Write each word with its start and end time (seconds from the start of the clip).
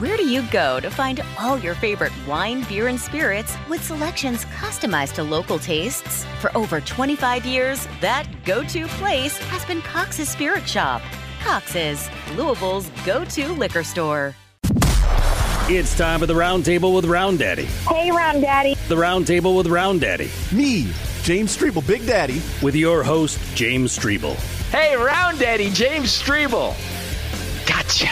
Where 0.00 0.16
do 0.16 0.26
you 0.26 0.42
go 0.50 0.80
to 0.80 0.90
find 0.90 1.22
all 1.38 1.58
your 1.58 1.74
favorite 1.74 2.12
wine, 2.26 2.64
beer, 2.64 2.88
and 2.88 2.98
spirits 2.98 3.54
with 3.68 3.84
selections 3.84 4.44
customized 4.46 5.12
to 5.14 5.22
local 5.22 5.58
tastes? 5.58 6.24
For 6.40 6.56
over 6.56 6.80
25 6.80 7.44
years, 7.44 7.86
that 8.00 8.26
go 8.44 8.64
to 8.64 8.86
place 8.88 9.36
has 9.36 9.64
been 9.66 9.82
Cox's 9.82 10.28
Spirit 10.28 10.66
Shop. 10.66 11.02
Cox's, 11.42 12.08
Louisville's 12.34 12.88
go 13.04 13.24
to 13.26 13.52
liquor 13.52 13.84
store. 13.84 14.34
It's 15.68 15.96
time 15.96 16.20
for 16.20 16.26
the 16.26 16.34
roundtable 16.34 16.96
with 16.96 17.04
Round 17.04 17.38
Daddy. 17.38 17.66
Hey, 17.88 18.10
Round 18.10 18.40
Daddy. 18.40 18.74
The 18.88 18.96
roundtable 18.96 19.56
with 19.56 19.68
Round 19.68 20.00
Daddy. 20.00 20.30
Me, 20.50 20.90
James 21.22 21.56
Streble, 21.56 21.86
Big 21.86 22.04
Daddy. 22.06 22.42
With 22.60 22.74
your 22.74 23.04
host, 23.04 23.38
James 23.54 23.96
Streble. 23.96 24.34
Hey, 24.70 24.96
Round 24.96 25.38
Daddy, 25.38 25.70
James 25.70 26.08
Streble. 26.18 26.74
Gotcha. 27.68 28.08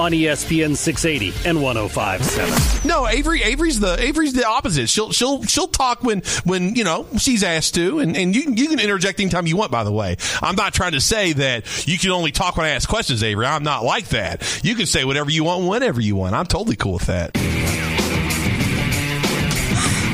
On 0.00 0.12
ESPN 0.12 0.76
680 0.76 1.46
and 1.46 1.62
1057. 1.62 2.88
No, 2.88 3.06
Avery. 3.06 3.42
Avery's 3.42 3.78
the 3.80 4.02
Avery's 4.02 4.32
the 4.32 4.46
opposite. 4.46 4.88
She'll 4.88 5.12
she'll 5.12 5.42
she'll 5.44 5.68
talk 5.68 6.02
when 6.02 6.22
when 6.44 6.74
you 6.74 6.84
know 6.84 7.06
she's 7.18 7.42
asked 7.44 7.74
to, 7.74 7.98
and 7.98 8.16
and 8.16 8.34
you 8.34 8.50
you 8.54 8.68
can 8.68 8.80
interject 8.80 9.20
anytime 9.20 9.46
you 9.46 9.58
want. 9.58 9.70
By 9.70 9.84
the 9.84 9.92
way, 9.92 10.16
I'm 10.40 10.54
not 10.56 10.72
trying 10.72 10.92
to 10.92 11.02
say 11.02 11.34
that 11.34 11.86
you 11.86 11.98
can 11.98 12.12
only 12.12 12.32
talk 12.32 12.56
when 12.56 12.64
I 12.64 12.70
ask 12.70 12.88
questions, 12.88 13.22
Avery. 13.22 13.44
I'm 13.44 13.62
not 13.62 13.84
like 13.84 14.08
that. 14.08 14.60
You 14.64 14.74
can 14.74 14.86
say 14.86 15.04
whatever 15.04 15.30
you 15.30 15.44
want, 15.44 15.66
whenever 15.66 16.00
you 16.00 16.16
want. 16.16 16.34
I'm 16.34 16.46
totally 16.46 16.76
cool 16.76 16.94
with 16.94 17.06
that. 17.06 17.32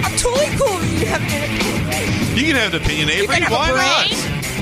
I'm 0.05 0.18
totally 0.18 0.56
cool 0.58 0.77
with 0.78 1.00
you 1.00 1.06
having 1.06 1.28
an 1.30 1.44
opinion. 1.44 2.36
You 2.36 2.44
can 2.44 2.56
have 2.56 2.74
an 2.74 2.83
opinion, 2.83 3.08
Avery. 3.11 3.27
can 3.28 3.42
have 3.42 3.52
Why 3.52 3.70
a 3.70 3.74
not? 3.74 4.06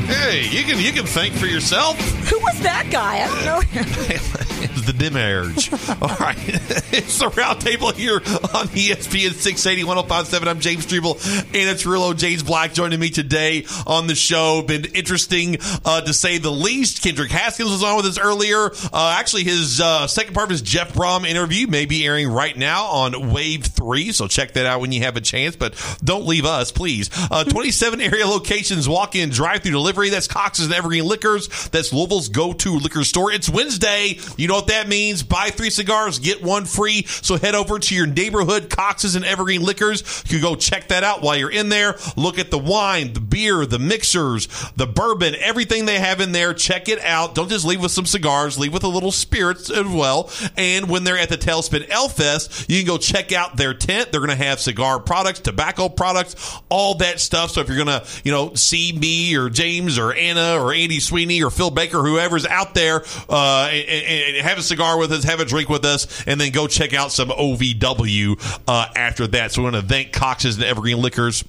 Hey, 0.04 0.46
you 0.50 0.64
can 0.64 0.78
you 0.78 0.92
can 0.92 1.06
think 1.06 1.34
for 1.34 1.46
yourself. 1.46 1.98
Who 2.28 2.38
was 2.40 2.60
that 2.60 2.88
guy? 2.90 3.24
I 3.24 3.27
don't 3.27 3.44
know 3.46 3.60
was 4.72 4.84
the 4.86 4.92
Demerge. 4.92 5.72
All 6.02 6.16
right. 6.16 6.36
it's 6.92 7.18
the 7.18 7.26
roundtable 7.26 7.94
here 7.94 8.16
on 8.16 8.68
ESPN 8.68 9.32
680 9.32 9.84
1057. 9.84 10.48
I'm 10.48 10.60
James 10.60 10.86
Streble, 10.86 11.14
Anna 11.54 11.72
Tarullo, 11.72 12.16
James 12.16 12.42
Black 12.42 12.72
joining 12.72 13.00
me 13.00 13.10
today 13.10 13.66
on 13.86 14.06
the 14.06 14.14
show. 14.14 14.62
Been 14.62 14.84
interesting 14.86 15.58
uh, 15.84 16.00
to 16.02 16.14
say 16.14 16.38
the 16.38 16.50
least. 16.50 17.02
Kendrick 17.02 17.30
Haskins 17.30 17.70
was 17.70 17.82
on 17.82 17.96
with 17.96 18.06
us 18.06 18.18
earlier. 18.18 18.70
Uh, 18.92 19.16
actually, 19.18 19.44
his 19.44 19.80
uh, 19.80 20.06
second 20.06 20.34
part 20.34 20.44
of 20.44 20.50
his 20.50 20.62
Jeff 20.62 20.94
Brohm 20.94 21.26
interview 21.26 21.66
may 21.66 21.86
be 21.86 22.06
airing 22.06 22.28
right 22.28 22.56
now 22.56 22.86
on 22.86 23.32
Wave 23.32 23.64
3, 23.66 24.12
so 24.12 24.28
check 24.28 24.52
that 24.52 24.66
out 24.66 24.80
when 24.80 24.92
you 24.92 25.02
have 25.02 25.16
a 25.16 25.20
chance, 25.20 25.56
but 25.56 25.74
don't 26.02 26.26
leave 26.26 26.44
us, 26.44 26.72
please. 26.72 27.10
Uh, 27.30 27.44
27 27.54 28.00
area 28.00 28.26
locations, 28.26 28.88
walk 28.88 29.14
in, 29.14 29.30
drive 29.30 29.62
through 29.62 29.72
delivery. 29.72 30.10
That's 30.10 30.28
Cox's 30.28 30.66
and 30.66 30.74
Evergreen 30.74 31.04
Liquors. 31.04 31.68
That's 31.68 31.92
Louisville's 31.92 32.28
go 32.28 32.52
to 32.52 32.78
liquor 32.78 33.04
store. 33.04 33.32
It's 33.32 33.48
Wednesday. 33.48 34.18
You 34.36 34.48
know 34.48 34.53
what 34.56 34.69
that 34.69 34.88
means. 34.88 35.22
Buy 35.22 35.50
three 35.50 35.70
cigars, 35.70 36.19
get 36.19 36.42
one 36.42 36.64
free. 36.64 37.05
So 37.06 37.36
head 37.36 37.55
over 37.55 37.78
to 37.78 37.94
your 37.94 38.06
neighborhood 38.06 38.70
Cox's 38.70 39.14
and 39.14 39.24
Evergreen 39.24 39.62
Liquors. 39.62 40.24
You 40.27 40.38
can 40.38 40.42
go 40.42 40.56
check 40.56 40.88
that 40.88 41.05
out 41.05 41.22
while 41.22 41.36
you're 41.36 41.50
in 41.50 41.69
there. 41.69 41.96
Look 42.16 42.38
at 42.38 42.50
the 42.50 42.58
wine, 42.58 43.12
the 43.12 43.20
beer, 43.20 43.66
the 43.66 43.78
mixers, 43.78 44.48
the 44.77 44.86
bourbon, 44.86 45.34
everything 45.39 45.86
they 45.86 45.98
have 45.98 46.20
in 46.20 46.33
there. 46.33 46.55
Check 46.55 46.89
it 46.89 47.01
out. 47.01 47.34
Don't 47.34 47.48
just 47.48 47.64
leave 47.64 47.83
with 47.83 47.92
some 47.92 48.06
cigars, 48.06 48.58
leave 48.58 48.73
with 48.73 48.84
a 48.84 48.89
little 48.89 49.12
spirits 49.12 49.70
as 49.70 49.86
well. 49.86 50.30
And 50.57 50.89
when 50.89 51.05
they're 51.05 51.18
at 51.18 51.28
the 51.28 51.39
Tailspin 51.39 51.90
Ale 51.90 52.08
Fest, 52.08 52.68
you 52.68 52.78
can 52.78 52.86
go 52.86 52.98
check 52.98 53.33
out 53.33 53.57
their 53.57 53.74
tent. 53.74 54.11
They're 54.11 54.20
going 54.20 54.36
to 54.36 54.45
have 54.45 54.61
cigar 54.61 55.01
products, 55.01 55.40
tobacco 55.40 55.89
products, 55.89 56.57
all 56.68 56.95
that 56.96 57.20
stuff. 57.20 57.51
So 57.51 57.61
if 57.61 57.68
you're 57.68 57.83
going 57.83 58.01
to, 58.01 58.07
you 58.24 58.33
know, 58.33 58.55
see 58.55 58.92
me 58.92 59.36
or 59.36 59.51
James 59.51 59.98
or 59.98 60.12
Anna 60.12 60.62
or 60.62 60.73
Andy 60.73 61.01
Sweeney 61.01 61.42
or 61.42 61.51
Phil 61.51 61.70
Baker, 61.70 62.02
whoever's 62.02 62.46
out 62.46 62.74
there, 62.74 63.05
uh, 63.28 63.68
and 63.70 64.33
have 64.42 64.58
a 64.58 64.62
cigar 64.62 64.98
with 64.98 65.12
us, 65.12 65.24
have 65.24 65.40
a 65.40 65.45
drink 65.45 65.68
with 65.68 65.84
us, 65.84 66.24
and 66.27 66.40
then 66.40 66.52
go 66.52 66.67
check 66.67 66.95
out 66.95 67.12
some 67.12 67.28
OVW 67.28 68.61
uh, 68.67 68.86
after 68.96 69.27
that. 69.28 69.52
So 69.52 69.62
we 69.62 69.70
want 69.70 69.77
to 69.77 69.83
thank 69.83 70.12
Cox's 70.12 70.56
and 70.56 70.64
Evergreen 70.64 70.98
Liquors 70.98 71.45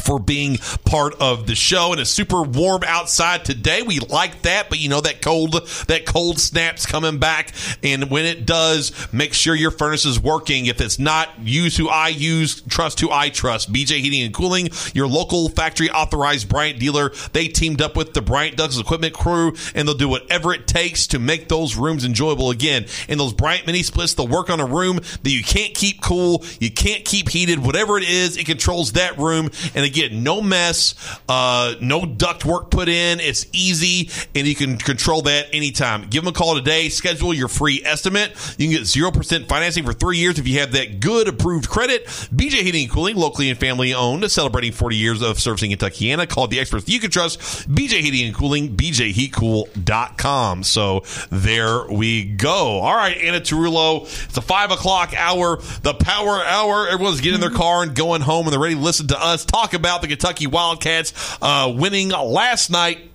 for 0.00 0.18
being 0.18 0.58
part 0.84 1.14
of 1.20 1.46
the 1.46 1.54
show 1.54 1.92
and 1.92 2.00
it's 2.00 2.10
super 2.10 2.42
warm 2.42 2.82
outside 2.86 3.44
today. 3.44 3.82
We 3.82 4.00
like 4.00 4.42
that 4.42 4.68
but 4.68 4.78
you 4.78 4.88
know 4.88 5.00
that 5.00 5.22
cold 5.22 5.52
that 5.88 6.06
cold 6.06 6.40
snaps 6.40 6.86
coming 6.86 7.18
back 7.18 7.52
and 7.82 8.10
when 8.10 8.24
it 8.24 8.46
does 8.46 8.92
make 9.12 9.34
sure 9.34 9.54
your 9.54 9.70
furnace 9.70 10.04
is 10.04 10.20
working. 10.20 10.66
If 10.66 10.80
it's 10.80 10.98
not 10.98 11.28
use 11.40 11.76
who 11.76 11.88
i 11.88 12.08
use 12.08 12.60
trust 12.62 13.00
who 13.00 13.10
i 13.10 13.30
trust. 13.30 13.72
Bj 13.72 14.00
heating 14.00 14.22
and 14.22 14.34
cooling 14.34 14.68
your 14.94 15.06
local 15.06 15.48
factory 15.48 15.90
authorized 15.90 16.48
bryant 16.48 16.78
dealer. 16.78 17.10
They 17.32 17.48
teamed 17.48 17.82
up 17.82 17.96
with 17.96 18.14
the 18.14 18.22
bryant 18.22 18.56
douglas 18.56 18.80
equipment 18.80 19.14
crew 19.14 19.54
and 19.74 19.86
they'll 19.86 19.94
do 19.94 20.08
whatever 20.08 20.52
it 20.52 20.66
takes 20.66 21.06
to 21.08 21.18
make 21.18 21.48
those 21.48 21.76
rooms 21.76 22.04
enjoyable 22.04 22.50
again. 22.50 22.86
And 23.08 23.18
those 23.18 23.32
bryant 23.32 23.66
mini 23.66 23.82
splits 23.82 24.14
they'll 24.14 24.28
work 24.28 24.50
on 24.50 24.60
a 24.60 24.66
room 24.66 24.96
that 24.96 25.30
you 25.30 25.42
can't 25.42 25.74
keep 25.74 26.00
cool 26.00 26.44
you 26.60 26.70
can't 26.70 27.04
keep 27.04 27.28
heated 27.28 27.58
whatever 27.58 27.98
it 27.98 28.08
is 28.08 28.36
it 28.36 28.46
controls 28.46 28.92
that 28.92 29.18
room 29.18 29.50
and 29.74 29.84
again, 29.88 30.22
no 30.22 30.40
mess, 30.40 30.94
uh, 31.28 31.74
no 31.80 32.06
duct 32.06 32.44
work 32.44 32.70
put 32.70 32.88
in. 32.88 33.20
It's 33.20 33.46
easy, 33.52 34.10
and 34.34 34.46
you 34.46 34.54
can 34.54 34.78
control 34.78 35.22
that 35.22 35.46
anytime. 35.52 36.08
Give 36.08 36.22
them 36.22 36.32
a 36.32 36.36
call 36.36 36.54
today. 36.54 36.88
Schedule 36.88 37.34
your 37.34 37.48
free 37.48 37.82
estimate. 37.84 38.30
You 38.58 38.68
can 38.68 38.78
get 38.78 38.86
zero 38.86 39.10
percent 39.10 39.48
financing 39.48 39.84
for 39.84 39.92
three 39.92 40.18
years 40.18 40.38
if 40.38 40.46
you 40.46 40.60
have 40.60 40.72
that 40.72 41.00
good 41.00 41.28
approved 41.28 41.68
credit. 41.68 42.06
BJ 42.06 42.62
Heating 42.62 42.84
and 42.84 42.92
Cooling, 42.92 43.16
locally 43.16 43.50
and 43.50 43.58
family 43.58 43.94
owned, 43.94 44.30
celebrating 44.30 44.72
40 44.72 44.96
years 44.96 45.22
of 45.22 45.40
servicing 45.40 45.70
Kentuckiana. 45.70 46.28
Call 46.28 46.46
the 46.46 46.60
experts 46.60 46.88
you 46.88 47.00
can 47.00 47.10
trust. 47.10 47.40
BJ 47.68 48.00
Heating 48.00 48.26
and 48.26 48.34
Cooling, 48.34 48.76
BJHeatCool.com. 48.76 50.62
So 50.62 51.02
there 51.30 51.86
we 51.90 52.24
go. 52.24 52.80
All 52.80 52.94
right, 52.94 53.16
Anna 53.16 53.40
Tarullo. 53.40 54.02
It's 54.02 54.36
a 54.36 54.42
five 54.42 54.70
o'clock 54.70 55.14
hour, 55.16 55.56
the 55.82 55.94
power 55.94 56.42
hour. 56.44 56.88
Everyone's 56.88 57.20
getting 57.20 57.36
in 57.36 57.40
their 57.40 57.50
car 57.50 57.82
and 57.82 57.94
going 57.94 58.22
home, 58.22 58.46
and 58.46 58.52
they're 58.52 58.60
ready 58.60 58.74
to 58.74 58.80
listen 58.80 59.08
to 59.08 59.20
us 59.20 59.44
talk 59.44 59.74
the 59.78 60.08
Kentucky 60.08 60.46
Wildcats 60.46 61.12
uh, 61.40 61.72
winning 61.74 62.10
last 62.10 62.70
night 62.70 63.10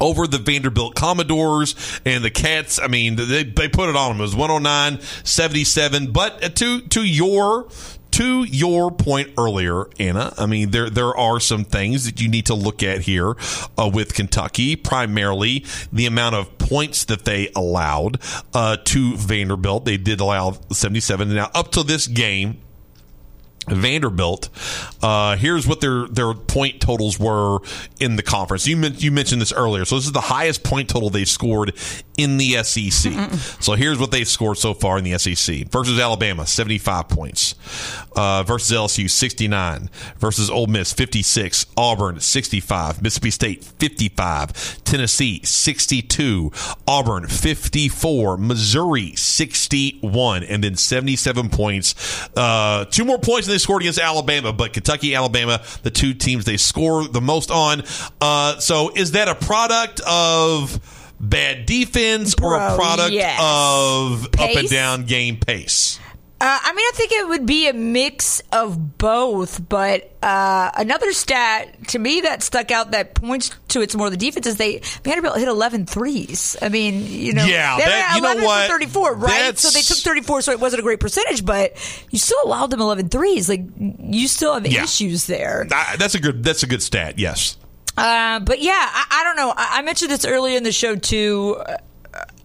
over 0.00 0.26
the 0.26 0.38
Vanderbilt 0.38 0.94
Commodores 0.94 1.74
and 2.04 2.22
the 2.22 2.30
Cats. 2.30 2.78
I 2.78 2.88
mean, 2.88 3.16
they, 3.16 3.44
they 3.44 3.68
put 3.68 3.88
it 3.88 3.96
on 3.96 4.12
them. 4.12 4.18
It 4.20 4.22
was 4.22 4.36
109 4.36 5.00
77. 5.00 6.12
But 6.12 6.56
to, 6.56 6.80
to 6.80 7.02
your. 7.02 7.68
To 8.12 8.42
your 8.42 8.90
point 8.90 9.34
earlier, 9.38 9.84
Anna, 10.00 10.32
I 10.38 10.46
mean 10.46 10.70
there 10.70 10.88
there 10.88 11.14
are 11.14 11.38
some 11.38 11.64
things 11.64 12.06
that 12.06 12.20
you 12.20 12.28
need 12.28 12.46
to 12.46 12.54
look 12.54 12.82
at 12.82 13.02
here 13.02 13.36
uh, 13.78 13.88
with 13.92 14.14
Kentucky. 14.14 14.74
Primarily, 14.76 15.64
the 15.92 16.06
amount 16.06 16.34
of 16.34 16.58
points 16.58 17.04
that 17.04 17.26
they 17.26 17.50
allowed 17.54 18.18
uh, 18.54 18.78
to 18.86 19.14
Vanderbilt. 19.14 19.84
They 19.84 19.98
did 19.98 20.20
allow 20.20 20.56
seventy 20.72 21.00
seven. 21.00 21.32
Now 21.32 21.50
up 21.54 21.70
to 21.72 21.84
this 21.84 22.08
game, 22.08 22.58
Vanderbilt. 23.72 24.48
Uh, 25.02 25.36
here's 25.36 25.66
what 25.66 25.80
their 25.80 26.06
their 26.08 26.34
point 26.34 26.80
totals 26.80 27.18
were 27.18 27.58
in 28.00 28.16
the 28.16 28.22
conference. 28.22 28.66
You 28.66 28.76
men- 28.76 28.94
you 28.98 29.10
mentioned 29.12 29.40
this 29.40 29.52
earlier. 29.52 29.84
So 29.84 29.96
this 29.96 30.06
is 30.06 30.12
the 30.12 30.20
highest 30.20 30.62
point 30.64 30.88
total 30.88 31.10
they've 31.10 31.28
scored 31.28 31.72
in 32.16 32.36
the 32.38 32.62
SEC. 32.64 33.12
So 33.60 33.74
here's 33.74 33.98
what 33.98 34.10
they've 34.10 34.26
scored 34.26 34.58
so 34.58 34.74
far 34.74 34.98
in 34.98 35.04
the 35.04 35.16
SEC 35.18 35.68
versus 35.70 35.98
Alabama, 36.00 36.46
75 36.46 37.08
points. 37.08 37.54
Uh, 38.16 38.42
versus 38.42 38.76
LSU, 38.76 39.08
69. 39.08 39.88
Versus 40.18 40.50
Ole 40.50 40.66
Miss, 40.66 40.92
56. 40.92 41.66
Auburn, 41.76 42.18
65. 42.18 43.00
Mississippi 43.02 43.30
State, 43.30 43.64
55. 43.64 44.82
Tennessee, 44.84 45.40
62. 45.44 46.50
Auburn, 46.88 47.28
54. 47.28 48.36
Missouri, 48.38 49.14
61. 49.14 50.42
And 50.42 50.64
then 50.64 50.74
77 50.76 51.48
points. 51.50 51.94
Uh, 52.36 52.84
two 52.86 53.04
more 53.04 53.18
points 53.18 53.46
than 53.46 53.57
they 53.58 53.62
scored 53.62 53.82
against 53.82 53.98
Alabama, 53.98 54.52
but 54.52 54.72
Kentucky, 54.72 55.16
Alabama, 55.16 55.60
the 55.82 55.90
two 55.90 56.14
teams 56.14 56.44
they 56.44 56.56
score 56.56 57.08
the 57.08 57.20
most 57.20 57.50
on. 57.50 57.82
Uh, 58.20 58.58
so 58.60 58.92
is 58.94 59.12
that 59.12 59.26
a 59.26 59.34
product 59.34 60.00
of 60.06 60.80
bad 61.18 61.66
defense 61.66 62.36
or 62.40 62.54
a 62.54 62.76
product 62.76 63.10
yes. 63.10 63.38
of 63.42 64.26
up 64.38 64.56
and 64.56 64.68
down 64.68 65.04
game 65.04 65.38
pace? 65.38 65.98
Uh, 66.40 66.58
I 66.62 66.72
mean, 66.72 66.86
I 66.86 66.90
think 66.94 67.10
it 67.10 67.26
would 67.28 67.46
be 67.46 67.66
a 67.66 67.72
mix 67.72 68.40
of 68.52 68.96
both, 68.96 69.68
but 69.68 70.12
uh, 70.22 70.70
another 70.76 71.12
stat 71.12 71.88
to 71.88 71.98
me 71.98 72.20
that 72.20 72.44
stuck 72.44 72.70
out 72.70 72.92
that 72.92 73.16
points 73.16 73.50
to 73.68 73.80
it's 73.80 73.96
more 73.96 74.08
the 74.08 74.16
defense 74.16 74.46
is 74.46 74.56
they 74.56 74.78
Vanderbilt 75.02 75.36
hit 75.36 75.48
11 75.48 75.86
threes. 75.86 76.56
I 76.62 76.68
mean, 76.68 77.04
you 77.08 77.32
know, 77.32 77.44
Yeah, 77.44 77.76
they 77.76 77.84
that- 77.86 78.10
at 78.12 78.16
you 78.16 78.22
know 78.22 78.28
11 78.30 78.42
for 78.44 78.46
what? 78.46 78.70
34, 78.70 79.14
right? 79.14 79.28
That's- 79.30 79.60
So 79.62 79.70
they 79.70 79.80
took 79.82 79.98
34, 79.98 80.42
so 80.42 80.52
it 80.52 80.60
wasn't 80.60 80.78
a 80.78 80.82
great 80.84 81.00
percentage, 81.00 81.44
but 81.44 81.72
you 82.10 82.20
still 82.20 82.38
allowed 82.44 82.70
them 82.70 82.80
11 82.80 83.08
threes. 83.08 83.48
Like 83.48 83.62
you 83.76 84.28
still 84.28 84.54
have 84.54 84.64
Yeah. 84.64 84.84
issues 84.84 85.26
there. 85.26 85.66
Uh, 85.68 85.96
that's 85.96 86.14
a 86.14 86.20
good. 86.20 86.44
That's 86.44 86.62
a 86.62 86.68
good 86.68 86.84
stat. 86.84 87.18
Yes. 87.18 87.56
Uh, 87.96 88.38
but 88.38 88.62
yeah, 88.62 88.74
I, 88.78 89.06
I 89.10 89.24
don't 89.24 89.34
know. 89.34 89.52
I, 89.56 89.78
I 89.78 89.82
mentioned 89.82 90.12
this 90.12 90.24
earlier 90.24 90.56
in 90.56 90.62
the 90.62 90.70
show 90.70 90.94
too. 90.94 91.60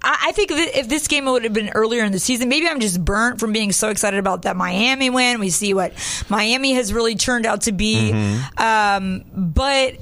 I, 0.06 0.32
think 0.34 0.52
if 0.52 0.90
this 0.90 1.08
game 1.08 1.26
would 1.26 1.44
have 1.44 1.54
been 1.54 1.70
earlier 1.70 2.04
in 2.04 2.12
the 2.12 2.20
season, 2.20 2.50
maybe 2.50 2.68
I'm 2.68 2.80
just 2.82 3.04
burnt 3.04 3.40
from 3.40 3.54
being 3.54 3.72
so 3.72 3.90
excited 3.90 4.20
about 4.20 4.42
that 4.42 4.56
Miami 4.58 5.10
win. 5.10 5.40
We 5.40 5.50
see 5.50 5.74
what 5.74 5.94
Miami 6.30 6.74
has 6.74 6.92
really 6.94 7.16
turned 7.16 7.46
out 7.46 7.62
to 7.62 7.72
be. 7.72 8.12
Um, 8.58 9.24
but 9.34 9.96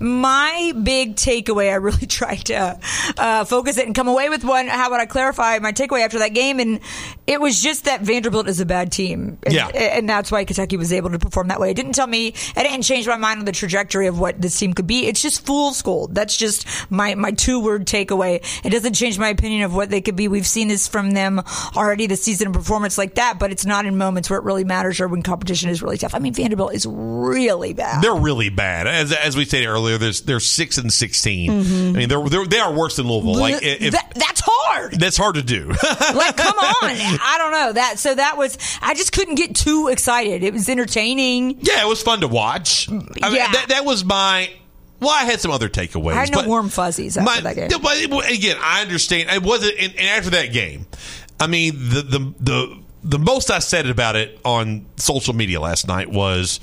my 0.00 0.72
big 0.82 1.16
takeaway, 1.16 1.70
I 1.70 1.76
really 1.76 2.06
tried 2.06 2.44
to 2.46 2.78
uh, 3.18 3.44
focus 3.44 3.78
it 3.78 3.86
and 3.86 3.94
come 3.94 4.08
away 4.08 4.28
with 4.28 4.44
one. 4.44 4.66
How 4.68 4.90
would 4.90 5.00
I 5.00 5.06
clarify 5.06 5.58
my 5.60 5.72
takeaway 5.72 6.04
after 6.04 6.18
that 6.20 6.34
game? 6.34 6.58
And 6.60 6.80
it 7.26 7.40
was 7.40 7.60
just 7.60 7.84
that 7.84 8.00
Vanderbilt 8.02 8.48
is 8.48 8.60
a 8.60 8.66
bad 8.66 8.90
team. 8.92 9.38
And, 9.44 9.54
Yeah. 9.54 9.68
and 9.68 10.08
that's 10.08 10.30
why 10.32 10.44
Kentucky 10.44 10.76
was 10.76 10.92
able 10.92 11.10
to 11.10 11.18
perform 11.18 11.48
that 11.48 11.60
way. 11.60 11.70
It 11.70 11.74
didn't 11.74 11.92
tell 11.92 12.06
me, 12.06 12.28
it 12.28 12.54
didn't 12.56 12.82
change 12.82 13.06
my 13.06 13.16
mind 13.16 13.40
on 13.40 13.44
the 13.44 13.52
trajectory 13.52 14.06
of 14.06 14.18
what 14.18 14.40
this 14.40 14.58
team 14.58 14.72
could 14.74 14.86
be. 14.86 15.06
It's 15.06 15.22
just 15.22 15.46
fool's 15.46 15.80
gold. 15.82 16.14
That's 16.14 16.36
just 16.36 16.66
my, 16.90 17.14
my 17.14 17.30
two 17.32 17.60
word 17.60 17.86
takeaway. 17.86 18.44
It 18.64 18.70
doesn't 18.70 18.94
change 18.94 19.18
my 19.18 19.28
opinion 19.28 19.62
of 19.62 19.74
what 19.74 19.90
they 19.90 20.00
could 20.00 20.16
be. 20.16 20.28
We've 20.28 20.46
seen 20.46 20.68
this 20.68 20.88
from 20.88 21.12
them 21.12 21.40
already 21.76 22.06
this 22.06 22.22
season 22.22 22.48
in 22.48 22.52
performance 22.52 22.98
like 22.98 23.14
that, 23.16 23.38
but 23.38 23.52
it's 23.52 23.66
not 23.66 23.86
in 23.86 23.96
moments 23.96 24.28
where 24.30 24.38
it 24.38 24.44
really 24.44 24.64
matters 24.64 25.00
or 25.00 25.08
when 25.08 25.22
competition 25.22 25.70
is 25.70 25.82
really 25.82 25.98
tough. 25.98 26.14
I 26.14 26.18
mean, 26.18 26.34
Vanderbilt 26.34 26.74
is 26.74 26.86
really 26.86 27.72
bad. 27.72 28.02
They're 28.02 28.14
really 28.14 28.48
bad. 28.48 28.86
As 28.86 29.12
as 29.12 29.36
we 29.36 29.44
stated 29.44 29.66
earlier, 29.66 29.81
there's 29.86 30.22
they're 30.22 30.40
six 30.40 30.78
and 30.78 30.92
16 30.92 31.50
mm-hmm. 31.50 31.96
I 31.96 31.98
mean, 32.00 32.08
they're, 32.08 32.22
they're 32.28 32.46
they 32.46 32.58
are 32.58 32.72
worse 32.72 32.96
than 32.96 33.06
Louisville. 33.08 33.40
Like 33.40 33.58
if, 33.62 33.92
That- 33.92 34.12
that's 34.14 34.42
hard. 34.44 34.92
that's 34.98 35.16
hard 35.16 35.34
to 35.36 35.42
do. 35.42 35.68
like 36.14 36.36
come 36.36 36.56
on 36.58 36.74
i 36.82 37.36
don't 37.38 37.52
know 37.52 37.72
that 37.72 37.98
so 37.98 38.14
that 38.14 38.36
was 38.36 38.58
i 38.80 38.94
just 38.94 39.12
couldn't 39.12 39.34
get 39.36 39.54
too 39.54 39.88
excited 39.88 40.42
it 40.42 40.52
was 40.52 40.68
entertaining 40.68 41.58
yeah, 41.60 41.82
it 41.84 41.88
was 41.88 42.02
fun 42.02 42.20
to 42.20 42.28
watch. 42.28 42.88
I 42.88 42.92
mean, 42.92 43.08
Yeah. 43.16 43.50
that, 43.52 43.66
that 43.68 43.84
was 43.84 44.04
my. 44.04 44.50
Well, 45.00 45.10
I 45.10 45.24
had 45.24 45.40
some 45.40 45.50
other 45.50 45.68
takeaways. 45.68 46.12
i 46.14 46.20
had 46.20 46.32
no 46.32 46.46
warm 46.46 46.68
fuzzies 46.68 47.16
after 47.16 47.24
my- 47.24 47.40
that 47.40 47.56
game 47.56 47.80
But 47.80 48.30
again, 48.30 48.56
I 48.60 48.82
understand. 48.82 49.30
It 49.30 49.42
wasn't. 49.42 49.74
And, 49.78 49.92
and 49.96 50.06
after 50.08 50.30
that 50.30 50.52
game, 50.52 50.86
I 51.40 51.46
mean, 51.46 51.74
the 51.76 52.02
the 52.02 52.34
the 52.40 52.82
the 53.04 53.18
most 53.18 53.50
I 53.50 53.58
said 53.58 53.86
about 53.86 54.16
it 54.16 54.38
on 54.44 54.86
social 54.96 55.34
media 55.34 55.60
last 55.60 55.88
night 55.88 56.08
was, 56.10 56.60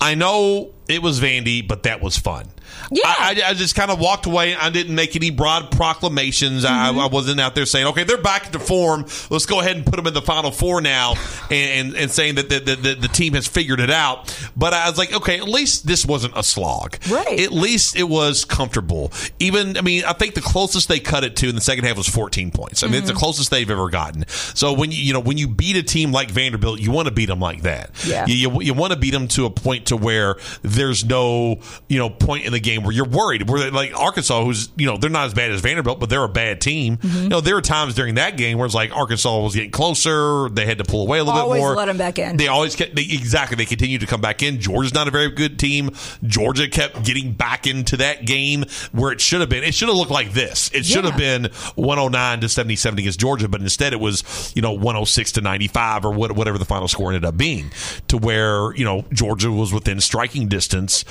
I 0.00 0.14
know 0.14 0.70
it 0.88 1.02
was 1.02 1.20
Vandy, 1.20 1.66
but 1.66 1.82
that 1.82 2.00
was 2.00 2.16
fun. 2.16 2.48
Yeah. 2.90 3.02
I, 3.06 3.42
I, 3.46 3.54
just 3.54 3.74
kind 3.74 3.90
of 3.90 3.98
walked 4.00 4.26
away. 4.26 4.54
I 4.54 4.70
didn't 4.70 4.94
make 4.94 5.16
any 5.16 5.30
broad 5.30 5.70
proclamations. 5.70 6.64
Mm-hmm. 6.64 6.98
I, 6.98 7.04
I 7.04 7.06
wasn't 7.06 7.40
out 7.40 7.54
there 7.54 7.66
saying, 7.66 7.86
"Okay, 7.88 8.04
they're 8.04 8.18
back 8.18 8.52
to 8.52 8.58
form. 8.58 9.06
Let's 9.30 9.46
go 9.46 9.60
ahead 9.60 9.76
and 9.76 9.84
put 9.84 9.96
them 9.96 10.06
in 10.06 10.14
the 10.14 10.22
Final 10.22 10.50
Four 10.50 10.80
now," 10.80 11.14
and 11.50 11.90
and, 11.90 11.96
and 11.96 12.10
saying 12.10 12.36
that 12.36 12.48
the, 12.48 12.60
the, 12.60 12.94
the, 12.94 13.08
team 13.08 13.34
has 13.34 13.46
figured 13.46 13.80
it 13.80 13.90
out. 13.90 14.34
But 14.56 14.72
I 14.72 14.88
was 14.88 14.98
like, 14.98 15.12
okay, 15.12 15.38
at 15.38 15.48
least 15.48 15.86
this 15.86 16.06
wasn't 16.06 16.36
a 16.36 16.42
slog. 16.42 16.96
Right. 17.10 17.40
At 17.40 17.52
least 17.52 17.96
it 17.96 18.04
was 18.08 18.44
comfortable. 18.44 19.12
Even, 19.38 19.76
I 19.76 19.80
mean, 19.80 20.04
I 20.04 20.12
think 20.12 20.34
the 20.34 20.40
closest 20.40 20.88
they 20.88 21.00
cut 21.00 21.24
it 21.24 21.36
to 21.36 21.48
in 21.48 21.54
the 21.54 21.60
second 21.60 21.84
half 21.84 21.96
was 21.96 22.08
14 22.08 22.50
points. 22.50 22.82
I 22.82 22.86
mean, 22.86 22.94
it's 22.94 23.00
Mm-hmm. 23.00 23.14
the 23.14 23.18
closest 23.18 23.50
they've 23.50 23.70
ever 23.70 23.88
gotten. 23.88 24.26
So 24.28 24.72
when 24.72 24.92
you, 24.92 24.98
you 24.98 25.12
know, 25.12 25.20
when 25.20 25.36
you 25.38 25.48
beat 25.48 25.76
a 25.76 25.82
team 25.82 26.12
like 26.12 26.30
Vanderbilt, 26.30 26.80
you 26.80 26.90
want 26.90 27.08
to 27.08 27.14
beat 27.14 27.26
them 27.26 27.40
like 27.40 27.62
that. 27.62 27.90
Yeah. 28.06 28.26
You, 28.26 28.34
you, 28.34 28.62
you 28.62 28.74
want 28.74 28.92
to 28.92 28.98
beat 28.98 29.10
them 29.10 29.26
to 29.28 29.46
a 29.46 29.50
point 29.50 29.86
to 29.86 29.96
where 29.96 30.36
there's 30.62 31.04
no, 31.04 31.60
you 31.88 31.98
know, 31.98 32.08
point 32.10 32.44
in 32.44 32.52
the 32.52 32.59
game 32.60 32.82
where 32.82 32.92
you're 32.92 33.08
worried. 33.08 33.48
Where 33.48 33.70
like 33.70 33.98
Arkansas, 33.98 34.44
who's, 34.44 34.70
you 34.76 34.86
know, 34.86 34.96
they're 34.96 35.10
not 35.10 35.26
as 35.26 35.34
bad 35.34 35.50
as 35.50 35.60
Vanderbilt, 35.60 36.00
but 36.00 36.08
they're 36.08 36.24
a 36.24 36.28
bad 36.28 36.60
team. 36.60 36.96
Mm-hmm. 36.96 37.22
You 37.22 37.28
know, 37.28 37.40
there 37.40 37.54
were 37.54 37.62
times 37.62 37.94
during 37.94 38.16
that 38.16 38.36
game 38.36 38.58
where 38.58 38.66
it's 38.66 38.74
like 38.74 38.94
Arkansas 38.96 39.40
was 39.40 39.54
getting 39.54 39.70
closer. 39.70 40.48
They 40.48 40.66
had 40.66 40.78
to 40.78 40.84
pull 40.84 41.02
away 41.02 41.18
a 41.18 41.24
little 41.24 41.40
Always 41.40 41.60
bit 41.60 41.66
more. 41.66 41.74
Let 41.74 41.86
them 41.86 41.98
back 41.98 42.18
in. 42.18 42.36
They 42.36 42.48
always 42.48 42.76
kept, 42.76 42.94
they, 42.94 43.02
exactly. 43.02 43.56
They 43.56 43.66
continued 43.66 44.00
to 44.02 44.06
come 44.06 44.20
back 44.20 44.42
in. 44.42 44.60
Georgia's 44.60 44.94
not 44.94 45.08
a 45.08 45.10
very 45.10 45.30
good 45.30 45.58
team. 45.58 45.90
Georgia 46.24 46.68
kept 46.68 47.04
getting 47.04 47.32
back 47.32 47.66
into 47.66 47.96
that 47.98 48.24
game 48.26 48.64
where 48.92 49.12
it 49.12 49.20
should 49.20 49.40
have 49.40 49.48
been. 49.48 49.64
It 49.64 49.74
should 49.74 49.88
have 49.88 49.96
looked 49.96 50.10
like 50.10 50.32
this. 50.32 50.70
It 50.72 50.86
should 50.86 51.04
have 51.04 51.16
been 51.16 51.44
109 51.74 52.40
to 52.40 52.48
77 52.48 52.98
against 52.98 53.20
Georgia, 53.20 53.48
but 53.48 53.60
instead 53.60 53.92
it 53.92 54.00
was, 54.00 54.52
you 54.54 54.62
know, 54.62 54.72
106 54.72 55.32
to 55.32 55.40
95 55.40 56.04
or 56.04 56.12
what, 56.12 56.32
whatever 56.32 56.58
the 56.58 56.64
final 56.64 56.88
score 56.88 57.08
ended 57.08 57.24
up 57.24 57.36
being 57.36 57.70
to 58.08 58.16
where, 58.16 58.74
you 58.74 58.84
know, 58.84 59.04
Georgia 59.12 59.50
was 59.50 59.72
within 59.72 60.00
striking 60.00 60.48
distance, 60.48 61.04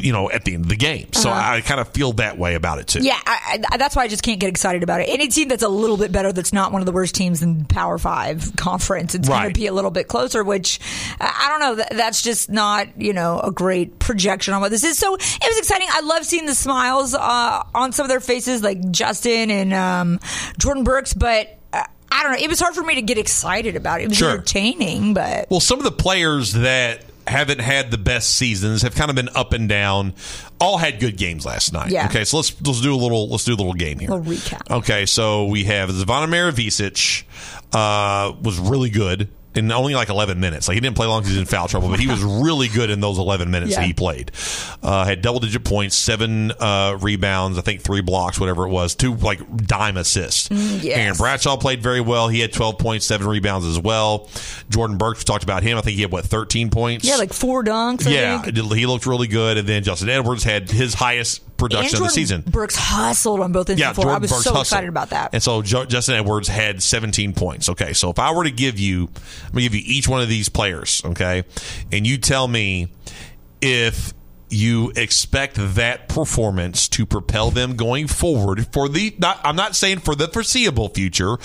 you 0.00 0.12
know, 0.12 0.30
at 0.30 0.44
the 0.44 0.54
end 0.54 0.64
of 0.64 0.68
the 0.68 0.76
game. 0.76 0.89
So 1.12 1.30
I 1.30 1.60
kind 1.62 1.80
of 1.80 1.88
feel 1.88 2.12
that 2.14 2.38
way 2.38 2.54
about 2.54 2.78
it 2.78 2.86
too. 2.88 2.98
Uh-huh. 3.00 3.08
yeah 3.08 3.20
I, 3.26 3.62
I, 3.72 3.76
that's 3.76 3.96
why 3.96 4.02
i 4.04 4.08
just 4.08 4.22
can't 4.22 4.38
get 4.40 4.48
excited 4.48 4.82
about 4.82 5.00
it 5.00 5.04
any 5.08 5.28
team 5.28 5.48
that's 5.48 5.62
a 5.62 5.68
little 5.68 5.96
bit 5.96 6.12
better 6.12 6.32
that's 6.32 6.52
not 6.52 6.72
one 6.72 6.82
of 6.82 6.86
the 6.86 6.92
worst 6.92 7.14
teams 7.14 7.42
in 7.42 7.64
power 7.64 7.98
five 7.98 8.52
conference 8.56 9.14
it's 9.14 9.28
going 9.28 9.52
to 9.52 9.58
be 9.58 9.66
a 9.66 9.72
little 9.72 9.90
bit 9.90 10.08
closer 10.08 10.42
which 10.44 10.78
i 11.20 11.46
don't 11.48 11.60
know 11.60 11.74
that, 11.76 11.90
that's 11.96 12.22
just 12.22 12.50
not 12.50 12.86
you 13.00 13.12
know 13.12 13.40
a 13.40 13.50
great 13.50 13.98
projection 13.98 14.54
on 14.54 14.60
what 14.60 14.70
this 14.70 14.84
is 14.84 14.98
so 14.98 15.14
it 15.14 15.20
was 15.48 15.58
exciting 15.58 15.88
i 15.90 16.00
love 16.00 16.24
seeing 16.24 16.46
the 16.46 16.54
smiles 16.54 17.14
uh, 17.14 17.62
on 17.74 17.92
some 17.92 18.04
of 18.04 18.08
their 18.08 18.20
faces 18.20 18.62
like 18.62 18.90
justin 18.90 19.50
and 19.50 19.72
um, 19.72 20.18
jordan 20.58 20.84
burks 20.84 21.14
but 21.14 21.58
uh, 21.72 21.84
I 22.12 22.24
don't 22.24 22.32
know. 22.32 22.38
It 22.44 22.48
was 22.48 22.58
hard 22.58 22.74
for 22.74 22.82
me 22.82 22.96
to 22.96 23.02
get 23.02 23.18
excited 23.18 23.76
about 23.76 24.00
it. 24.00 24.04
It 24.04 24.08
was 24.08 24.18
Sure. 24.18 24.30
entertaining, 24.32 25.14
but 25.14 25.48
Well, 25.48 25.60
some 25.60 25.78
of 25.78 25.84
the 25.84 25.92
players 25.92 26.52
that 26.54 27.04
haven't 27.30 27.60
had 27.60 27.90
the 27.90 27.98
best 27.98 28.34
seasons 28.34 28.82
have 28.82 28.94
kind 28.94 29.10
of 29.10 29.16
been 29.16 29.30
up 29.34 29.52
and 29.52 29.68
down. 29.68 30.14
All 30.60 30.78
had 30.78 31.00
good 31.00 31.16
games 31.16 31.46
last 31.46 31.72
night. 31.72 31.90
Yeah. 31.90 32.06
Okay, 32.06 32.24
so 32.24 32.36
let's 32.38 32.60
let's 32.62 32.80
do 32.80 32.94
a 32.94 32.96
little 32.96 33.28
let's 33.28 33.44
do 33.44 33.54
a 33.54 33.56
little 33.56 33.72
game 33.72 33.98
here. 33.98 34.10
Little 34.10 34.24
recap. 34.24 34.70
Okay, 34.78 35.06
so 35.06 35.46
we 35.46 35.64
have 35.64 35.88
Zvonimir 35.88 36.28
Maravisic 36.28 37.24
uh, 37.72 38.34
was 38.42 38.58
really 38.58 38.90
good 38.90 39.28
in 39.54 39.72
only 39.72 39.94
like 39.94 40.08
11 40.08 40.38
minutes. 40.38 40.68
Like 40.68 40.74
he 40.76 40.80
didn't 40.80 40.96
play 40.96 41.06
long 41.06 41.20
because 41.20 41.32
he 41.32 41.38
was 41.38 41.48
in 41.48 41.50
foul 41.50 41.68
trouble, 41.68 41.88
but 41.88 41.98
he 41.98 42.06
was 42.06 42.22
really 42.44 42.68
good 42.68 42.90
in 42.90 43.00
those 43.00 43.18
11 43.18 43.50
minutes 43.50 43.74
that 43.74 43.84
he 43.84 43.92
played. 43.92 44.30
Uh, 44.82 45.04
had 45.04 45.22
double 45.22 45.40
digit 45.40 45.64
points, 45.64 45.96
seven 45.96 46.52
uh, 46.52 46.96
rebounds, 47.00 47.58
I 47.58 47.62
think 47.62 47.80
three 47.80 48.00
blocks, 48.00 48.38
whatever 48.38 48.64
it 48.64 48.70
was, 48.70 48.94
two 48.94 49.14
like 49.14 49.66
dime 49.66 49.96
assists. 49.96 50.48
Mm, 50.48 50.82
yes. 50.82 50.98
Aaron 50.98 51.16
Bradshaw 51.16 51.56
played 51.56 51.82
very 51.82 52.00
well. 52.00 52.28
He 52.28 52.40
had 52.40 52.52
12 52.52 52.78
points, 52.78 53.06
seven 53.06 53.26
rebounds 53.26 53.66
as 53.66 53.78
well. 53.78 54.28
Jordan 54.68 54.98
Burks, 54.98 55.20
we 55.20 55.24
talked 55.24 55.44
about 55.44 55.62
him. 55.62 55.76
I 55.76 55.80
think 55.80 55.96
he 55.96 56.02
had 56.02 56.12
what 56.12 56.24
13 56.24 56.70
points. 56.70 57.04
yeah, 57.04 57.16
like 57.16 57.32
four 57.32 57.64
dunks. 57.64 58.06
I 58.06 58.10
yeah, 58.10 58.42
think. 58.42 58.56
he 58.56 58.86
looked 58.86 59.06
really 59.06 59.28
good. 59.28 59.58
And 59.58 59.68
then 59.68 59.82
Justin 59.82 60.08
Edwards 60.08 60.44
had 60.44 60.70
his 60.70 60.94
highest 60.94 61.42
production 61.60 61.96
and 61.96 62.02
of 62.06 62.08
the 62.08 62.14
season. 62.14 62.42
Burks 62.42 62.74
hustled 62.76 63.40
on 63.40 63.52
both 63.52 63.70
ends 63.70 63.80
Yeah, 63.80 63.90
of 63.90 63.96
the 63.96 64.02
floor. 64.02 64.14
I 64.14 64.18
was 64.18 64.30
Burks 64.30 64.44
so 64.44 64.50
hustled. 64.50 64.64
excited 64.66 64.88
about 64.88 65.10
that. 65.10 65.30
And 65.32 65.42
so 65.42 65.62
Jo- 65.62 65.84
Justin 65.84 66.16
Edwards 66.16 66.48
had 66.48 66.82
17 66.82 67.32
points. 67.34 67.68
Okay, 67.68 67.92
so 67.92 68.10
if 68.10 68.18
I 68.18 68.32
were 68.32 68.44
to 68.44 68.50
give 68.50 68.78
you, 68.78 69.08
I'm 69.46 69.50
gonna 69.52 69.62
give 69.62 69.74
you 69.74 69.82
each 69.84 70.08
one 70.08 70.20
of 70.20 70.28
these 70.28 70.48
players. 70.48 71.02
Okay, 71.04 71.44
and 71.92 72.06
you 72.06 72.18
tell 72.18 72.48
me 72.48 72.88
if 73.60 74.12
you 74.52 74.92
expect 74.96 75.56
that 75.76 76.08
performance 76.08 76.88
to 76.88 77.06
propel 77.06 77.52
them 77.52 77.76
going 77.76 78.08
forward 78.08 78.66
for 78.72 78.88
the 78.88 79.14
not 79.18 79.38
I'm 79.44 79.54
not 79.54 79.76
saying 79.76 80.00
for 80.00 80.16
the 80.16 80.26
foreseeable 80.26 80.88
future 80.88 81.36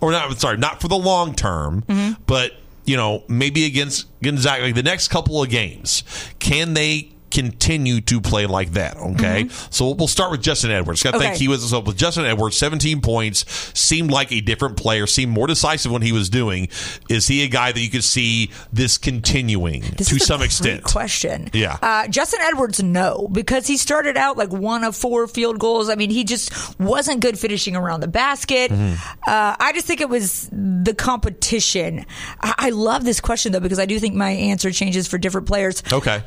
or 0.00 0.10
not 0.12 0.38
sorry 0.40 0.56
not 0.56 0.80
for 0.80 0.88
the 0.88 0.96
long 0.96 1.34
term 1.34 1.82
Mm-hmm. 1.82 2.22
but 2.26 2.52
you 2.86 2.96
know 2.96 3.22
maybe 3.28 3.66
against 3.66 4.06
Gonzaga 4.22 4.62
like 4.62 4.74
the 4.74 4.82
next 4.82 5.08
couple 5.08 5.42
of 5.42 5.50
games 5.50 6.04
can 6.38 6.72
they 6.72 7.10
continue 7.34 8.00
to 8.00 8.20
play 8.20 8.46
like 8.46 8.72
that 8.72 8.96
okay 8.96 9.48
so 9.70 9.92
we'll 9.92 10.08
start 10.08 10.30
with 10.30 10.40
Justin 10.40 10.70
Edwards 10.70 11.04
I 11.04 11.10
think 11.10 11.24
Mm-hmm. 11.24 11.34
He 11.40 11.48
was 11.48 11.68
so 11.68 11.80
with 11.80 11.96
Justin 11.96 12.26
Edwards 12.26 12.56
17 12.58 13.00
points 13.00 13.44
seemed 13.78 14.10
like 14.10 14.30
a 14.30 14.40
different 14.40 14.76
player 14.76 15.06
seemed 15.06 15.32
more 15.32 15.46
decisive 15.46 15.90
when 15.90 16.02
he 16.02 16.12
was 16.12 16.28
doing 16.28 16.68
is 17.08 17.26
he 17.26 17.42
a 17.42 17.48
guy 17.48 17.72
that 17.72 17.80
you 17.80 17.90
could 17.90 18.04
see 18.04 18.50
this 18.72 18.98
continuing 18.98 19.80
This 19.96 20.10
to 20.10 20.16
is 20.16 20.22
a 20.22 20.26
some 20.26 20.42
extent 20.42 20.84
Question. 20.84 21.50
Yeah. 21.52 21.78
Uh, 21.82 22.06
Justin 22.08 22.40
Edwards, 22.42 22.82
no, 22.82 23.28
because 23.32 23.66
he 23.66 23.76
started 23.76 24.16
out 24.16 24.36
like 24.36 24.52
one 24.52 24.84
of 24.84 24.94
four 24.94 25.26
field 25.26 25.58
goals. 25.58 25.88
I 25.88 25.94
mean, 25.96 26.10
he 26.10 26.24
just 26.24 26.78
wasn't 26.78 27.20
good 27.20 27.38
finishing 27.38 27.74
around 27.74 28.00
the 28.00 28.08
basket. 28.08 28.70
Mm-hmm. 28.70 28.94
Uh, 29.26 29.56
I 29.58 29.72
just 29.72 29.86
think 29.86 30.00
it 30.00 30.08
was 30.08 30.48
the 30.52 30.94
competition. 30.94 32.06
I, 32.40 32.54
I 32.58 32.70
love 32.70 33.04
this 33.04 33.20
question 33.20 33.52
though 33.52 33.60
because 33.60 33.78
I 33.78 33.86
do 33.86 33.98
think 33.98 34.14
my 34.14 34.30
answer 34.30 34.70
changes 34.70 35.08
for 35.08 35.18
different 35.18 35.46
players. 35.46 35.82
okay 35.92 36.22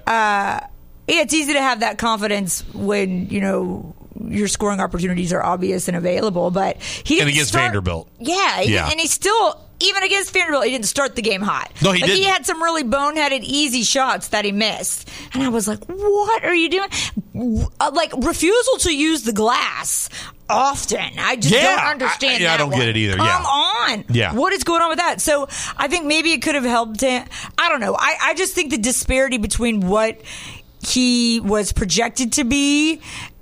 Yeah, 1.08 1.22
it's 1.22 1.34
easy 1.34 1.54
to 1.54 1.62
have 1.62 1.80
that 1.82 1.98
confidence 1.98 2.64
when 2.74 3.30
you 3.30 3.42
know 3.42 3.96
your 4.28 4.48
scoring 4.48 4.80
opportunities 4.80 5.32
are 5.32 5.44
obvious 5.44 5.88
and 5.88 5.96
available. 5.96 6.52
But 6.52 6.82
he 6.82 7.20
And 7.22 7.30
against 7.30 7.50
start- 7.50 7.66
Vanderbilt. 7.66 8.10
Yeah, 8.20 8.62
Yeah. 8.62 8.90
and 8.90 9.00
he 9.00 9.08
still 9.08 9.62
even 9.80 10.02
against 10.02 10.34
Vanderbilt, 10.34 10.66
he 10.66 10.72
didn't 10.72 10.88
start 10.88 11.16
the 11.16 11.22
game 11.22 11.42
hot. 11.42 11.72
No, 11.84 11.92
he 11.92 12.02
like, 12.02 12.10
didn't. 12.10 12.24
He 12.24 12.28
had 12.28 12.48
some 12.48 12.64
really 12.64 12.84
boneheaded, 12.84 13.42
easy 13.44 13.84
shots 13.84 14.30
that 14.30 14.44
he 14.44 14.52
missed, 14.52 15.08
and 15.34 15.44
I 15.44 15.50
was 15.50 15.68
like, 15.68 15.84
"What 15.86 16.44
are 16.44 16.56
you 16.56 16.70
doing?" 16.70 16.90
Uh, 17.80 17.92
Like 17.94 18.12
refusal 18.18 18.78
to 18.80 18.92
use 18.92 19.22
the 19.22 19.34
glass 19.34 20.10
often. 20.50 21.20
I 21.20 21.36
just 21.36 21.54
Yeah, 21.54 21.76
don't 21.76 21.86
understand. 21.92 22.38
I- 22.38 22.40
yeah, 22.40 22.54
I 22.54 22.58
don't 22.58 22.72
get 22.72 22.88
it 22.88 22.98
either. 22.98 23.18
Come 23.18 23.28
Yeah. 23.28 23.44
on. 23.44 24.06
Yeah. 24.10 24.34
What 24.34 24.52
is 24.54 24.64
going 24.64 24.82
on 24.82 24.90
with 24.90 24.98
that? 24.98 25.22
So 25.22 25.48
I 25.78 25.88
think 25.88 26.06
maybe 26.06 26.32
it 26.32 26.42
could 26.42 26.56
have 26.56 26.64
helped 26.64 27.02
him. 27.02 27.26
I 27.58 27.70
don't 27.70 27.80
know. 27.80 27.96
I, 28.00 28.16
I 28.22 28.34
just 28.34 28.54
think 28.56 28.72
the 28.72 28.78
disparity 28.80 29.38
between 29.38 29.82
what 29.82 30.20
he 30.88 31.40
was 31.40 31.72
projected 31.74 32.34
to 32.34 32.44
be 32.44 33.02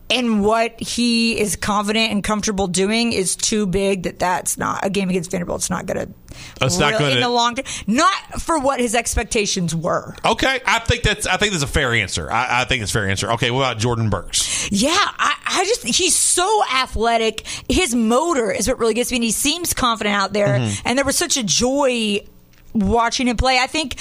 and 0.10 0.44
what 0.44 0.80
he 0.80 1.40
is 1.40 1.56
confident 1.56 2.12
and 2.12 2.24
comfortable 2.24 2.68
doing 2.68 3.12
is 3.12 3.36
too 3.36 3.66
big 3.66 4.04
that 4.04 4.20
that's 4.20 4.58
not 4.58 4.86
a 4.86 4.90
game 4.90 5.10
against 5.10 5.32
Vanderbilt. 5.32 5.62
It's 5.62 5.70
not 5.70 5.86
going 5.88 6.08
to. 6.08 6.14
It's 6.62 6.78
not 6.78 6.94
gonna- 6.94 7.16
in 7.16 7.22
the 7.22 7.30
long 7.30 7.56
term. 7.56 7.66
Not 7.88 8.42
for 8.42 8.60
what 8.60 8.80
his 8.80 8.94
expectations 8.94 9.74
were. 9.74 10.16
Okay, 10.24 10.60
I 10.66 10.80
think 10.80 11.04
that's 11.04 11.26
I 11.26 11.38
think 11.38 11.54
that's 11.54 11.64
a 11.64 11.68
fair 11.68 11.94
answer. 11.94 12.32
I, 12.32 12.62
I 12.62 12.66
think 12.66 12.84
it's 12.84 12.92
a 12.92 12.94
fair 12.94 13.08
answer. 13.10 13.32
Okay, 13.32 13.52
what 13.52 13.62
about 13.62 13.80
Jordan 13.80 14.10
Burks? 14.10 14.70
Yeah, 14.72 14.92
I, 14.92 15.36
I 15.46 15.66
just 15.66 15.86
he's 15.86 16.16
so 16.16 16.62
athletic. 16.74 17.48
His 17.70 17.96
motor 17.96 18.52
is 18.52 18.68
what 18.68 18.78
really 18.80 18.94
gets 18.94 19.12
me, 19.12 19.18
and 19.18 19.24
he 19.24 19.32
seems 19.32 19.74
confident 19.74 20.16
out 20.16 20.34
there. 20.34 20.60
Mm-hmm. 20.60 20.88
And 20.88 20.98
there 20.98 21.06
was 21.06 21.18
such 21.18 21.38
a 21.38 21.44
joy 21.44 22.20
watching 22.74 23.28
him 23.28 23.38
play. 23.38 23.58
I 23.60 23.68
think 23.68 23.96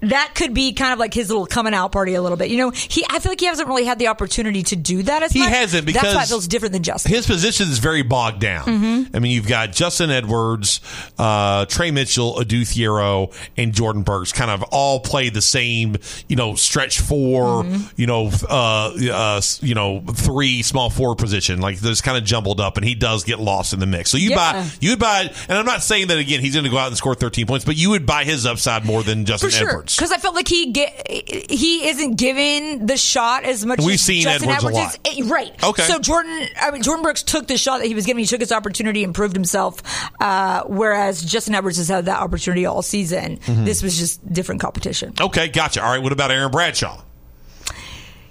that 0.00 0.32
could 0.34 0.54
be 0.54 0.72
kind 0.72 0.92
of 0.92 0.98
like 0.98 1.12
his 1.14 1.28
little 1.28 1.46
coming 1.46 1.74
out 1.74 1.92
party 1.92 2.14
a 2.14 2.22
little 2.22 2.36
bit. 2.38 2.50
You 2.50 2.58
know, 2.58 2.70
he 2.70 3.04
I 3.08 3.18
feel 3.18 3.32
like 3.32 3.40
he 3.40 3.46
hasn't 3.46 3.68
really 3.68 3.84
had 3.84 3.98
the 3.98 4.08
opportunity 4.08 4.62
to 4.64 4.76
do 4.76 5.02
that 5.04 5.22
as 5.22 5.32
He 5.32 5.40
much. 5.40 5.48
hasn't 5.50 5.86
that's 5.92 6.14
why 6.14 6.22
it 6.22 6.28
feels 6.28 6.46
different 6.48 6.72
than 6.72 6.82
Justin. 6.82 7.12
His 7.12 7.26
position 7.26 7.68
is 7.68 7.78
very 7.78 8.02
bogged 8.02 8.40
down. 8.40 8.66
Mm-hmm. 8.66 9.16
I 9.16 9.18
mean, 9.20 9.32
you've 9.32 9.48
got 9.48 9.72
Justin 9.72 10.10
Edwards, 10.10 10.80
uh, 11.18 11.64
Tre 11.66 11.90
Mitchell, 11.90 12.38
Adou 12.38 12.62
Thiero, 12.62 13.34
and 13.56 13.72
Jordan 13.72 14.02
Burks 14.02 14.32
kind 14.32 14.50
of 14.50 14.62
all 14.64 15.00
play 15.00 15.28
the 15.30 15.42
same, 15.42 15.96
you 16.28 16.36
know, 16.36 16.54
stretch 16.54 17.00
4 17.00 17.18
Mm-hmm. 17.38 17.84
you 17.96 18.06
know, 18.06 18.30
uh, 18.48 18.92
uh, 19.12 19.40
you 19.60 19.74
know, 19.74 20.00
three 20.14 20.62
small 20.62 20.90
forward 20.90 21.16
position. 21.18 21.60
Like 21.60 21.78
there's 21.78 22.00
kind 22.00 22.16
of 22.16 22.24
jumbled 22.24 22.60
up, 22.60 22.76
and 22.76 22.86
he 22.86 22.94
does 22.94 23.24
get 23.24 23.38
lost 23.40 23.72
in 23.72 23.80
the 23.80 23.86
mix. 23.86 24.10
So 24.10 24.16
you 24.16 24.30
Yeah. 24.30 24.36
buy, 24.52 24.68
you 24.80 24.90
would 24.90 24.98
buy, 24.98 25.30
and 25.48 25.58
I'm 25.58 25.66
not 25.66 25.82
saying 25.82 26.08
that 26.08 26.18
again. 26.18 26.40
He's 26.40 26.54
going 26.54 26.64
to 26.64 26.70
go 26.70 26.78
out 26.78 26.88
and 26.88 26.96
score 26.96 27.14
13 27.14 27.46
points, 27.46 27.64
but 27.64 27.76
you 27.76 27.90
would 27.90 28.06
buy 28.06 28.24
his 28.24 28.46
upside 28.46 28.84
more 28.84 29.02
than 29.02 29.24
Justin 29.24 29.50
sure, 29.50 29.68
Edwards. 29.68 29.87
Because 29.96 30.12
I 30.12 30.18
felt 30.18 30.34
like 30.34 30.48
he 30.48 30.72
get 30.72 31.10
he 31.10 31.88
isn't 31.88 32.16
given 32.16 32.86
the 32.86 32.96
shot 32.96 33.44
as 33.44 33.64
much. 33.64 33.80
We've 33.80 33.94
as 33.94 34.00
seen 34.00 34.22
Justin 34.22 34.50
Edwards 34.50 34.76
a 34.76 34.80
lot. 34.80 34.98
is. 35.06 35.18
Eh, 35.18 35.28
right? 35.28 35.64
Okay. 35.64 35.82
So 35.82 35.98
Jordan, 35.98 36.48
I 36.60 36.70
mean 36.70 36.82
Jordan 36.82 37.02
Burks 37.02 37.22
took 37.22 37.46
the 37.46 37.56
shot 37.56 37.78
that 37.78 37.86
he 37.86 37.94
was 37.94 38.06
given. 38.06 38.20
He 38.20 38.26
took 38.26 38.40
his 38.40 38.52
opportunity 38.52 39.04
and 39.04 39.14
proved 39.14 39.34
himself. 39.34 39.82
Uh, 40.20 40.64
whereas 40.66 41.22
Justin 41.24 41.54
Edwards 41.54 41.78
has 41.78 41.88
had 41.88 42.06
that 42.06 42.20
opportunity 42.20 42.66
all 42.66 42.82
season. 42.82 43.38
Mm-hmm. 43.38 43.64
This 43.64 43.82
was 43.82 43.98
just 43.98 44.32
different 44.32 44.60
competition. 44.60 45.14
Okay, 45.20 45.48
gotcha. 45.48 45.82
All 45.82 45.90
right, 45.90 46.02
what 46.02 46.12
about 46.12 46.30
Aaron 46.30 46.50
Bradshaw? 46.50 47.02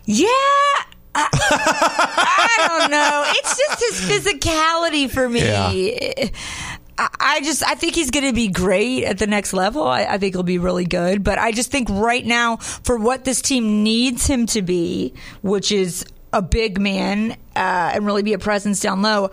Yeah. 0.06 0.28
I, 1.20 1.28
I 1.34 2.68
don't 2.68 2.92
know. 2.92 3.24
It's 3.28 3.58
just 3.58 4.08
his 4.10 4.24
physicality 4.24 5.10
for 5.10 5.28
me. 5.28 5.42
I 5.44 6.32
I 6.98 7.42
just 7.44 7.64
I 7.64 7.76
think 7.76 7.94
he's 7.96 8.10
going 8.10 8.26
to 8.26 8.34
be 8.34 8.48
great 8.48 9.04
at 9.04 9.20
the 9.20 9.28
next 9.28 9.54
level. 9.54 9.88
I, 9.88 10.06
I 10.06 10.18
think 10.18 10.34
he'll 10.34 10.44
be 10.44 10.58
really 10.58 10.86
good, 10.86 11.24
but 11.24 11.38
I 11.38 11.52
just 11.52 11.72
think 11.72 11.90
right 11.90 12.26
now 12.26 12.58
for 12.58 12.98
what 12.98 13.24
this 13.24 13.42
team 13.42 13.84
needs 13.84 14.26
him 14.26 14.48
to 14.48 14.62
be, 14.62 15.14
which 15.42 15.72
is 15.72 16.06
a 16.34 16.42
big 16.42 16.80
man 16.80 17.32
uh, 17.56 17.92
and 17.94 18.06
really 18.06 18.24
be 18.24 18.34
a 18.34 18.40
presence 18.40 18.80
down 18.80 19.02
low. 19.02 19.30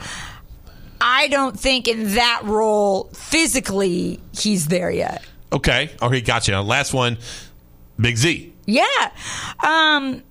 I 1.01 1.29
don't 1.29 1.59
think 1.59 1.89
in 1.89 2.15
that 2.15 2.43
role 2.45 3.05
physically 3.15 4.21
he's 4.33 4.69
there 4.69 4.91
yet. 4.91 5.23
Okay, 5.53 5.91
okay, 6.03 6.21
gotcha. 6.21 6.61
Last 6.61 6.93
one, 6.93 7.19
Big 7.99 8.17
Z. 8.17 8.53
Yeah. 8.67 9.11
Um, 9.63 10.23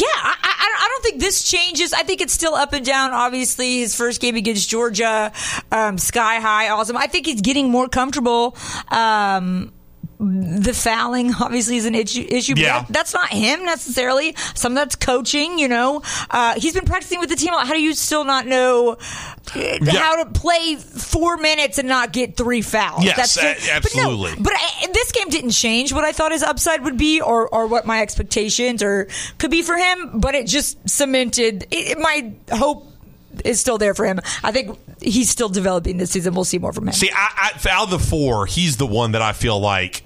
yeah, 0.00 0.06
I, 0.06 0.36
I, 0.42 0.78
I 0.84 0.88
don't 0.88 1.02
think 1.02 1.20
this 1.20 1.42
changes. 1.42 1.92
I 1.92 2.02
think 2.02 2.20
it's 2.20 2.32
still 2.32 2.54
up 2.54 2.72
and 2.72 2.84
down. 2.84 3.12
Obviously, 3.12 3.78
his 3.78 3.94
first 3.94 4.20
game 4.20 4.36
against 4.36 4.68
Georgia, 4.68 5.32
um, 5.70 5.98
sky 5.98 6.40
high, 6.40 6.68
awesome. 6.70 6.96
I 6.96 7.06
think 7.06 7.26
he's 7.26 7.40
getting 7.40 7.70
more 7.70 7.88
comfortable. 7.88 8.56
Um, 8.88 9.72
the 10.24 10.72
fouling 10.74 11.32
obviously 11.40 11.76
is 11.76 11.86
an 11.86 11.94
issue, 11.94 12.26
issue 12.28 12.54
Yeah. 12.56 12.82
but 12.86 12.92
that's 12.92 13.12
not 13.14 13.28
him 13.28 13.64
necessarily. 13.64 14.34
Some 14.54 14.72
of 14.72 14.76
that's 14.76 14.96
coaching, 14.96 15.58
you 15.58 15.68
know. 15.68 16.02
Uh, 16.30 16.58
he's 16.58 16.72
been 16.74 16.84
practicing 16.84 17.20
with 17.20 17.28
the 17.28 17.36
team. 17.36 17.52
How 17.52 17.72
do 17.72 17.80
you 17.80 17.94
still 17.94 18.24
not 18.24 18.46
know 18.46 18.96
uh, 19.54 19.78
how 19.90 20.22
to 20.24 20.30
play 20.30 20.76
four 20.76 21.36
minutes 21.36 21.78
and 21.78 21.88
not 21.88 22.12
get 22.12 22.36
three 22.36 22.62
fouls? 22.62 23.04
Yes, 23.04 23.16
just- 23.34 23.38
a- 23.38 23.72
absolutely. 23.72 24.32
But, 24.32 24.38
no, 24.38 24.44
but 24.44 24.52
I, 24.56 24.86
this 24.92 25.12
game 25.12 25.28
didn't 25.28 25.50
change 25.50 25.92
what 25.92 26.04
I 26.04 26.12
thought 26.12 26.32
his 26.32 26.42
upside 26.42 26.82
would 26.84 26.96
be, 26.98 27.20
or 27.20 27.48
or 27.48 27.66
what 27.66 27.86
my 27.86 28.00
expectations 28.02 28.82
or 28.82 29.08
could 29.38 29.50
be 29.50 29.62
for 29.62 29.76
him. 29.76 30.18
But 30.20 30.34
it 30.34 30.46
just 30.46 30.88
cemented. 30.88 31.66
It, 31.70 31.98
my 31.98 32.32
hope 32.52 32.86
is 33.44 33.60
still 33.60 33.78
there 33.78 33.94
for 33.94 34.06
him. 34.06 34.20
I 34.44 34.52
think 34.52 34.78
he's 35.02 35.28
still 35.28 35.48
developing 35.48 35.96
this 35.98 36.10
season. 36.12 36.34
We'll 36.34 36.44
see 36.44 36.58
more 36.58 36.72
from 36.72 36.86
him. 36.86 36.94
See, 36.94 37.10
I, 37.12 37.52
I, 37.64 37.68
out 37.70 37.84
of 37.84 37.90
the 37.90 37.98
four, 37.98 38.46
he's 38.46 38.76
the 38.76 38.86
one 38.86 39.12
that 39.12 39.22
I 39.22 39.32
feel 39.32 39.58
like 39.58 40.03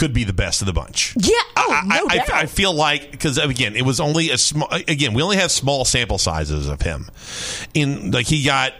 could 0.00 0.14
be 0.14 0.24
the 0.24 0.32
best 0.32 0.62
of 0.62 0.66
the 0.66 0.72
bunch. 0.72 1.14
Yeah. 1.18 1.34
Oh, 1.58 1.70
I, 1.70 1.86
no 1.86 2.06
I, 2.08 2.16
doubt. 2.16 2.32
I, 2.32 2.40
I 2.40 2.46
feel 2.46 2.72
like 2.72 3.10
because 3.10 3.36
again, 3.36 3.76
it 3.76 3.82
was 3.82 4.00
only 4.00 4.30
a 4.30 4.38
small. 4.38 4.66
Again, 4.70 5.12
we 5.12 5.22
only 5.22 5.36
have 5.36 5.50
small 5.50 5.84
sample 5.84 6.16
sizes 6.16 6.68
of 6.68 6.80
him. 6.80 7.10
In 7.74 8.10
like 8.10 8.26
he 8.26 8.42
got. 8.42 8.72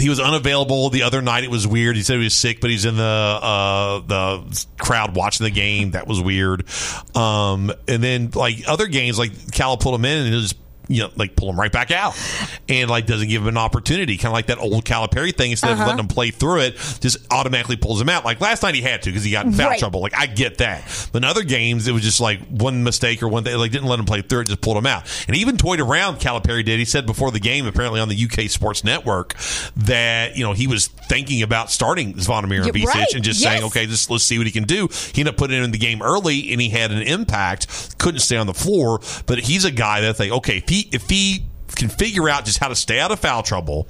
He 0.00 0.08
was 0.08 0.20
unavailable 0.20 0.90
the 0.90 1.02
other 1.02 1.22
night. 1.22 1.42
It 1.42 1.50
was 1.50 1.66
weird. 1.66 1.96
He 1.96 2.02
said 2.02 2.18
he 2.18 2.24
was 2.24 2.34
sick, 2.34 2.60
but 2.60 2.70
he's 2.70 2.84
in 2.84 2.96
the 2.96 3.02
uh, 3.02 4.00
the 4.00 4.66
crowd 4.78 5.14
watching 5.14 5.44
the 5.44 5.50
game. 5.50 5.92
That 5.92 6.08
was 6.08 6.20
weird. 6.20 6.64
Um, 7.16 7.72
and 7.86 8.02
then 8.02 8.30
like 8.34 8.62
other 8.66 8.86
games, 8.88 9.18
like 9.18 9.52
Cal 9.52 9.76
pulled 9.76 9.94
him 9.94 10.04
in 10.04 10.18
and 10.18 10.28
he'll 10.28 10.40
just 10.40 10.56
you 10.88 11.02
know 11.02 11.10
like 11.16 11.36
pull 11.36 11.48
him 11.50 11.58
right 11.60 11.70
back 11.72 11.90
out, 11.90 12.14
and 12.68 12.88
like 12.90 13.06
doesn't 13.06 13.28
give 13.28 13.42
him 13.42 13.48
an 13.48 13.56
opportunity. 13.58 14.16
Kind 14.16 14.26
of 14.28 14.32
like 14.32 14.46
that 14.46 14.58
old 14.58 14.84
Calipari 14.84 15.34
thing. 15.36 15.50
Instead 15.52 15.72
Uh-huh. 15.72 15.82
of 15.82 15.86
letting 15.88 16.00
him 16.00 16.08
play 16.08 16.30
through 16.30 16.60
it, 16.60 16.76
just 17.00 17.18
automatically 17.30 17.76
pulls 17.76 18.00
him 18.00 18.08
out. 18.08 18.24
Like 18.24 18.40
last 18.40 18.62
night 18.62 18.74
he 18.74 18.82
had 18.82 19.02
to 19.02 19.10
because 19.10 19.24
he 19.24 19.30
got 19.30 19.46
in 19.46 19.52
foul 19.52 19.68
Right. 19.70 19.78
trouble. 19.78 20.00
Like 20.00 20.16
I 20.16 20.26
get 20.26 20.58
that. 20.58 20.82
But 21.12 21.18
in 21.22 21.24
other 21.24 21.42
games, 21.44 21.86
it 21.88 21.92
was 21.92 22.02
just 22.02 22.20
like 22.20 22.40
one 22.48 22.84
mistake 22.84 23.22
or 23.22 23.28
one 23.28 23.44
thing. 23.44 23.56
Like 23.56 23.70
didn't 23.70 23.88
let 23.88 23.98
him 23.98 24.06
play 24.06 24.22
through 24.22 24.40
it, 24.40 24.48
just 24.48 24.60
pulled 24.60 24.76
him 24.76 24.86
out. 24.86 25.02
And 25.28 25.36
even 25.36 25.56
toyed 25.56 25.80
around. 25.80 26.18
Calipari 26.20 26.64
did. 26.64 26.78
He 26.78 26.84
said 26.84 27.06
before 27.06 27.30
the 27.30 27.40
game, 27.40 27.66
apparently 27.66 28.00
on 28.00 28.08
the 28.08 28.16
UK 28.16 28.48
Sports 28.50 28.82
Network, 28.84 29.34
that 29.76 30.36
you 30.36 30.44
know 30.44 30.52
he 30.52 30.66
was 30.66 30.86
thinking 30.88 31.42
about 31.42 31.70
starting 31.70 32.14
Zvonimir 32.14 32.64
Yeah, 32.66 32.72
Ivisic 32.72 32.86
right. 32.94 33.14
and 33.14 33.22
just 33.24 33.40
Yes. 33.40 33.52
saying, 33.52 33.64
okay, 33.64 33.86
just 33.86 34.10
let's 34.10 34.24
see 34.24 34.38
what 34.38 34.46
he 34.46 34.52
can 34.52 34.64
do. 34.64 34.88
He 35.12 35.20
ended 35.22 35.34
up 35.34 35.36
putting 35.36 35.58
him 35.58 35.64
in 35.64 35.70
the 35.70 35.78
game 35.78 36.02
early, 36.02 36.50
and 36.52 36.60
he 36.60 36.70
had 36.70 36.90
an 36.92 37.02
impact. 37.02 37.98
Couldn't 37.98 38.20
stay 38.20 38.36
on 38.36 38.46
the 38.46 38.54
floor, 38.54 39.00
but 39.26 39.38
he's 39.40 39.64
a 39.64 39.70
guy 39.70 40.00
that 40.02 40.16
they 40.18 40.30
okay 40.30 40.58
if 40.58 40.68
he 40.68 40.77
if 40.92 41.08
he 41.08 41.44
can 41.78 41.88
figure 41.88 42.28
out 42.28 42.44
just 42.44 42.58
how 42.58 42.68
to 42.68 42.74
stay 42.74 42.98
out 42.98 43.10
of 43.12 43.20
foul 43.20 43.42
trouble 43.42 43.86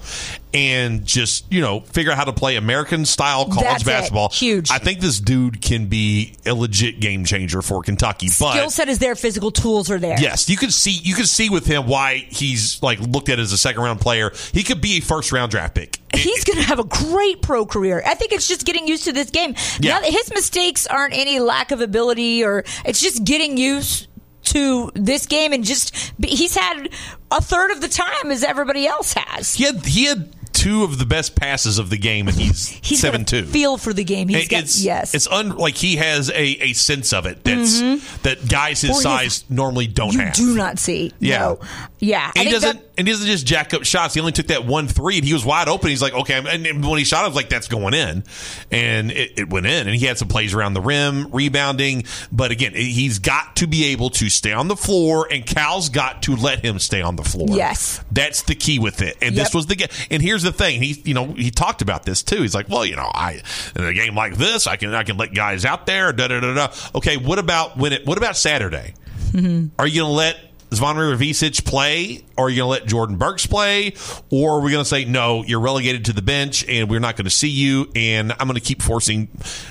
and 0.53 1.05
just 1.05 1.51
you 1.51 1.61
know 1.61 1.81
figure 1.81 2.13
out 2.13 2.19
how 2.19 2.25
to 2.25 2.33
play 2.33 2.57
American 2.57 3.05
style 3.05 3.47
college 3.47 3.61
That's 3.63 3.83
it. 3.83 3.87
basketball. 3.87 4.29
Huge. 4.29 4.71
I 4.71 4.79
think 4.79 5.01
this 5.01 5.21
dude 5.21 5.61
can 5.63 5.87
be 5.87 6.35
a 6.47 6.55
legit 6.55 7.01
game 7.01 7.25
changer 7.25 7.63
for 7.63 7.83
Kentucky. 7.83 8.29
But 8.39 8.53
Skill 8.53 8.71
set 8.71 8.89
is 8.89 8.99
there. 8.99 9.15
Physical 9.15 9.51
tools 9.51 9.91
are 9.91 9.99
there. 9.99 10.21
Yes, 10.21 10.49
you 10.49 10.57
can 10.57 10.71
see 10.71 10.91
you 10.91 11.15
can 11.15 11.27
see 11.27 11.51
with 11.51 11.67
him 11.67 11.87
why 11.87 12.27
he's 12.29 12.83
like 12.83 13.01
looked 13.01 13.29
at 13.29 13.39
as 13.39 13.53
a 13.53 13.59
second 13.59 13.83
round 13.83 14.01
player. 14.01 14.33
He 14.53 14.63
could 14.63 14.81
be 14.81 14.99
a 14.99 15.01
first 15.01 15.33
round 15.33 15.51
draft 15.51 15.75
pick. 15.75 15.99
He's 16.15 16.45
going 16.45 16.59
to 16.59 16.65
have 16.65 16.79
a 16.79 16.85
great 16.85 17.43
pro 17.43 17.65
career. 17.67 18.03
I 18.05 18.15
think 18.15 18.33
it's 18.33 18.49
just 18.49 18.65
getting 18.65 18.89
used 18.89 19.05
to 19.05 19.13
this 19.13 19.31
game. 19.31 19.55
Yeah. 19.81 19.99
Now 19.99 20.03
his 20.11 20.31
mistakes 20.31 20.87
aren't 20.87 21.15
any 21.15 21.39
lack 21.39 21.71
of 21.71 21.81
ability, 21.81 22.45
or 22.45 22.65
it's 22.85 23.01
just 23.01 23.25
getting 23.25 23.57
used 23.57 24.09
to 24.53 24.91
this 24.95 25.27
game, 25.27 25.53
and 25.53 25.65
just 25.65 25.95
he's 26.23 26.57
had 26.57 26.89
a 27.31 27.41
third 27.41 27.71
of 27.71 27.81
the 27.81 27.89
time 27.89 28.31
as 28.31 28.43
everybody 28.43 28.87
else 28.87 29.15
has. 29.15 29.55
He 29.55 29.65
had 29.65 29.85
he 29.85 30.05
had 30.07 30.33
two 30.69 30.85
of 30.85 30.99
the 30.99 31.07
best 31.07 31.35
passes 31.35 31.79
of 31.79 31.91
the 31.91 31.99
game, 31.99 32.29
and 32.29 32.37
he's, 32.37 32.69
He's 32.83 33.01
seven 33.01 33.23
a 33.23 33.25
two. 33.25 33.45
feel 33.45 33.77
for 33.79 33.93
the 33.93 34.05
game. 34.05 34.29
He's 34.29 34.45
It- 34.45 34.51
got 34.51 34.63
it's 34.65 34.83
yes. 34.83 35.15
it's 35.15 35.27
un, 35.29 35.57
like 35.57 35.77
he 35.77 35.97
has 35.97 36.31
a, 36.31 36.35
a 36.41 36.73
sense 36.75 37.13
of 37.13 37.27
it 37.27 37.43
that's 37.45 37.81
mm-hmm. 37.81 38.23
that 38.23 38.49
guys 38.49 38.81
his 38.81 38.91
Or 38.91 39.01
size 39.03 39.23
has- 39.43 39.51
normally 39.51 39.87
don't 39.87 40.13
you 40.13 40.21
have. 40.21 40.35
do 40.35 40.55
not 40.55 40.79
see. 40.79 41.13
Yeah. 41.21 41.39
No. 41.39 41.61
Yeah. 41.99 42.31
And 42.37 42.47
he 42.47 42.53
doesn't, 42.53 42.77
that- 42.77 42.85
and 42.99 43.07
he 43.07 43.13
doesn't 43.13 43.27
just 43.27 43.47
jack 43.47 43.73
up 43.75 43.85
shots. 43.85 44.15
He 44.15 44.21
only 44.21 44.33
took 44.33 44.49
that 44.49 44.65
one 44.67 44.89
three, 44.89 45.17
and 45.19 45.25
he 45.25 45.33
was 45.33 45.45
wide 45.45 45.69
open. 45.69 45.89
He's 45.91 46.03
like, 46.03 46.15
okay, 46.15 46.35
and, 46.39 46.67
and 46.67 46.85
when 46.85 46.99
he 46.99 47.05
shot, 47.05 47.25
I 47.25 47.29
was 47.29 47.37
like, 47.37 47.49
that's 47.49 47.69
going 47.69 47.95
in, 47.95 48.25
and 48.71 49.11
it, 49.13 49.39
it 49.39 49.51
went 49.51 49.67
in. 49.67 49.87
And 49.87 49.97
he 49.97 50.05
had 50.07 50.19
some 50.19 50.29
plays 50.29 50.53
around 50.55 50.75
the 50.75 50.81
rim, 50.81 51.31
rebounding. 51.31 52.05
But 52.33 52.51
again, 52.51 52.75
he's 52.75 53.19
got 53.21 53.57
to 53.57 53.67
be 53.67 53.87
able 53.87 54.11
to 54.11 54.29
stay 54.29 54.53
on 54.53 54.69
the 54.69 54.77
floor, 54.77 55.29
and 55.31 55.47
Cal's 55.47 55.89
got 55.89 56.23
to 56.25 56.35
let 56.37 56.65
him 56.65 56.79
stay 56.79 57.01
on 57.03 57.17
the 57.17 57.25
floor. 57.25 57.47
Yes. 57.51 58.03
that's 58.11 58.43
the 58.43 58.55
key 58.55 58.79
with 58.79 59.01
it. 59.03 59.17
And 59.23 59.35
Yep. 59.35 59.45
this 59.47 59.55
was 59.55 59.67
the 59.67 59.77
game. 59.77 59.89
And 60.11 60.21
here's 60.23 60.43
the 60.43 60.53
thing: 60.59 60.83
he, 60.83 61.01
you 61.05 61.15
know, 61.15 61.27
he 61.27 61.51
talked 61.51 61.83
about 61.83 62.05
this 62.05 62.23
too. 62.23 62.43
He's 62.43 62.55
like, 62.55 62.69
well, 62.69 62.85
you 62.85 62.97
know, 62.97 63.11
I 63.13 63.41
in 63.77 63.85
a 63.85 63.95
game 63.95 64.15
like 64.15 64.37
this, 64.37 64.67
I 64.67 64.77
can 64.77 64.95
I 64.95 65.05
can 65.05 65.17
let 65.17 65.33
guys 65.33 65.65
out 65.65 65.87
there. 65.87 66.13
Da 66.13 66.29
da 66.29 66.41
da 66.41 66.55
da. 66.55 66.69
Okay, 66.95 67.17
what 67.17 67.39
about 67.39 67.77
when 67.77 67.93
it? 67.93 68.07
What 68.07 68.19
about 68.19 68.37
Saturday? 68.37 68.95
Mm-hmm. 69.31 69.69
Are 69.79 69.87
you 69.87 70.03
going 70.03 70.11
to 70.11 70.17
let 70.17 70.37
Zvonimir 70.71 71.17
Ivisic 71.17 71.65
play, 71.65 72.25
or 72.37 72.47
are 72.47 72.51
you 72.51 72.57
going 72.57 72.67
to 72.67 72.83
let 72.83 72.87
Jordan 72.87 73.17
Burks 73.17 73.47
play, 73.47 73.95
or 74.31 74.59
are 74.59 74.61
we 74.61 74.71
going 74.71 74.83
to 74.83 74.89
say 74.89 75.05
no? 75.05 75.43
You're 75.45 75.61
relegated 75.61 76.07
to 76.07 76.13
the 76.13 76.23
bench, 76.23 76.65
and 76.69 76.91
we're 76.91 77.01
not 77.01 77.17
going 77.17 77.25
to 77.25 77.31
see 77.31 77.49
you. 77.49 77.91
And 77.95 78.33
I'm 78.33 78.47
going 78.47 78.55
to 78.55 78.61
keep 78.61 78.83
forcing. 78.83 79.29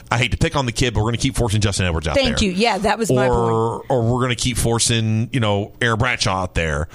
I 0.09 0.17
hate 0.17 0.31
to 0.31 0.37
pick 0.37 0.55
on 0.55 0.65
the 0.65 0.71
kid, 0.71 0.93
but 0.93 1.01
we're 1.01 1.11
going 1.11 1.15
to 1.15 1.21
keep 1.21 1.35
forcing 1.35 1.61
Justin 1.61 1.85
Edwards 1.85 2.07
out 2.07 2.15
Thank 2.15 2.25
there. 2.25 2.37
Thank 2.37 2.41
you. 2.41 2.51
Yeah, 2.51 2.79
that 2.79 2.97
was 2.97 3.11
my 3.11 3.27
or, 3.27 3.83
Or 3.89 4.01
we're 4.03 4.21
going 4.21 4.29
to 4.29 4.35
keep 4.35 4.57
forcing 4.57 5.29
you 5.31 5.39
know 5.39 5.73
Aaron 5.81 5.99
Bradshaw 5.99 6.41
out 6.41 6.55
there. 6.55 6.87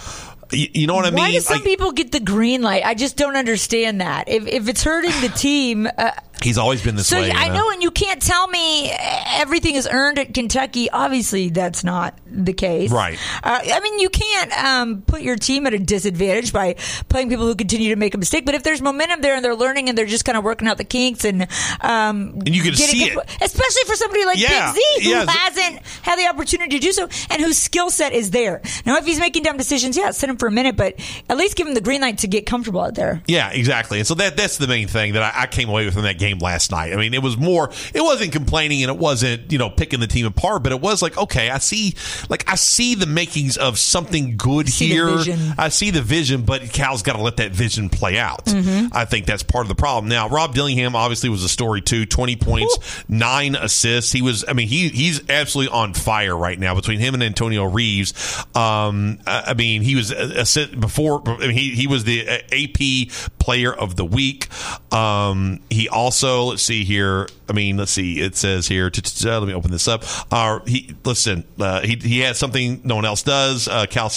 You, 0.52 0.86
know 0.86 0.94
what 0.94 1.06
I 1.06 1.10
Why 1.10 1.26
mean? 1.26 1.34
do 1.34 1.40
some 1.40 1.56
Like, 1.56 1.64
people 1.64 1.92
get 1.92 2.12
the 2.12 2.20
green 2.20 2.62
light? 2.62 2.84
I 2.84 2.94
just 2.94 3.16
don't 3.16 3.36
understand 3.36 4.00
that. 4.00 4.28
If 4.28 4.46
if 4.46 4.68
it's 4.68 4.82
hurting 4.84 5.18
the 5.20 5.28
team, 5.28 5.88
uh, 5.98 6.10
he's 6.44 6.58
always 6.58 6.82
been 6.82 6.96
this 6.96 7.06
so 7.08 7.20
way. 7.20 7.28
you 7.28 7.32
I 7.34 7.48
know, 7.48 7.70
and 7.70 7.82
you 7.82 7.90
can't 7.90 8.20
tell 8.20 8.46
me 8.48 8.90
everything 8.90 9.74
is 9.74 9.88
earned 9.90 10.18
at 10.18 10.34
Kentucky. 10.34 10.90
Obviously, 10.90 11.50
that's 11.50 11.84
not 11.84 12.18
the 12.26 12.52
case. 12.52 12.90
Right. 12.90 13.18
Uh, 13.42 13.60
I 13.64 13.80
mean, 13.80 13.98
you 13.98 14.08
can't 14.08 14.52
um, 14.52 15.02
put 15.02 15.22
your 15.22 15.36
team 15.36 15.66
at 15.66 15.74
a 15.74 15.78
disadvantage 15.78 16.52
by 16.52 16.74
playing 17.08 17.28
people 17.28 17.46
who 17.46 17.54
continue 17.54 17.90
to 17.90 17.96
make 17.96 18.14
a 18.14 18.18
mistake. 18.18 18.44
But 18.46 18.54
if 18.54 18.62
there's 18.62 18.80
momentum 18.82 19.20
there 19.20 19.34
and 19.34 19.44
they're 19.44 19.54
learning 19.54 19.88
and 19.88 19.96
they're 19.96 20.06
just 20.06 20.24
kind 20.24 20.38
of 20.38 20.44
working 20.44 20.68
out 20.68 20.78
the 20.78 20.84
kinks 20.84 21.24
and 21.24 21.42
um, 21.80 22.38
And 22.46 22.48
you 22.54 22.62
can 22.62 22.74
see 22.74 23.04
it. 23.04 23.18
especially 23.40 23.82
for 23.86 23.96
somebody 23.96 24.24
like 24.24 24.38
Yeah, 24.38 24.72
Big 24.72 24.82
Z 25.00 25.04
who 25.04 25.10
yeah. 25.10 25.26
hasn't 25.28 25.86
had 26.02 26.16
the 26.18 26.26
opportunity 26.28 26.78
to 26.78 26.82
do 26.82 26.92
so 26.92 27.08
and 27.30 27.42
whose 27.42 27.58
skill 27.58 27.90
set 27.90 28.12
is 28.12 28.30
there. 28.30 28.62
Now, 28.86 28.96
if 28.96 29.04
he's 29.06 29.20
making 29.20 29.42
dumb 29.44 29.56
decisions, 29.56 29.96
yeah, 29.96 30.10
sit 30.10 30.28
him 30.30 30.36
for 30.36 30.46
a 30.48 30.52
minute, 30.52 30.76
but 30.76 30.94
at 31.28 31.36
least 31.36 31.56
give 31.56 31.66
him 31.66 31.74
the 31.74 31.80
green 31.80 32.00
light 32.00 32.18
to 32.18 32.26
get 32.28 32.46
comfortable 32.46 32.80
out 32.80 32.94
there. 32.94 33.22
Yeah, 33.26 33.50
exactly. 33.50 33.98
And 33.98 34.06
so 34.06 34.14
that 34.14 34.36
that's 34.36 34.58
the 34.58 34.66
main 34.66 34.88
thing 34.88 35.14
that 35.14 35.22
I, 35.22 35.42
I 35.42 35.46
came 35.46 35.68
away 35.68 35.84
with 35.84 35.94
from 35.94 36.04
that 36.04 36.18
game 36.18 36.31
last 36.38 36.70
night. 36.70 36.92
I 36.92 36.96
mean, 36.96 37.14
it 37.14 37.22
was 37.22 37.36
more, 37.36 37.70
it 37.94 38.00
wasn't 38.00 38.32
complaining 38.32 38.82
and 38.82 38.90
it 38.90 38.98
wasn't, 38.98 39.52
you 39.52 39.58
know, 39.58 39.70
picking 39.70 40.00
the 40.00 40.06
team 40.06 40.26
apart, 40.26 40.62
but 40.62 40.72
it 40.72 40.80
was 40.80 41.02
like, 41.02 41.16
okay, 41.16 41.50
I 41.50 41.58
see, 41.58 41.94
like, 42.28 42.50
I 42.50 42.54
see 42.56 42.94
the 42.94 43.06
makings 43.06 43.56
of 43.56 43.78
something 43.78 44.36
good 44.36 44.68
See 44.68 44.88
here. 44.88 45.18
I 45.58 45.68
see 45.68 45.90
the 45.90 46.02
vision, 46.02 46.42
but 46.42 46.72
Cal's 46.72 47.02
got 47.02 47.16
to 47.16 47.22
let 47.22 47.36
that 47.36 47.52
vision 47.52 47.88
play 47.88 48.18
out. 48.18 48.46
Mm-hmm. 48.46 48.88
I 48.92 49.04
think 49.04 49.26
that's 49.26 49.42
part 49.42 49.64
of 49.64 49.68
the 49.68 49.74
problem. 49.74 50.08
Now, 50.08 50.28
Rob 50.28 50.54
Dillingham 50.54 50.96
obviously 50.96 51.28
was 51.28 51.44
a 51.44 51.48
story 51.48 51.80
too. 51.80 52.06
Twenty 52.06 52.36
points, 52.36 53.04
nine 53.08 53.54
assists. 53.54 54.12
He 54.12 54.22
was. 54.22 54.44
I 54.46 54.52
mean, 54.52 54.68
he 54.68 54.88
he's 54.88 55.28
absolutely 55.28 55.72
on 55.72 55.94
fire 55.94 56.36
right 56.36 56.58
now. 56.58 56.74
Between 56.74 56.98
him 56.98 57.14
and 57.14 57.22
Antonio 57.22 57.64
Reeves, 57.64 58.12
um, 58.54 59.18
I 59.26 59.52
I 59.52 59.54
mean, 59.54 59.82
he 59.82 59.94
was 59.94 60.10
a, 60.10 60.40
a, 60.40 60.76
before. 60.76 61.22
I 61.26 61.38
mean, 61.38 61.50
he 61.50 61.74
he 61.74 61.86
was 61.86 62.04
the 62.04 62.28
uh, 62.28 62.38
AP 62.50 63.38
Player 63.38 63.72
of 63.72 63.96
the 63.96 64.04
Week. 64.04 64.48
Um, 64.92 65.60
he 65.68 65.88
also 65.88 66.11
let's 66.48 66.62
see 66.62 66.84
here. 66.84 67.28
I 67.48 67.52
mean, 67.52 67.76
let's 67.76 67.90
see. 67.90 68.20
It 68.20 68.36
says 68.36 68.68
here. 68.68 68.90
Let 69.24 69.46
me 69.46 69.54
open 69.54 69.70
this 69.70 69.88
up. 69.88 70.04
Uh, 70.30 70.60
he 70.66 70.94
listen. 71.04 71.44
Uh, 71.58 71.80
he 71.80 71.96
he 71.96 72.20
has 72.20 72.38
something 72.38 72.80
no 72.84 72.96
one 72.96 73.04
else 73.04 73.22
does. 73.22 73.68
Uh, 73.68 73.86
Cal, 73.86 74.10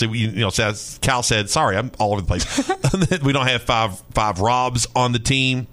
you 0.00 0.32
know, 0.32 0.50
says 0.50 0.98
Cal 1.02 1.22
said, 1.22 1.50
"Sorry, 1.50 1.76
I'm 1.76 1.90
all 1.98 2.12
over 2.12 2.20
the 2.20 2.26
place. 2.26 3.20
we 3.22 3.32
don't 3.32 3.46
have 3.46 3.62
five 3.62 3.98
five 4.12 4.40
Robs 4.40 4.86
on 4.94 5.12
the 5.12 5.18
team." 5.18 5.66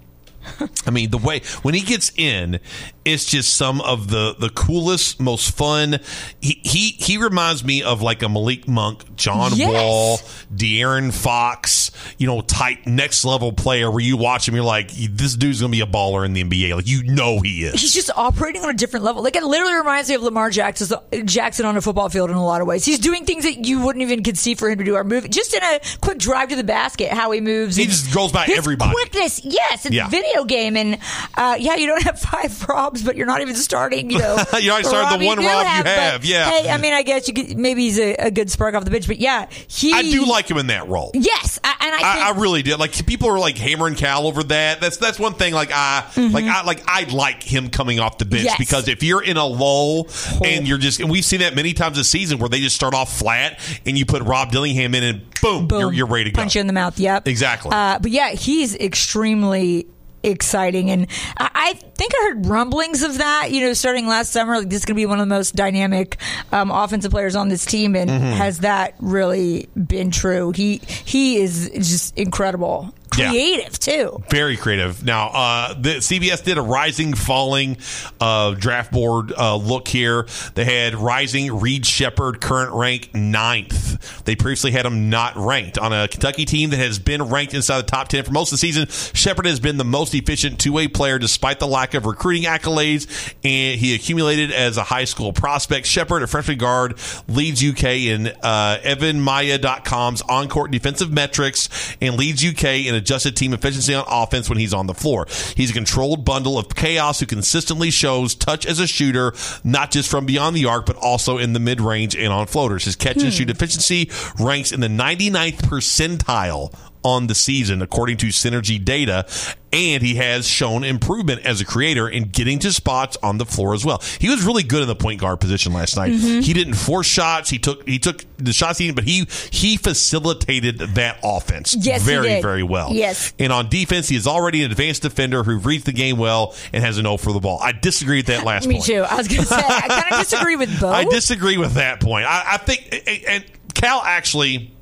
I 0.86 0.90
mean, 0.90 1.10
the 1.10 1.18
way 1.18 1.40
when 1.62 1.74
he 1.74 1.80
gets 1.80 2.12
in, 2.16 2.60
it's 3.04 3.24
just 3.24 3.56
some 3.56 3.80
of 3.80 4.10
the 4.10 4.34
the 4.38 4.50
coolest, 4.50 5.20
most 5.20 5.56
fun. 5.56 5.98
He 6.40 6.60
he 6.64 6.88
he 6.98 7.16
reminds 7.18 7.64
me 7.64 7.82
of 7.82 8.02
like 8.02 8.22
a 8.22 8.28
Malik 8.28 8.68
Monk, 8.68 9.16
John 9.16 9.52
Yes. 9.54 9.72
Wall, 9.72 10.18
De'Aaron 10.54 11.12
Fox, 11.12 11.90
you 12.18 12.26
know, 12.26 12.40
type 12.42 12.86
next 12.86 13.24
level 13.24 13.52
player 13.52 13.90
where 13.90 14.00
you 14.00 14.16
watch 14.16 14.46
him, 14.46 14.54
you're 14.54 14.64
like, 14.64 14.90
this 14.90 15.34
dude's 15.36 15.60
gonna 15.60 15.70
be 15.70 15.80
a 15.80 15.86
baller 15.86 16.24
in 16.26 16.32
the 16.34 16.44
NBA. 16.44 16.74
Like 16.76 16.86
you 16.86 17.02
know 17.04 17.40
he 17.40 17.64
is. 17.64 17.80
He's 17.80 17.94
just 17.94 18.10
operating 18.16 18.62
on 18.62 18.70
a 18.70 18.74
different 18.74 19.04
level. 19.04 19.22
Like 19.22 19.36
it 19.36 19.44
literally 19.44 19.74
reminds 19.74 20.08
me 20.08 20.14
of 20.16 20.22
Lamar 20.22 20.50
Jackson, 20.50 20.98
Jackson 21.26 21.64
on 21.66 21.76
a 21.76 21.80
football 21.80 22.08
field 22.10 22.30
in 22.30 22.36
a 22.36 22.44
lot 22.44 22.60
of 22.60 22.66
ways. 22.66 22.84
He's 22.84 22.98
doing 22.98 23.24
things 23.24 23.44
that 23.44 23.64
you 23.64 23.80
wouldn't 23.84 24.02
even 24.02 24.22
conceive 24.22 24.58
for 24.58 24.68
him 24.68 24.78
to 24.78 24.84
do. 24.84 24.94
Or 24.96 25.04
move 25.04 25.30
just 25.30 25.54
in 25.54 25.62
a 25.62 25.80
quick 26.00 26.18
drive 26.18 26.50
to 26.50 26.56
the 26.56 26.64
basket, 26.64 27.10
how 27.12 27.30
he 27.30 27.40
moves. 27.40 27.76
He 27.76 27.86
just 27.86 28.12
goes 28.12 28.32
by 28.32 28.46
everybody. 28.50 28.92
Quickness, 28.92 29.40
yes, 29.44 29.86
it's 29.86 29.94
Yeah. 29.94 30.08
video 30.08 30.44
game, 30.44 30.76
and 30.76 30.98
uh, 31.36 31.56
yeah, 31.58 31.76
you 31.76 31.86
don't 31.86 32.02
have 32.02 32.18
five 32.18 32.52
Robs, 32.90 33.02
but 33.02 33.16
you're 33.16 33.26
not 33.26 33.40
even 33.40 33.54
starting. 33.54 34.10
You 34.10 34.18
know, 34.18 34.36
You 34.60 34.70
already 34.70 34.88
started 34.88 35.06
the 35.06 35.12
Rob 35.12 35.20
you 35.20 35.26
one 35.26 35.38
Rob 35.38 35.46
you 35.76 35.82
but, 35.84 35.86
have, 35.86 36.24
yeah. 36.24 36.50
Hey, 36.50 36.70
I 36.70 36.78
mean, 36.78 36.92
I 36.92 37.02
guess 37.02 37.28
you 37.28 37.34
could, 37.34 37.56
maybe 37.56 37.82
he's 37.82 37.98
a, 37.98 38.14
a 38.14 38.30
good 38.30 38.50
spark 38.50 38.74
off 38.74 38.84
the 38.84 38.90
bench, 38.90 39.06
but 39.06 39.18
yeah, 39.18 39.46
he. 39.68 39.92
I 39.92 40.02
do 40.02 40.26
like 40.26 40.50
him 40.50 40.58
in 40.58 40.66
that 40.68 40.88
role. 40.88 41.10
Yes, 41.14 41.58
I, 41.62 41.74
and 41.80 41.94
I, 41.94 41.98
think, 41.98 42.24
I, 42.24 42.28
I 42.28 42.40
really 42.40 42.62
did. 42.62 42.78
Like 42.78 43.06
people 43.06 43.28
are 43.28 43.38
like 43.38 43.56
hammering 43.58 43.94
Cal 43.94 44.26
over 44.26 44.42
that. 44.44 44.80
That's 44.80 44.96
that's 44.96 45.18
one 45.18 45.34
thing. 45.34 45.54
Like 45.54 45.70
I 45.72 46.10
like 46.16 46.44
I 46.44 46.62
like 46.62 46.82
I 46.86 47.04
like 47.04 47.42
him 47.42 47.70
coming 47.70 48.00
off 48.00 48.18
the 48.18 48.24
bench 48.24 48.40
Mm-hmm. 48.40 48.46
Yes. 48.46 48.58
because 48.58 48.88
if 48.88 49.02
you're 49.02 49.22
in 49.22 49.36
a 49.36 49.44
lull 49.44 50.08
and 50.42 50.66
you're 50.66 50.78
just 50.78 50.98
and 51.00 51.10
we've 51.10 51.24
seen 51.26 51.40
that 51.40 51.54
many 51.54 51.74
times 51.74 51.98
this 51.98 52.08
season 52.08 52.38
where 52.38 52.48
they 52.48 52.60
just 52.60 52.74
start 52.74 52.94
off 52.94 53.18
flat 53.18 53.60
and 53.84 53.98
you 53.98 54.06
put 54.06 54.22
Rob 54.22 54.50
Dillingham 54.50 54.94
in 54.94 55.02
and 55.04 55.40
boom, 55.42 55.68
boom, 55.68 55.80
you're, 55.80 55.92
you're 55.92 56.06
ready 56.06 56.24
to 56.24 56.30
go. 56.30 56.40
punch 56.40 56.54
you 56.54 56.62
in 56.62 56.66
the 56.66 56.72
mouth. 56.72 56.98
Yep, 56.98 57.28
Exactly. 57.28 57.70
Uh, 57.74 57.98
but 57.98 58.10
yeah, 58.10 58.30
he's 58.30 58.74
extremely 58.76 59.86
exciting, 60.22 60.90
and 60.90 61.06
I, 61.38 61.50
I 61.54 61.72
think 61.74 62.12
I 62.14 62.22
heard 62.28 62.46
rumblings 62.46 63.02
of 63.02 63.18
that. 63.18 63.48
You 63.50 63.62
know, 63.66 63.72
starting 63.72 64.06
last 64.06 64.32
summer, 64.32 64.58
like 64.58 64.68
this 64.68 64.80
is 64.80 64.84
going 64.84 64.94
to 64.96 65.00
be 65.00 65.06
one 65.06 65.20
of 65.20 65.28
the 65.28 65.34
most 65.34 65.54
dynamic 65.54 66.16
um, 66.52 66.70
offensive 66.70 67.10
players 67.10 67.36
on 67.36 67.48
this 67.48 67.64
team, 67.64 67.96
and 67.96 68.10
Mm-hmm. 68.10 68.32
has 68.32 68.58
that 68.60 68.94
really 68.98 69.68
been 69.74 70.10
true? 70.10 70.52
He 70.52 70.78
he 71.04 71.38
is 71.38 71.70
just 71.74 72.16
incredible, 72.18 72.92
Yeah. 73.18 73.30
creative 73.30 73.78
too. 73.78 74.22
Very 74.30 74.56
creative. 74.56 75.04
Now, 75.04 75.28
uh, 75.28 75.74
the 75.74 75.96
CBS 75.96 76.42
did 76.44 76.58
a 76.58 76.62
rising, 76.62 77.14
falling 77.14 77.76
uh, 78.20 78.54
draft 78.54 78.92
board 78.92 79.32
uh, 79.36 79.56
look 79.56 79.88
here. 79.88 80.26
They 80.54 80.64
had 80.64 80.94
rising 80.94 81.60
Reed 81.60 81.84
Sheppard, 81.86 82.40
current 82.40 82.72
rank 82.72 83.14
ninth. 83.14 84.24
They 84.24 84.36
previously 84.36 84.70
had 84.70 84.86
him 84.86 85.10
not 85.10 85.36
ranked 85.36 85.78
on 85.78 85.92
a 85.92 86.08
Kentucky 86.08 86.44
team 86.44 86.70
that 86.70 86.78
has 86.78 86.98
been 86.98 87.22
ranked 87.22 87.54
inside 87.54 87.78
the 87.78 87.90
top 87.90 88.08
ten 88.08 88.24
for 88.24 88.32
most 88.32 88.48
of 88.52 88.52
the 88.52 88.58
season. 88.58 88.86
Sheppard 88.88 89.46
has 89.46 89.60
been 89.60 89.76
the 89.76 89.84
most 89.84 90.14
efficient 90.14 90.58
two 90.58 90.72
way 90.72 90.88
player 90.88 91.18
despite 91.18 91.58
the 91.58 91.66
lack 91.66 91.94
of 91.94 92.06
recruiting 92.06 92.44
accolades, 92.44 93.34
and 93.44 93.78
he 93.78 93.94
accumulated 93.94 94.52
as 94.52 94.76
a 94.76 94.82
high 94.82 95.04
school 95.04 95.32
prospect. 95.32 95.86
Sheppard, 95.86 96.22
a 96.22 96.26
freshman 96.26 96.58
guard, 96.58 96.94
leads 97.28 97.62
UK 97.64 97.84
in 97.84 98.28
uh, 98.42 98.78
EvanMiya.com's 98.82 100.22
on 100.22 100.48
court 100.48 100.70
defensive 100.70 101.12
metrics 101.12 101.96
and 102.00 102.16
leads 102.16 102.44
UK 102.44 102.86
in 102.86 102.94
adjusted 103.00 103.36
team 103.36 103.52
efficiency 103.52 103.94
on 103.94 104.04
offense 104.08 104.48
when 104.48 104.58
he's 104.58 104.74
on 104.74 104.86
the 104.86 104.94
floor. 104.94 105.26
He's 105.56 105.70
a 105.70 105.74
controlled 105.74 106.24
bundle 106.24 106.58
of 106.58 106.74
chaos 106.74 107.20
who 107.20 107.26
consistently 107.26 107.90
shows 107.90 108.34
touch 108.34 108.66
as 108.66 108.78
a 108.78 108.86
shooter, 108.86 109.32
not 109.64 109.90
just 109.90 110.10
from 110.10 110.26
beyond 110.26 110.56
the 110.56 110.66
arc, 110.66 110.86
but 110.86 110.96
also 110.96 111.38
in 111.38 111.52
the 111.52 111.60
mid 111.60 111.80
range 111.80 112.14
and 112.14 112.32
on 112.32 112.46
floaters. 112.46 112.84
His 112.84 112.96
catch 112.96 113.16
and 113.16 113.24
hmm. 113.24 113.30
shoot 113.30 113.50
efficiency 113.50 114.10
ranks 114.38 114.72
in 114.72 114.80
the 114.80 114.88
99th 114.88 115.62
percentile 115.62 116.74
on 117.02 117.26
the 117.26 117.34
season, 117.34 117.82
according 117.82 118.16
to 118.18 118.26
Synergy 118.26 118.82
data. 118.82 119.26
And 119.72 120.02
he 120.02 120.16
has 120.16 120.48
shown 120.48 120.82
improvement 120.82 121.46
as 121.46 121.60
a 121.60 121.64
creator 121.64 122.08
in 122.08 122.24
getting 122.24 122.58
to 122.58 122.72
spots 122.72 123.16
on 123.22 123.38
the 123.38 123.46
floor 123.46 123.72
as 123.72 123.84
well. 123.84 124.02
He 124.18 124.28
was 124.28 124.42
really 124.42 124.64
good 124.64 124.82
in 124.82 124.88
the 124.88 124.96
point 124.96 125.20
guard 125.20 125.38
position 125.38 125.72
last 125.72 125.96
night. 125.96 126.10
Mm-hmm. 126.10 126.40
He 126.40 126.52
didn't 126.52 126.74
force 126.74 127.06
shots. 127.06 127.50
He 127.50 127.60
took 127.60 127.86
he 127.88 128.00
took 128.00 128.24
the 128.38 128.52
shots 128.52 128.80
he 128.80 128.86
didn't, 128.86 128.96
but 128.96 129.04
he 129.04 129.28
he 129.52 129.76
facilitated 129.76 130.78
that 130.80 131.20
offense 131.22 131.76
Yes, 131.78 132.02
very 132.02 132.42
very 132.42 132.64
well. 132.64 132.92
Yes. 132.92 133.32
And 133.38 133.52
on 133.52 133.68
defense, 133.68 134.08
he 134.08 134.16
is 134.16 134.26
already 134.26 134.64
an 134.64 134.72
advanced 134.72 135.02
defender 135.02 135.44
who 135.44 135.58
reads 135.58 135.84
the 135.84 135.92
game 135.92 136.18
well 136.18 136.56
and 136.72 136.82
has 136.82 136.98
an 136.98 137.06
O 137.06 137.16
for 137.16 137.32
the 137.32 137.38
ball. 137.38 137.60
I 137.62 137.70
disagree 137.70 138.16
with 138.18 138.26
that 138.26 138.44
last 138.44 138.66
Me 138.66 138.74
point. 138.74 138.86
too. 138.86 139.02
I 139.02 139.14
was 139.14 139.28
going 139.28 139.42
to 139.42 139.46
say 139.46 139.54
I 139.56 139.86
kind 139.86 140.14
of 140.14 140.18
disagree 140.28 140.56
with 140.56 140.80
both. 140.80 140.92
I 140.92 141.04
disagree 141.04 141.58
with 141.58 141.74
that 141.74 142.00
point. 142.00 142.26
I, 142.26 142.54
I 142.54 142.56
think, 142.56 143.04
and 143.28 143.44
Cal 143.74 144.02
actually 144.04 144.74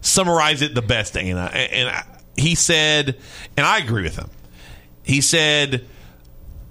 summarized 0.00 0.62
it 0.62 0.74
the 0.74 0.82
best, 0.82 1.14
Dana. 1.14 1.46
And 1.52 1.88
I- 1.88 2.04
he 2.36 2.54
said, 2.54 3.18
and 3.56 3.66
I 3.66 3.78
agree 3.78 4.02
with 4.02 4.16
him. 4.16 4.30
He 5.02 5.20
said, 5.20 5.84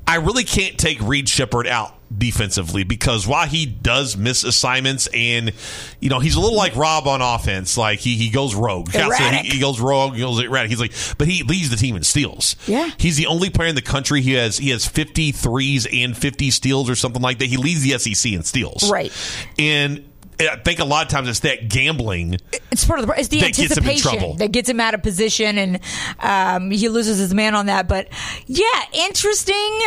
I 0.07 0.15
really 0.15 0.45
can't 0.45 0.77
take 0.77 1.01
Reed 1.01 1.27
Sheppard 1.27 1.67
out 1.67 1.93
defensively 2.17 2.85
because 2.85 3.27
while 3.27 3.45
he 3.45 3.65
does 3.65 4.15
miss 4.15 4.45
assignments 4.45 5.07
and 5.13 5.51
you 5.99 6.09
know 6.09 6.19
he's 6.21 6.35
a 6.35 6.39
little 6.39 6.55
like 6.55 6.73
Rob 6.77 7.05
on 7.05 7.21
offense 7.21 7.77
like 7.77 7.99
he, 7.99 8.15
he 8.15 8.29
goes 8.29 8.55
rogue 8.55 8.89
he, 8.93 8.97
he 9.43 9.59
goes 9.59 9.81
rogue 9.81 10.13
he 10.13 10.21
goes 10.21 10.39
erratic 10.41 10.69
he's 10.69 10.79
like 10.79 10.93
but 11.17 11.27
he 11.27 11.43
leads 11.43 11.69
the 11.69 11.75
team 11.75 11.97
in 11.97 12.03
steals 12.03 12.55
Yeah. 12.65 12.91
he's 12.97 13.17
the 13.17 13.27
only 13.27 13.49
player 13.49 13.67
in 13.67 13.75
the 13.75 13.81
country 13.81 14.21
he 14.21 14.31
has 14.35 14.57
he 14.57 14.69
has 14.69 14.87
50 14.87 15.33
threes 15.33 15.85
and 15.91 16.15
50 16.17 16.49
steals 16.49 16.89
or 16.89 16.95
something 16.95 17.21
like 17.21 17.39
that 17.39 17.47
he 17.47 17.57
leads 17.57 17.81
the 17.81 17.97
SEC 17.99 18.31
in 18.31 18.43
steals 18.43 18.89
Right. 18.89 19.11
and 19.59 20.09
I 20.39 20.55
think 20.57 20.79
a 20.79 20.85
lot 20.85 21.05
of 21.05 21.11
times 21.11 21.27
it's 21.27 21.39
that 21.41 21.67
gambling 21.69 22.37
it's 22.71 22.85
part 22.85 22.99
of 22.99 23.07
the 23.07 23.13
it's 23.19 23.29
the 23.29 23.39
that 23.41 23.53
gets 23.53 23.77
him 23.77 23.87
in 23.89 23.97
trouble. 23.97 24.33
that 24.35 24.51
gets 24.51 24.69
him 24.69 24.79
out 24.79 24.93
of 24.93 25.01
position 25.01 25.57
and 25.57 25.79
um, 26.19 26.71
he 26.71 26.89
loses 26.89 27.17
his 27.17 27.33
man 27.33 27.55
on 27.55 27.65
that. 27.67 27.87
But 27.87 28.09
yeah 28.45 28.65
interesting. 28.93 29.79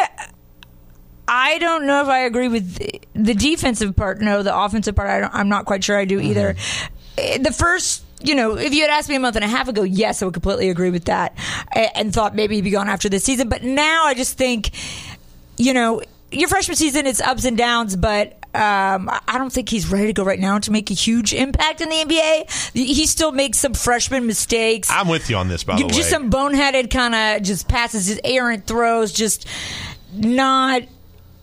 I 1.32 1.58
don't 1.58 1.86
know 1.86 2.02
if 2.02 2.08
i 2.08 2.20
agree 2.20 2.48
with 2.48 2.76
the 3.14 3.34
defensive 3.34 3.94
part. 3.94 4.20
No 4.20 4.42
the 4.42 4.56
offensive 4.56 4.96
part 4.96 5.08
I 5.08 5.20
don't, 5.20 5.34
i'm 5.34 5.48
not 5.48 5.64
quite 5.64 5.84
sure 5.84 5.96
i 5.96 6.04
do 6.04 6.18
either. 6.20 6.56
Eh, 7.18 7.38
the 7.38 7.52
first 7.52 8.04
you 8.22 8.34
know, 8.34 8.56
if 8.56 8.74
you 8.74 8.82
had 8.82 8.90
asked 8.90 9.08
me 9.08 9.14
a 9.14 9.20
month 9.20 9.36
and 9.36 9.44
a 9.44 9.48
half 9.48 9.68
ago, 9.68 9.82
yes, 9.82 10.20
I 10.20 10.26
would 10.26 10.34
completely 10.34 10.68
agree 10.68 10.90
with 10.90 11.06
that, 11.06 11.34
a- 11.74 11.96
and 11.96 12.12
thought 12.12 12.34
maybe 12.34 12.54
he'd 12.56 12.64
be 12.64 12.70
gone 12.70 12.88
after 12.88 13.08
this 13.08 13.24
season. 13.24 13.48
But 13.48 13.62
now 13.62 14.04
I 14.04 14.12
just 14.12 14.36
think, 14.36 14.72
you 15.56 15.72
know, 15.72 16.02
your 16.30 16.48
freshman 16.48 16.76
season, 16.76 17.06
it's 17.06 17.20
ups 17.20 17.44
and 17.44 17.56
downs, 17.56 17.96
but 17.96 18.38
um, 18.54 19.08
I 19.10 19.38
don't 19.38 19.52
think 19.52 19.68
he's 19.68 19.90
ready 19.90 20.08
to 20.08 20.12
go 20.12 20.24
right 20.24 20.38
now 20.38 20.58
to 20.58 20.70
make 20.70 20.90
a 20.90 20.94
huge 20.94 21.32
impact 21.32 21.80
in 21.80 21.88
the 21.88 21.94
NBA. 21.94 22.72
He 22.72 23.06
still 23.06 23.32
makes 23.32 23.58
some 23.58 23.74
freshman 23.74 24.26
mistakes. 24.26 24.90
I'm 24.90 25.08
with 25.08 25.30
you 25.30 25.36
on 25.36 25.48
this 25.48 25.62
by 25.64 25.76
the 25.76 25.84
way 25.84 25.90
just 25.90 26.10
some 26.10 26.30
boneheaded 26.30 26.90
kind 26.90 27.14
of 27.14 27.42
just 27.42 27.68
passes, 27.68 28.06
his 28.06 28.20
errant 28.24 28.66
throws, 28.66 29.12
just 29.12 29.46
not 30.12 30.82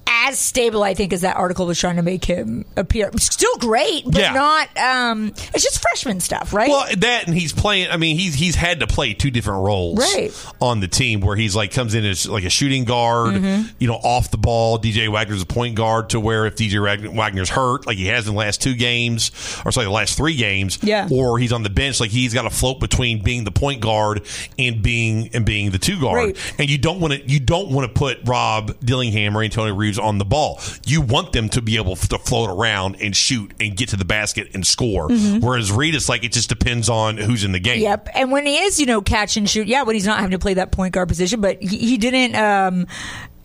as 0.09 0.39
stable, 0.39 0.83
I 0.83 0.93
think, 0.93 1.13
as 1.13 1.21
that 1.21 1.35
article 1.35 1.65
was 1.65 1.79
trying 1.79 1.97
to 1.97 2.01
make 2.01 2.25
him 2.25 2.65
appear. 2.75 3.11
Still 3.17 3.55
great, 3.57 4.03
but 4.05 4.15
Yeah. 4.21 4.31
not. 4.33 4.69
Um, 4.77 5.27
it's 5.53 5.63
just 5.63 5.81
freshman 5.81 6.19
stuff, 6.19 6.53
right? 6.53 6.69
Well, 6.69 6.85
that 6.97 7.27
and 7.27 7.35
he's 7.35 7.53
playing. 7.53 7.89
I 7.91 7.97
mean, 7.97 8.17
he's 8.17 8.35
he's 8.35 8.55
had 8.55 8.79
to 8.81 8.87
play 8.87 9.13
two 9.13 9.31
different 9.31 9.63
roles 9.63 9.99
Right. 9.99 10.31
on 10.61 10.79
the 10.79 10.87
team 10.87 11.21
where 11.21 11.35
he's 11.35 11.55
like 11.55 11.71
comes 11.71 11.93
in 11.93 12.05
as 12.05 12.27
like 12.27 12.43
a 12.43 12.49
shooting 12.49 12.85
guard, 12.85 13.35
Mm-hmm. 13.35 13.67
you 13.79 13.87
know, 13.87 13.95
off 13.95 14.31
the 14.31 14.37
ball. 14.37 14.77
DJ 14.79 15.07
Wagner's 15.09 15.41
a 15.41 15.45
point 15.45 15.75
guard 15.75 16.09
to 16.11 16.19
where 16.19 16.45
if 16.45 16.55
DJ 16.55 16.79
Wagner's 17.13 17.49
hurt, 17.49 17.85
like 17.87 17.97
he 17.97 18.07
has 18.07 18.27
in 18.27 18.33
the 18.33 18.39
last 18.39 18.61
two 18.61 18.75
games, 18.75 19.31
or 19.65 19.71
sorry, 19.71 19.85
the 19.85 19.91
last 19.91 20.15
three 20.17 20.35
games, 20.35 20.79
Yeah. 20.81 21.07
or 21.11 21.37
he's 21.39 21.51
on 21.51 21.63
the 21.63 21.69
bench, 21.69 21.99
like 21.99 22.11
he's 22.11 22.33
got 22.33 22.43
to 22.43 22.49
float 22.49 22.79
between 22.79 23.21
being 23.23 23.43
the 23.43 23.51
point 23.51 23.81
guard 23.81 24.21
and 24.57 24.81
being 24.81 25.29
and 25.33 25.45
being 25.45 25.71
the 25.71 25.77
two 25.79 25.99
guard. 25.99 26.15
Right. 26.17 26.37
And 26.57 26.69
you 26.69 26.77
don't 26.77 26.99
want 26.99 27.13
to 27.13 27.29
you 27.29 27.39
don't 27.39 27.69
want 27.69 27.91
to 27.93 27.97
put 27.99 28.19
Rob 28.25 28.75
Dillingham 28.83 29.35
or 29.37 29.43
Antonio 29.43 29.73
Reeves 29.75 29.96
on 29.99 30.17
the 30.17 30.25
ball. 30.25 30.59
You 30.85 31.01
want 31.01 31.31
them 31.33 31.49
to 31.49 31.61
be 31.61 31.77
able 31.77 31.95
to 31.95 32.17
float 32.19 32.49
around 32.49 32.97
and 33.01 33.15
shoot 33.15 33.53
and 33.59 33.75
get 33.75 33.89
to 33.89 33.97
the 33.97 34.05
basket 34.05 34.49
and 34.53 34.65
score. 34.65 35.09
Whereas 35.09 35.71
Reed, 35.71 35.95
it's 35.95 36.09
like 36.09 36.23
it 36.23 36.31
just 36.31 36.49
depends 36.49 36.89
on 36.89 37.17
who's 37.17 37.43
in 37.43 37.51
the 37.51 37.59
game. 37.59 37.77
Mm-hmm. 37.77 37.83
Yep. 37.83 38.09
And 38.13 38.31
when 38.31 38.45
he 38.45 38.57
is, 38.57 38.79
you 38.79 38.85
know, 38.85 39.01
catch 39.01 39.37
and 39.37 39.49
shoot, 39.49 39.67
yeah, 39.67 39.83
when 39.83 39.95
he's 39.95 40.05
not 40.05 40.17
having 40.17 40.31
to 40.31 40.39
play 40.39 40.55
that 40.55 40.71
point 40.71 40.93
guard 40.93 41.07
position, 41.07 41.41
but 41.41 41.61
he, 41.61 41.77
he 41.77 41.97
didn't, 41.97 42.35
um, 42.35 42.87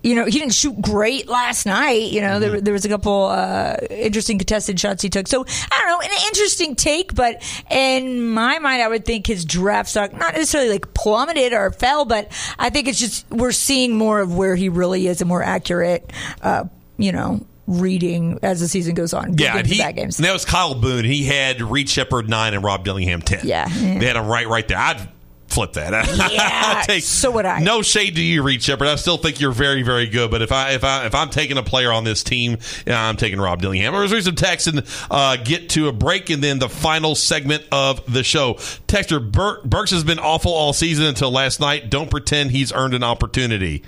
you 0.03 0.15
know, 0.15 0.25
he 0.25 0.33
didn't 0.33 0.55
shoot 0.55 0.81
great 0.81 1.29
last 1.29 1.65
night. 1.67 2.11
You 2.11 2.21
know, 2.21 2.41
there, 2.41 2.61
there 2.61 2.73
was 2.73 2.85
a 2.85 2.89
couple 2.89 3.27
uh, 3.27 3.77
interesting 3.91 4.39
contested 4.39 4.79
shots 4.79 5.03
he 5.03 5.09
took. 5.09 5.29
So 5.29 5.45
I 5.45 5.79
don't 5.79 5.89
know, 5.89 6.01
an 6.01 6.27
interesting 6.29 6.75
take, 6.75 7.15
but 7.15 7.43
in 7.71 8.27
my 8.27 8.59
mind, 8.59 8.83
I 8.83 8.89
would 8.89 9.05
think 9.05 9.27
his 9.27 9.45
draft 9.45 9.89
stock 9.89 10.13
not 10.13 10.35
necessarily 10.35 10.71
like 10.71 10.93
plummeted 10.95 11.53
or 11.53 11.71
fell, 11.71 12.05
but 12.05 12.33
I 12.59 12.71
think 12.71 12.89
it's 12.89 12.99
just 12.99 13.31
we're 13.31 13.53
seeing 13.53 13.97
more 13.97 14.21
of 14.21 14.35
where 14.35 14.57
he 14.57 14.69
really 14.69 15.07
is, 15.07 15.23
a 15.23 15.25
more 15.25 15.43
accurate, 15.43 16.13
uh, 16.43 16.65
you 16.97 17.13
know, 17.13 17.45
reading 17.69 18.41
as 18.43 18.61
the 18.61 18.69
season 18.69 18.95
goes 18.95 19.15
on. 19.15 19.39
Yeah, 19.39 19.57
and 19.57 19.67
he, 19.67 19.79
bad 19.79 19.95
games. 19.95 20.19
and 20.19 20.27
that 20.27 20.33
was 20.33 20.45
Kyle 20.45 20.75
Boone. 20.75 21.05
He 21.05 21.25
had 21.25 21.61
Reed 21.63 21.89
Sheppard 21.89 22.29
nine 22.29 22.55
and 22.55 22.65
Rob 22.65 22.85
Dillingham 22.85 23.23
ten. 23.23 23.47
Yeah. 23.47 23.69
they 23.69 24.07
had 24.07 24.17
him 24.17 24.27
right, 24.27 24.49
right 24.49 24.67
there. 24.67 24.79
I'd 24.79 25.09
flip 25.53 25.75
that. 25.75 25.93
Yeah, 26.33 26.85
I'd 26.89 27.03
so 27.03 27.31
would 27.33 27.45
I. 27.45 27.59
No 27.61 27.83
shade 27.83 28.15
to 28.17 28.23
you, 28.23 28.43
Reed 28.43 28.63
Sheppard. 28.63 28.89
I 28.89 28.97
still 28.97 29.19
think 29.19 29.41
you're 29.41 29.53
very, 29.53 29.83
very 29.83 30.07
good. 30.07 30.31
But 30.31 30.41
if 30.43 30.53
I 30.53 30.73
if 30.73 30.85
I 30.85 31.07
if 31.07 31.15
I'm 31.15 31.31
taking 31.31 31.59
a 31.59 31.63
player 31.63 31.93
on 31.93 32.05
this 32.05 32.23
team, 32.23 32.59
I'm 32.87 33.17
taking 33.17 33.41
Rob 33.41 33.61
Dillingham. 33.61 33.93
Let's 33.95 34.13
read 34.13 34.25
some 34.25 34.35
text 34.35 34.67
and 34.67 34.87
uh, 35.11 35.37
get 35.37 35.71
to 35.71 35.89
a 35.89 35.93
break, 35.93 36.31
and 36.31 36.43
then 36.43 36.59
the 36.59 36.69
final 36.69 37.15
segment 37.15 37.65
of 37.71 38.11
the 38.13 38.23
show. 38.25 38.55
Texter 38.87 39.21
Bur- 39.31 39.61
Burks 39.65 39.91
has 39.91 40.05
been 40.05 40.19
awful 40.19 40.53
all 40.53 40.73
season 40.73 41.07
until 41.07 41.31
last 41.31 41.61
night. 41.61 41.91
Don't 41.91 42.11
pretend 42.11 42.51
he's 42.51 42.73
earned 42.73 42.95
an 42.95 43.03
opportunity. 43.03 43.83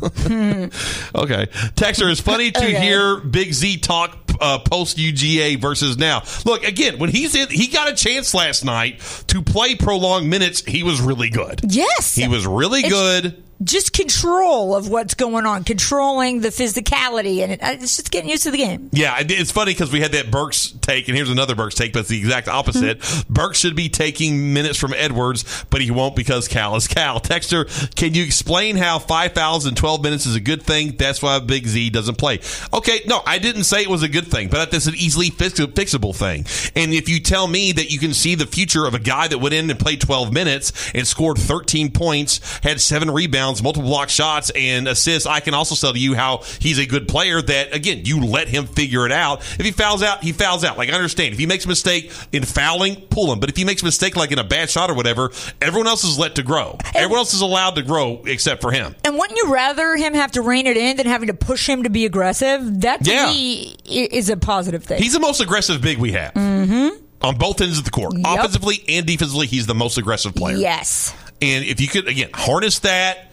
Okay. 1.14 1.46
Texter, 1.76 2.10
it's 2.10 2.20
funny 2.20 2.50
to 2.50 2.58
Okay. 2.58 2.80
hear 2.80 3.18
Big 3.20 3.52
Z 3.52 3.78
talk 3.78 4.18
uh, 4.40 4.58
post 4.58 4.96
UGA 4.98 5.60
versus 5.60 5.96
now. 5.96 6.22
Look, 6.44 6.64
again, 6.64 6.98
when 6.98 7.10
he's 7.10 7.34
in, 7.36 7.48
he 7.50 7.68
got 7.68 7.88
a 7.90 7.94
chance 7.94 8.34
last 8.34 8.64
night 8.64 9.00
to 9.28 9.42
play 9.42 9.76
prolonged 9.76 10.28
minutes. 10.28 10.62
He 10.64 10.82
was 10.82 11.00
really 11.00 11.30
good. 11.30 11.60
yes. 11.68 12.14
He 12.16 12.26
was 12.28 12.46
really 12.46 12.80
It's- 12.80 12.92
good. 12.92 13.43
Just 13.62 13.92
control 13.92 14.74
of 14.74 14.88
what's 14.88 15.14
going 15.14 15.46
on, 15.46 15.64
controlling 15.64 16.40
the 16.40 16.48
physicality, 16.48 17.38
and 17.40 17.52
it, 17.52 17.62
uh, 17.62 17.70
it's 17.72 17.96
just 17.96 18.10
getting 18.10 18.30
used 18.30 18.42
to 18.44 18.50
the 18.50 18.58
game. 18.58 18.90
Yeah, 18.92 19.16
it's 19.20 19.52
funny 19.52 19.72
because 19.72 19.92
we 19.92 20.00
had 20.00 20.12
that 20.12 20.30
Burks 20.30 20.72
take, 20.80 21.08
and 21.08 21.16
here's 21.16 21.30
another 21.30 21.54
Burks 21.54 21.74
take, 21.74 21.92
but 21.92 22.00
it's 22.00 22.08
the 22.08 22.18
exact 22.18 22.48
opposite. 22.48 23.00
Burks 23.28 23.58
should 23.58 23.76
be 23.76 23.88
taking 23.88 24.52
minutes 24.52 24.78
from 24.78 24.92
Edwards, 24.94 25.64
but 25.70 25.80
he 25.80 25.90
won't 25.90 26.16
because 26.16 26.48
Cal 26.48 26.76
is 26.76 26.88
Cal. 26.88 27.20
Texter, 27.20 27.94
can 27.94 28.14
you 28.14 28.24
explain 28.24 28.76
how 28.76 28.98
five 28.98 29.32
fouls 29.32 29.66
in 29.66 29.74
12 29.74 30.02
minutes 30.02 30.26
is 30.26 30.34
a 30.34 30.40
good 30.40 30.62
thing? 30.62 30.96
That's 30.96 31.22
why 31.22 31.38
Big 31.38 31.66
Z 31.66 31.90
doesn't 31.90 32.18
play. 32.18 32.40
Okay, 32.72 33.00
no, 33.06 33.22
I 33.26 33.38
didn't 33.38 33.64
say 33.64 33.82
it 33.82 33.88
was 33.88 34.02
a 34.02 34.08
good 34.08 34.26
thing, 34.26 34.48
but 34.48 34.70
that's 34.70 34.86
an 34.86 34.94
easily 34.94 35.30
fix- 35.30 35.60
fixable 35.60 36.14
thing. 36.14 36.46
And 36.74 36.92
if 36.92 37.08
you 37.08 37.20
tell 37.20 37.46
me 37.46 37.72
that 37.72 37.90
you 37.90 37.98
can 37.98 38.14
see 38.14 38.34
the 38.34 38.46
future 38.46 38.86
of 38.86 38.94
a 38.94 38.98
guy 38.98 39.28
that 39.28 39.38
went 39.38 39.54
in 39.54 39.70
and 39.70 39.78
played 39.78 40.00
12 40.00 40.32
minutes 40.32 40.92
and 40.94 41.06
scored 41.06 41.38
13 41.38 41.92
points, 41.92 42.58
had 42.62 42.80
seven 42.80 43.10
rebounds, 43.10 43.43
multiple 43.44 43.82
block 43.88 44.08
shots, 44.08 44.50
and 44.54 44.88
assists, 44.88 45.26
I 45.26 45.40
can 45.40 45.54
also 45.54 45.74
tell 45.74 45.96
you 45.96 46.14
how 46.14 46.42
he's 46.60 46.78
a 46.78 46.86
good 46.86 47.08
player 47.08 47.40
that, 47.42 47.74
again, 47.74 48.02
you 48.04 48.24
let 48.24 48.48
him 48.48 48.66
figure 48.66 49.06
it 49.06 49.12
out. 49.12 49.40
If 49.58 49.64
he 49.64 49.70
fouls 49.72 50.02
out, 50.02 50.22
he 50.22 50.32
fouls 50.32 50.64
out. 50.64 50.78
Like, 50.78 50.90
I 50.90 50.94
understand. 50.94 51.32
If 51.32 51.38
he 51.38 51.46
makes 51.46 51.64
a 51.64 51.68
mistake 51.68 52.10
in 52.32 52.44
fouling, 52.44 52.96
pull 53.10 53.32
him. 53.32 53.40
But 53.40 53.50
if 53.50 53.56
he 53.56 53.64
makes 53.64 53.82
a 53.82 53.84
mistake, 53.84 54.16
like 54.16 54.32
in 54.32 54.38
a 54.38 54.44
bad 54.44 54.70
shot 54.70 54.90
or 54.90 54.94
whatever, 54.94 55.30
everyone 55.60 55.86
else 55.86 56.04
is 56.04 56.18
let 56.18 56.36
to 56.36 56.42
grow. 56.42 56.78
Everyone 56.94 57.18
else 57.18 57.34
is 57.34 57.40
allowed 57.40 57.76
to 57.76 57.82
grow 57.82 58.22
except 58.26 58.60
for 58.62 58.70
him. 58.72 58.94
And 59.04 59.18
wouldn't 59.18 59.36
you 59.38 59.52
rather 59.52 59.96
him 59.96 60.14
have 60.14 60.32
to 60.32 60.42
rein 60.42 60.66
it 60.66 60.76
in 60.76 60.96
than 60.96 61.06
having 61.06 61.28
to 61.28 61.34
push 61.34 61.68
him 61.68 61.82
to 61.84 61.90
be 61.90 62.04
aggressive? 62.06 62.80
That 62.80 63.04
to 63.04 63.10
Yeah. 63.10 63.30
me 63.30 63.76
is 63.84 64.28
a 64.30 64.36
positive 64.36 64.84
thing. 64.84 65.02
He's 65.02 65.12
the 65.12 65.20
most 65.20 65.40
aggressive 65.40 65.80
big 65.80 65.98
we 65.98 66.12
have. 66.12 66.32
Mm-hmm. 66.34 66.88
On 67.22 67.36
both 67.38 67.60
ends 67.60 67.78
of 67.78 67.84
the 67.84 67.90
court. 67.90 68.12
Yep. 68.16 68.26
Offensively 68.26 68.84
and 68.88 69.06
defensively, 69.06 69.46
he's 69.46 69.66
the 69.66 69.74
most 69.74 69.96
aggressive 69.98 70.34
player. 70.34 70.56
yes. 70.56 71.14
And 71.40 71.64
if 71.64 71.80
you 71.80 71.88
could, 71.88 72.06
again, 72.06 72.30
harness 72.32 72.78
that, 72.80 73.30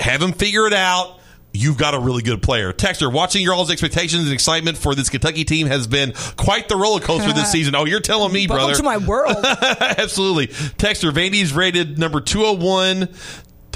have 0.00 0.20
him 0.22 0.32
figure 0.32 0.66
it 0.66 0.72
out, 0.72 1.18
you've 1.52 1.78
got 1.78 1.94
a 1.94 1.98
really 1.98 2.22
good 2.22 2.42
player. 2.42 2.72
Texter, 2.72 3.10
watching 3.12 3.42
your 3.42 3.54
all's 3.54 3.70
expectations 3.70 4.24
and 4.24 4.32
excitement 4.32 4.76
for 4.76 4.94
this 4.94 5.08
Kentucky 5.08 5.44
team 5.44 5.66
has 5.68 5.86
been 5.86 6.12
quite 6.36 6.68
the 6.68 6.76
roller 6.76 7.00
coaster 7.00 7.32
this 7.32 7.50
season. 7.52 7.74
Oh, 7.74 7.84
you're 7.86 8.00
telling 8.00 8.32
me, 8.32 8.46
Welcome 8.46 8.66
brother. 8.66 8.76
to 8.76 8.82
my 8.82 8.98
world. 8.98 9.36
Absolutely. 9.44 10.48
Texter, 10.48 11.10
Vandy's 11.12 11.52
rated 11.54 11.98
number 11.98 12.20
201. 12.20 13.08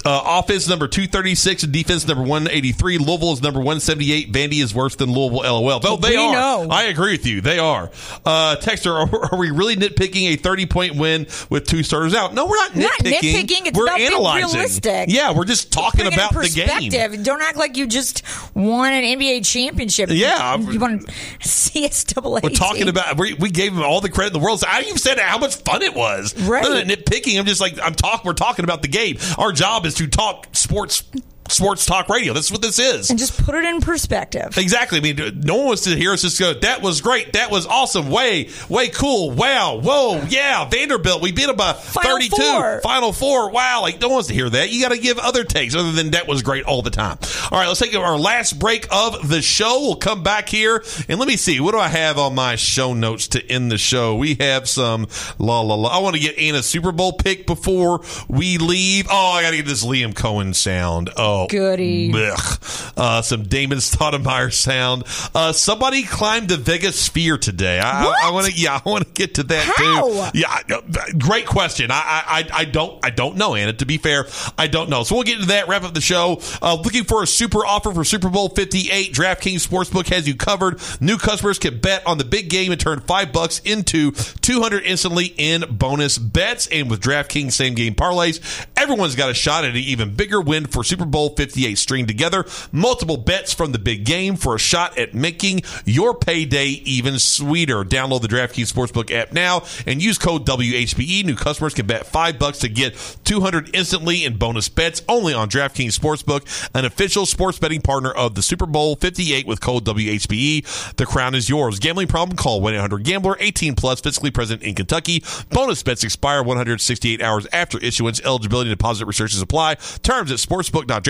Uh, 0.05 0.23
offense 0.43 0.67
number 0.69 0.89
236 0.89 1.65
and 1.65 1.73
defense 1.73 2.07
number 2.09 2.23
183. 2.23 2.99
Louisville 2.99 3.33
is 3.35 3.43
number 3.43 3.59
178. 3.59 4.33
Vandy 4.33 4.63
is 4.63 4.75
worse 4.75 4.97
than 4.97 5.13
Louisville, 5.13 5.43
lol. 5.63 5.81
Well, 5.81 5.97
they 5.99 6.11
We 6.11 6.17
are. 6.17 6.33
know. 6.33 6.69
I 6.71 6.85
agree 6.85 7.13
with 7.13 7.27
you. 7.27 7.41
They 7.43 7.59
are. 7.59 7.91
Uh, 8.25 8.57
Texter, 8.61 8.93
are, 8.95 9.33
are 9.35 9.39
we 9.39 9.51
really 9.51 9.77
nitpicking 9.77 10.33
a 10.33 10.37
30 10.37 10.67
point 10.67 10.97
win 10.97 11.27
with 11.51 11.67
two 11.67 11.83
starters 11.83 12.15
out? 12.15 12.33
No, 12.33 12.47
we're 12.47 12.57
not 12.57 12.73
nitpicking. 12.73 12.83
Not 12.83 12.93
nitpicking, 13.01 13.67
it's 13.67 13.79
we're 13.79 13.91
analyzing. 13.91 14.49
realistic. 14.59 15.07
Yeah, 15.09 15.33
we're 15.33 15.45
just 15.45 15.71
talking 15.73 16.07
about 16.07 16.33
the 16.33 16.49
game. 16.49 16.69
perspective. 16.69 17.23
Don't 17.23 17.43
act 17.43 17.59
like 17.59 17.77
you 17.77 17.87
just 17.87 18.23
won 18.55 18.93
an 18.93 19.05
NBA 19.05 19.45
championship. 19.47 20.09
Yeah. 20.11 20.57
You 20.57 20.81
won 20.81 21.01
CSAA. 21.41 22.43
We're 22.43 22.51
talking 22.51 22.89
about 22.89 23.19
we, 23.19 23.35
we 23.35 23.51
gave 23.51 23.75
them 23.75 23.83
all 23.85 24.01
the 24.01 24.09
credit 24.09 24.29
in 24.35 24.41
the 24.41 24.45
world. 24.45 24.63
I 24.67 24.81
even 24.83 24.97
said 24.97 25.19
how 25.19 25.39
much 25.39 25.57
fun 25.57 25.83
it 25.83 25.95
was. 25.95 26.35
Right. 26.41 26.63
Rather 26.63 26.83
than 26.83 26.89
nitpicking, 26.89 27.39
I'm 27.39 27.47
just 27.47 27.61
like 27.61 27.79
I'm 27.83 27.95
talk. 27.95 28.25
We're 28.25 28.33
talking 28.33 28.65
about 28.65 28.83
the 28.83 28.89
game. 28.89 29.19
Our 29.39 29.53
job 29.53 29.87
is 29.87 29.90
to 29.95 30.07
talk 30.07 30.49
sports, 30.53 31.03
sports 31.51 31.87
talk 31.87 32.09
radio. 32.09 32.33
That's 32.33 32.51
what 32.51 32.63
this 32.63 32.79
is. 32.79 33.11
and 33.11 33.19
just 33.19 33.43
put 33.45 33.55
it 33.55 33.65
in 33.65 33.81
perspective. 33.81 34.57
Exactly. 34.57 34.99
I 34.99 35.03
mean, 35.03 35.41
no 35.43 35.57
one 35.57 35.67
wants 35.67 35.83
to 35.85 35.97
hear 35.97 36.13
us 36.13 36.23
just 36.23 36.39
go, 36.39 36.55
that 36.55 36.83
was 36.83 37.01
great. 37.01 37.33
That 37.35 37.51
was 37.51 37.67
awesome. 37.67 38.11
Way, 38.11 38.49
way 38.69 38.89
cool. 38.89 39.31
Wow. 39.33 39.81
Whoa. 39.81 40.23
Yeah. 40.29 40.69
Vanderbilt. 40.69 41.23
We 41.23 41.33
beat 41.33 41.47
them 41.47 41.57
by 41.57 41.73
Final 41.73 42.13
32. 42.19 42.37
four. 42.37 42.81
Final 42.83 43.13
four. 43.13 43.51
Wow. 43.51 43.83
Like, 43.83 44.01
no 44.01 44.09
one 44.09 44.15
wants 44.17 44.29
to 44.29 44.35
hear 44.35 44.49
that. 44.49 44.71
You 44.71 44.81
got 44.83 44.93
to 44.93 44.99
give 44.99 45.19
other 45.19 45.45
takes 45.45 45.75
other 45.75 45.93
than 45.93 46.11
that 46.13 46.27
was 46.29 46.43
great 46.43 46.65
all 46.65 46.83
the 46.83 46.91
time. 46.91 47.19
All 47.51 47.59
right. 47.59 47.67
Let's 47.67 47.81
take 47.81 47.95
our 47.95 48.19
last 48.19 48.59
break 48.59 48.87
of 48.91 49.29
the 49.29 49.43
show. 49.43 49.81
We'll 49.81 49.97
come 49.97 50.23
back 50.23 50.49
here 50.49 50.83
and 51.09 51.19
let 51.19 51.29
me 51.29 51.37
see. 51.37 51.61
What 51.61 51.73
do 51.73 51.79
I 51.79 51.89
have 51.89 52.19
on 52.19 52.35
my 52.35 52.57
show 52.57 52.95
notes 52.95 53.29
to 53.29 53.51
end 53.51 53.71
the 53.71 53.79
show? 53.79 54.17
We 54.17 54.35
have 54.41 54.69
some 54.69 55.09
la 55.39 55.61
la 55.61 55.75
la. 55.75 55.89
I 55.91 55.99
want 55.99 56.17
to 56.17 56.23
get 56.23 56.39
Anna's 56.39 56.67
Super 56.67 56.93
Bowl 56.93 57.13
pick 57.13 57.47
before 57.47 58.03
we 58.29 58.59
leave. 58.59 59.07
Oh, 59.11 59.33
I 59.33 59.43
got 59.43 59.51
to 59.51 59.57
get 59.57 59.67
this 59.67 59.85
Liam 59.85 60.13
Coen 60.15 60.55
sound. 60.55 61.11
Oh, 61.17 61.40
Goody. 61.49 62.11
Blech. 62.11 62.93
Uh, 62.97 63.23
some 63.23 63.45
Damon 63.45 63.79
Stoudamire 63.79 64.53
sound. 64.53 65.05
Uh, 65.35 65.53
somebody 65.53 66.03
climbed 66.03 66.49
the 66.49 66.57
Vegas 66.57 66.99
sphere 66.99 67.39
today. 67.39 67.79
I, 67.79 68.05
I, 68.05 68.15
I 68.25 68.31
want 68.33 68.47
to. 68.47 68.53
Yeah, 68.53 68.81
I 68.85 68.89
want 68.89 69.07
to 69.07 69.13
get 69.13 69.35
to 69.35 69.43
that 69.45 69.65
How? 69.77 70.31
too. 70.33 70.39
Yeah, 70.39 70.81
great 71.19 71.47
question. 71.47 71.91
I, 71.91 72.23
I 72.27 72.49
I 72.53 72.65
don't 72.65 72.99
I 73.05 73.11
don't 73.11 73.37
know, 73.37 73.55
Anna. 73.55 73.73
To 73.75 73.87
be 73.87 73.99
fair, 73.99 74.27
I 74.59 74.67
don't 74.67 74.91
know. 74.91 75.03
So 75.03 75.15
we'll 75.15 75.25
get 75.25 75.37
into 75.37 75.49
that. 75.49 75.69
Wrap 75.69 75.85
up 75.85 75.95
the 75.95 76.01
show. 76.01 76.41
Uh, 76.61 76.77
looking 76.83 77.05
for 77.05 77.23
a 77.23 77.27
super 77.27 77.65
offer 77.65 77.93
for 77.93 78.05
Super 78.05 78.29
Bowl 78.29 78.49
Fifty 78.51 78.91
Eight. 78.91 79.15
DraftKings 79.15 79.67
Sportsbook 79.67 80.09
has 80.09 80.29
you 80.29 80.35
covered. 80.35 80.81
New 81.01 81.17
customers 81.17 81.59
can 81.59 81.79
bet 81.79 82.07
on 82.07 82.19
the 82.19 82.25
big 82.25 82.51
game 82.51 82.73
and 82.73 82.81
turn 82.81 83.01
five 83.01 83.33
bucks 83.33 83.61
into 83.61 84.13
two 84.13 84.61
hundred 84.61 84.85
instantly 84.85 85.35
in 85.37 85.65
bonus 85.71 86.19
bets. 86.19 86.67
And 86.67 86.91
with 86.91 87.01
DraftKings 87.01 87.53
same 87.53 87.75
game 87.75 87.95
parlays, 87.95 88.67
everyone's 88.77 89.15
got 89.15 89.31
a 89.31 89.35
shot 89.35 89.65
at 89.65 89.71
an 89.71 89.77
even 89.77 90.15
bigger 90.15 90.41
win 90.41 90.67
for 90.67 90.85
Super 90.85 91.05
Bowl 91.05 91.30
58 91.31 91.79
string 91.79 92.07
together. 92.07 92.45
Multiple 92.73 93.17
bets 93.17 93.53
from 93.53 93.73
the 93.73 93.79
big 93.79 94.05
game 94.05 94.37
for 94.37 94.55
a 94.55 94.59
shot 94.59 94.99
at 94.99 95.15
making 95.15 95.63
your 95.85 96.15
payday 96.15 96.67
even 96.67 97.19
sweeter. 97.19 97.85
Download 97.85 98.21
the 98.21 98.29
DraftKings 98.29 98.73
Sportsbook 98.73 99.11
app 99.11 99.33
now 99.33 99.63
and 99.87 100.03
use 100.03 100.19
code 100.19 100.47
WHBE. 100.47 101.25
New 101.25 101.37
customers 101.37 101.75
can 101.75 101.87
bet 101.87 102.07
five 102.07 102.39
bucks 102.39 102.59
to 102.61 102.69
get 102.69 102.97
200 103.25 103.75
instantly 103.75 104.25
in 104.25 104.37
bonus 104.37 104.69
bets 104.69 105.03
only 105.09 105.35
on 105.35 105.49
DraftKings 105.49 105.99
Sportsbook, 105.99 106.71
an 106.75 106.85
official 106.85 107.27
sports 107.27 107.59
betting 107.59 107.81
partner 107.81 108.11
of 108.11 108.35
the 108.35 108.43
Super 108.43 108.67
Bowl 108.67 108.97
58 108.97 109.47
with 109.47 109.61
code 109.61 109.85
WHBE. 109.85 110.95
The 110.97 111.07
crown 111.07 111.35
is 111.35 111.49
yours. 111.49 111.79
Gambling 111.79 112.09
problem? 112.09 112.37
Call 112.37 112.61
1-800-GAMBLER. 112.61 113.37
18 113.41 113.75
plus, 113.75 114.01
physically 114.01 114.31
present 114.31 114.63
in 114.63 114.75
Kentucky. 114.75 115.23
Bonus 115.51 115.83
bets 115.83 116.05
expire 116.05 116.43
168 116.43 117.23
hours 117.23 117.47
after 117.53 117.79
issuance. 117.79 118.21
Eligibility 118.23 118.71
deposit 118.71 119.07
restrictions 119.07 119.43
apply. 119.43 119.75
Terms 120.03 120.31
at 120.31 120.39
sportsbook.draftkings.com 120.39 121.10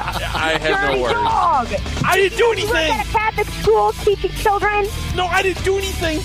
Streble! 0.00 0.34
I 0.34 0.58
have 0.58 0.62
Dirty 0.80 0.96
no 0.96 1.02
words. 1.02 1.14
dog! 1.14 1.68
I 2.04 2.16
didn't 2.16 2.38
do 2.38 2.44
You 2.44 2.48
work 2.50 2.58
anything. 2.58 2.92
at 2.92 3.06
a 3.06 3.10
Catholic 3.10 3.46
school 3.48 3.92
teaching 3.92 4.30
children? 4.32 4.86
No, 5.16 5.26
I 5.26 5.42
didn't 5.42 5.64
do 5.64 5.76
anything. 5.78 6.20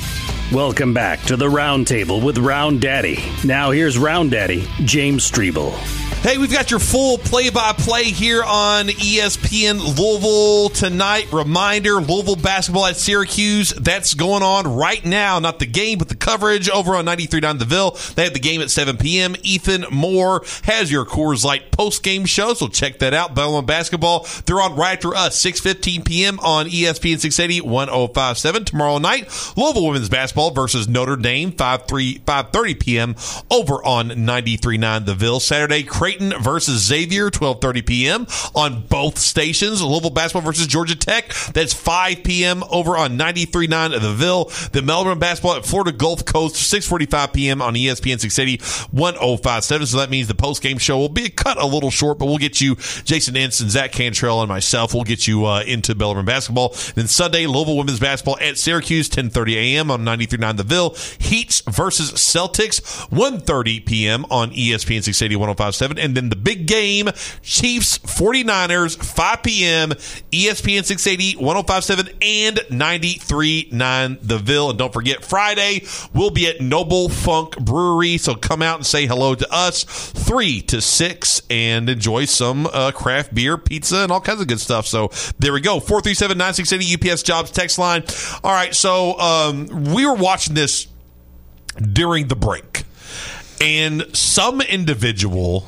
Welcome 0.56 0.94
back 0.94 1.22
to 1.24 1.36
the 1.36 1.50
Round 1.50 1.86
Table 1.88 2.22
with 2.22 2.38
Round 2.38 2.80
Daddy. 2.82 3.20
Now 3.44 3.72
here's 3.72 3.98
Round 3.98 4.32
Daddy, 4.32 4.66
James 4.86 5.30
Streble. 5.30 5.74
Hey, 6.24 6.38
we've 6.40 6.52
got 6.52 6.72
your 6.72 6.82
full 6.82 7.18
play 7.20 7.50
by 7.52 7.72
play 7.72 8.06
here 8.06 8.44
on 8.44 8.88
ESPN 8.88 9.80
Louisville 9.98 10.68
tonight. 10.68 11.32
Reminder 11.32 12.02
Louisville 12.02 12.36
basketball 12.36 12.88
at 12.88 12.98
Syracuse. 12.98 13.70
That's 13.70 14.14
going 14.14 14.44
on 14.44 14.76
right 14.76 15.06
now. 15.06 15.40
Not 15.40 15.60
the 15.60 15.66
game, 15.66 16.00
but 16.00 16.10
the 16.10 16.16
coverage 16.16 16.70
over 16.70 16.96
on 16.96 17.06
93.9 17.06 17.60
The 17.60 17.66
Ville. 17.66 17.98
They 18.16 18.26
have 18.26 18.34
the 18.34 18.42
game 18.42 18.60
at 18.62 18.70
7 18.72 18.98
p.m. 18.98 19.36
Ethan 19.42 19.86
Moore 19.90 20.44
has 20.64 20.92
your 20.92 21.06
Coors 21.06 21.46
Light 21.46 21.72
post 21.72 22.04
game 22.04 22.26
show, 22.26 22.54
so 22.54 22.68
check 22.68 23.00
that 23.00 23.14
out. 23.14 23.34
Bellarmine 23.34 23.66
basketball. 23.66 24.28
They're 24.46 24.60
on 24.60 24.76
right 24.76 24.98
after 24.98 25.16
us, 25.16 25.42
6.15 25.42 26.04
p.m. 26.04 26.40
on 26.40 26.66
ESPN 26.66 27.20
680 27.20 27.62
1057. 27.62 28.66
Tomorrow 28.66 28.98
night, 28.98 29.54
Louisville 29.56 29.86
women's 29.86 30.10
basketball 30.10 30.52
versus 30.52 30.90
Notre 30.90 31.16
Dame, 31.16 31.54
5 31.54 31.88
3 31.88 32.20
5.30 32.20 32.80
p.m. 32.80 33.16
over 33.50 33.76
on 33.86 34.10
93.9 34.10 35.06
The 35.06 35.16
Ville. 35.16 35.40
Saturday, 35.40 35.84
Creighton 36.08 36.42
versus 36.42 36.86
Xavier, 36.86 37.30
12:30 37.30 37.86
p.m. 37.86 38.28
on 38.56 38.84
both 38.88 39.18
stations. 39.18 39.82
Louisville 39.82 40.10
basketball 40.10 40.42
versus 40.42 40.66
Georgia 40.66 40.96
Tech. 40.96 41.34
That's 41.52 41.74
5 41.74 42.24
p.m. 42.24 42.64
over 42.70 42.96
on 42.96 43.18
93.9 43.18 43.94
of 43.94 44.02
the 44.02 44.14
Ville. 44.14 44.46
The 44.72 44.82
Bellarmine 44.82 45.20
basketball 45.20 45.56
at 45.56 45.66
Florida 45.66 45.92
Gulf 45.92 46.24
Coast, 46.24 46.56
6:45 46.56 47.34
p.m. 47.34 47.62
on 47.62 47.74
ESPN 47.74 48.22
680 48.22 48.88
1057. 48.92 49.88
So 49.88 49.98
that 49.98 50.10
means 50.10 50.30
the 50.30 50.34
post 50.34 50.62
game 50.62 50.78
show 50.78 50.98
will 50.98 51.10
be 51.10 51.28
cut 51.28 51.62
a 51.62 51.66
little 51.66 51.92
short, 51.92 52.20
but 52.20 52.28
we'll 52.28 52.38
get 52.38 52.62
you 52.62 52.76
Jason 53.04 53.36
Ensign, 53.36 53.70
Zach 53.70 53.92
Cantrell, 53.92 54.40
and 54.40 54.48
myself. 54.48 54.94
We'll 54.94 55.04
get 55.04 55.28
you 55.28 55.46
uh, 55.46 55.64
into 55.68 55.94
Bellarmine 55.94 56.24
basketball. 56.24 56.70
Then 56.96 57.08
Sunday, 57.08 57.48
Louisville 57.48 57.76
women's 57.76 58.00
basketball 58.00 58.38
at 58.40 58.58
Syracuse, 58.58 59.10
10:30 59.10 59.56
a.m. 59.56 59.92
on 59.92 60.06
93.9 60.06 60.56
The 60.56 60.64
Ville. 60.64 60.96
Heats 61.20 61.64
versus 61.70 62.14
Celtics, 62.14 62.80
1:30 63.10 63.86
p.m. 63.86 64.26
on 64.30 64.52
ESPN 64.52 65.04
680 65.04 65.36
1057. 65.36 65.97
And 66.00 66.16
then 66.16 66.30
the 66.30 66.36
big 66.36 66.68
game, 66.68 67.10
Chiefs 67.42 67.98
49ers, 68.00 68.98
5 69.04 69.44
p.m. 69.44 69.90
ESPN 70.32 70.84
680 70.84 71.38
1057 71.38 72.08
and 72.22 72.58
93.9 72.58 74.20
The 74.22 74.38
Ville. 74.38 74.70
And 74.70 74.80
don't 74.80 74.94
forget, 74.94 75.24
Friday, 75.24 75.86
we'll 76.14 76.30
be 76.30 76.48
at 76.48 76.62
Noble 76.62 77.10
Funk 77.10 77.58
Brewery. 77.58 78.18
So 78.18 78.36
come 78.36 78.62
out 78.62 78.78
and 78.78 78.86
say 78.86 79.06
hello 79.06 79.36
to 79.36 79.48
us, 79.54 79.84
3 79.84 80.62
to 80.64 80.82
6, 80.82 81.42
and 81.50 81.90
enjoy 81.90 82.26
some 82.26 82.68
uh, 82.68 82.92
craft 82.92 83.34
beer, 83.34 83.58
pizza, 83.58 83.98
and 83.98 84.12
all 84.12 84.22
kinds 84.22 84.42
of 84.42 84.48
good 84.48 84.60
stuff. 84.60 84.88
So 84.88 85.10
there 85.40 85.54
we 85.54 85.62
go. 85.62 85.80
437 85.80 86.38
9680 86.38 87.12
UPS 87.12 87.24
Jobs 87.24 87.52
text 87.52 87.78
line. 87.78 88.04
All 88.44 88.52
right. 88.52 88.74
So 88.74 89.18
um, 89.20 89.94
we 89.94 90.06
were 90.06 90.16
watching 90.16 90.54
this 90.54 90.88
during 91.78 92.28
the 92.28 92.36
break, 92.36 92.84
and 93.62 94.06
some 94.16 94.62
individual 94.62 95.68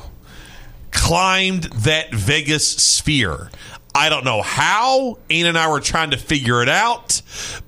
climbed 0.92 1.64
that 1.64 2.14
Vegas 2.14 2.70
sphere. 2.70 3.50
I 3.96 4.10
don't 4.10 4.24
know 4.24 4.42
how. 4.42 5.18
Ian 5.32 5.48
and 5.48 5.58
I 5.58 5.70
were 5.70 5.80
trying 5.80 6.12
to 6.12 6.18
figure 6.18 6.62
it 6.62 6.70
out, 6.70 7.22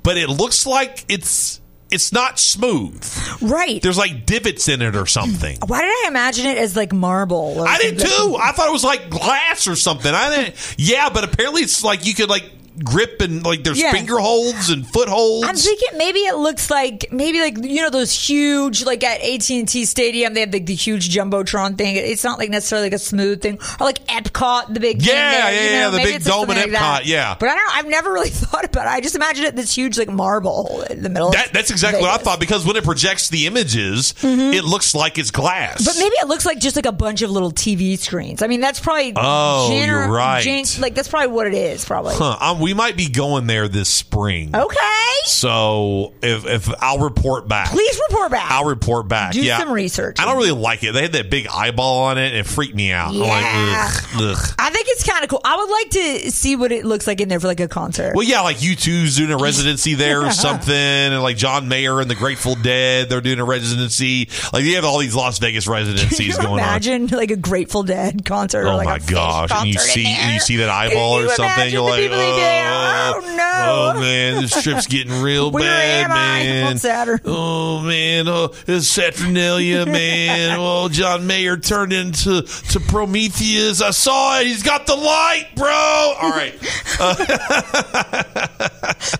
but 0.03 0.17
it 0.17 0.29
looks 0.29 0.65
like 0.65 1.05
it's 1.09 1.59
it's 1.89 2.13
not 2.13 2.39
smooth. 2.39 3.03
Right. 3.41 3.81
There's 3.81 3.97
like 3.97 4.25
divots 4.25 4.69
in 4.69 4.81
it 4.81 4.95
or 4.95 5.05
something. 5.05 5.57
Why 5.65 5.81
did 5.81 5.89
I 5.89 6.05
imagine 6.07 6.45
it 6.45 6.57
as 6.57 6.75
like 6.75 6.93
marble? 6.93 7.55
or 7.59 7.67
I 7.67 7.77
did 7.79 7.99
too. 7.99 8.37
I 8.41 8.53
thought 8.53 8.69
it 8.69 8.71
was 8.71 8.83
like 8.83 9.09
glass 9.09 9.67
or 9.67 9.75
something. 9.75 10.13
I 10.13 10.29
didn't. 10.35 10.75
Yeah, 10.77 11.09
but 11.09 11.25
apparently 11.25 11.63
it's 11.63 11.83
like 11.83 12.05
you 12.05 12.13
could 12.13 12.29
like 12.29 12.49
grip 12.83 13.21
and 13.21 13.43
like 13.45 13.63
there's 13.63 13.79
Yeah. 13.79 13.91
finger 13.91 14.17
holds 14.17 14.69
and 14.69 14.87
foot 14.87 15.07
holds. 15.09 15.47
I'm 15.47 15.55
thinking 15.55 15.97
maybe 15.97 16.19
it 16.19 16.35
looks 16.35 16.69
like 16.69 17.07
maybe 17.11 17.39
like 17.39 17.57
you 17.63 17.81
know 17.81 17.89
those 17.89 18.11
huge 18.11 18.83
like 18.83 19.03
at 19.03 19.21
AT 19.21 19.49
and 19.49 19.67
T 19.67 19.85
Stadium 19.85 20.33
they 20.33 20.41
have 20.41 20.53
like 20.53 20.65
the 20.65 20.75
huge 20.75 21.09
jumbotron 21.13 21.77
thing. 21.77 21.95
It's 21.95 22.23
not 22.23 22.39
like 22.39 22.49
necessarily 22.49 22.87
like 22.87 22.93
a 22.93 22.99
smooth 22.99 23.41
thing 23.41 23.59
or 23.79 23.85
like 23.85 24.05
Epcot 24.07 24.73
the 24.73 24.79
big 24.79 25.01
Yeah, 25.01 25.13
there, 25.13 25.31
yeah, 25.31 25.49
you 25.49 25.55
know? 25.69 25.71
yeah, 25.71 25.89
the 25.89 25.97
Maybe 25.97 26.11
big 26.13 26.23
dome 26.23 26.49
in 26.51 26.57
like. 26.57 26.69
Epcot, 26.71 27.01
yeah. 27.05 27.35
But 27.39 27.49
I 27.49 27.55
don't. 27.55 27.65
know. 27.65 27.71
I've 27.73 27.87
never 27.87 28.11
really 28.13 28.29
thought 28.29 28.65
about 28.65 28.85
it. 28.87 28.89
I 28.89 29.01
just 29.01 29.15
imagine 29.15 29.45
it 29.45 29.55
this 29.55 29.73
huge 29.75 29.97
like 29.97 30.09
marble 30.09 30.83
in 30.89 31.03
the 31.03 31.09
middle. 31.09 31.31
That, 31.31 31.53
that's 31.53 31.71
exactly 31.71 32.01
what 32.01 32.11
I 32.11 32.23
thought 32.23 32.39
because 32.39 32.65
when 32.65 32.75
it 32.75 32.83
projects 32.83 33.29
the 33.29 33.47
images, 33.47 34.13
it 34.23 34.63
looks 34.63 34.93
like 34.95 35.17
it's 35.17 35.31
glass. 35.31 35.85
But 35.85 35.95
maybe 35.97 36.15
it 36.21 36.27
looks 36.27 36.45
like 36.45 36.59
just 36.59 36.75
like 36.75 36.85
a 36.85 36.91
bunch 36.91 37.21
of 37.21 37.31
little 37.31 37.51
TV 37.51 37.97
screens. 37.97 38.41
I 38.41 38.47
mean, 38.47 38.61
that's 38.61 38.79
probably 38.79 39.13
Oh, 39.15 39.77
you're 39.77 40.07
right. 40.09 40.41
gen- 40.43 40.65
like 40.79 40.95
that's 40.95 41.07
probably 41.07 41.27
what 41.27 41.47
it 41.47 41.53
is. 41.53 41.85
Probably. 41.85 42.15
Huh, 42.15 42.37
um, 42.39 42.59
we 42.59 42.70
might 42.73 42.97
be 42.97 43.09
going 43.09 43.47
there 43.47 43.67
this 43.67 43.89
spring. 43.89 44.55
Okay. 44.55 44.77
So 45.25 46.13
if 46.21 46.45
if 46.45 46.69
I'll 46.81 46.99
report 46.99 47.47
back. 47.47 47.69
Please 47.69 47.99
report 48.09 48.31
back. 48.31 48.51
I'll 48.51 48.65
report 48.65 49.07
back. 49.07 49.33
Do 49.33 49.41
yeah. 49.41 49.59
some 49.59 49.71
research. 49.71 50.19
I 50.19 50.25
don't 50.25 50.37
really 50.37 50.51
like 50.51 50.83
it. 50.83 50.93
They 50.93 51.03
had 51.03 51.13
that 51.13 51.29
big 51.29 51.47
eyeball 51.47 52.03
on 52.03 52.17
it 52.17 52.27
and 52.27 52.37
it 52.37 52.45
freaked 52.45 52.75
me 52.75 52.91
out. 52.91 53.13
Yeah. 53.13 53.23
I'm 53.23 53.29
like, 53.29 53.95
ugh, 54.25 54.37
ugh. 54.37 54.55
I 54.59 54.69
think 54.69 54.87
it's 54.89 55.07
kind 55.07 55.23
of 55.23 55.29
cool. 55.29 55.41
I 55.43 55.57
would 55.57 55.69
like 55.69 55.89
to 55.91 56.31
see 56.31 56.55
what 56.55 56.71
it 56.71 56.85
looks 56.85 57.07
like 57.07 57.21
in 57.21 57.29
there 57.29 57.39
for 57.39 57.47
like 57.47 57.59
a 57.59 57.67
concert. 57.67 58.15
Well, 58.15 58.25
yeah, 58.25 58.41
like 58.41 58.57
U2's 58.57 59.17
doing 59.17 59.31
a 59.31 59.37
residency 59.37 59.93
there 59.93 60.25
or 60.25 60.31
something, 60.31 60.73
and 60.75 61.21
like 61.21 61.37
John 61.37 61.67
Mayer 61.67 61.99
and 61.99 62.09
the 62.09 62.15
Grateful 62.15 62.55
Dead, 62.55 63.09
they're 63.09 63.21
doing 63.21 63.39
a 63.39 63.45
residency. 63.45 64.29
Like 64.53 64.63
you 64.63 64.75
have 64.75 64.85
all 64.85 64.99
these 64.99 65.15
Las 65.15 65.39
Vegas 65.39 65.67
residencies 65.67 66.37
going 66.37 66.53
imagine 66.53 67.07
like 67.07 67.31
a 67.31 67.35
Grateful 67.35 67.83
Dead 67.83 68.25
concert? 68.25 68.65
on. 68.65 68.67
or 68.67 68.73
Oh 68.73 68.77
like 68.77 68.85
my 68.85 68.99
gosh! 68.99 69.51
And 69.53 69.67
you 69.67 69.79
see, 69.79 70.05
and 70.05 70.33
you 70.33 70.39
see 70.39 70.57
that 70.57 70.69
eyeball 70.69 71.19
or 71.19 71.29
something, 71.29 71.71
you're 71.71 71.81
like, 71.81 72.01
people 72.01 72.17
like, 72.51 73.15
oh, 73.15 73.21
oh, 73.23 73.35
no. 73.35 73.95
oh 73.97 73.99
man, 73.99 74.41
this 74.41 74.61
trip's 74.63 74.87
getting 74.87 75.21
real 75.21 75.51
Where 75.51 75.63
bad, 75.63 76.05
am 76.05 76.11
I 76.11 76.15
man. 76.43 76.67
on 76.67 76.77
Saturn? 76.77 77.19
Oh 77.25 77.81
man, 77.81 78.27
oh, 78.27 78.53
it's 78.67 78.87
Saturnalia, 78.87 79.85
man. 79.87 80.57
Oh, 80.59 80.89
John 80.89 81.25
Mayer 81.27 81.57
turned 81.57 81.93
into 81.93 82.41
to 82.41 82.79
Prometheus. 82.79 83.81
I 83.81 83.91
saw 83.91 84.39
it. 84.39 84.47
He's 84.47 84.63
got 84.63 84.85
the 84.85 84.95
light, 84.95 85.47
bro. 85.55 85.67
All 85.67 86.29
right. 86.31 86.53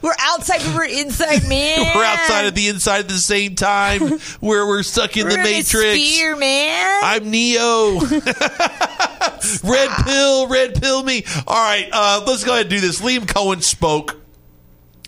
We're 0.01 0.15
outside, 0.19 0.59
but 0.63 0.75
we're 0.75 0.85
inside, 0.85 1.47
man. 1.47 1.91
We're 1.95 2.03
outside 2.03 2.45
at 2.45 2.55
the 2.55 2.67
inside 2.69 2.99
at 3.01 3.07
the 3.07 3.17
same 3.17 3.55
time, 3.55 4.19
where 4.39 4.65
we're 4.67 4.83
stuck 4.83 5.15
in 5.17 5.23
We're 5.25 5.31
the 5.31 5.37
in 5.37 5.43
Matrix. 5.43 5.73
sphere, 6.03 6.35
man. 6.35 7.01
I'm 7.03 7.29
Neo. 7.29 7.99
red 9.63 9.89
pill, 10.05 10.47
red 10.47 10.81
pill 10.81 11.03
me. 11.03 11.23
All 11.47 11.63
right, 11.63 11.89
uh, 11.91 12.23
let's 12.25 12.43
go 12.43 12.53
ahead 12.53 12.67
and 12.67 12.69
do 12.69 12.79
this. 12.79 13.01
Liam 13.01 13.25
Coen 13.25 13.61
spoke 13.61 14.17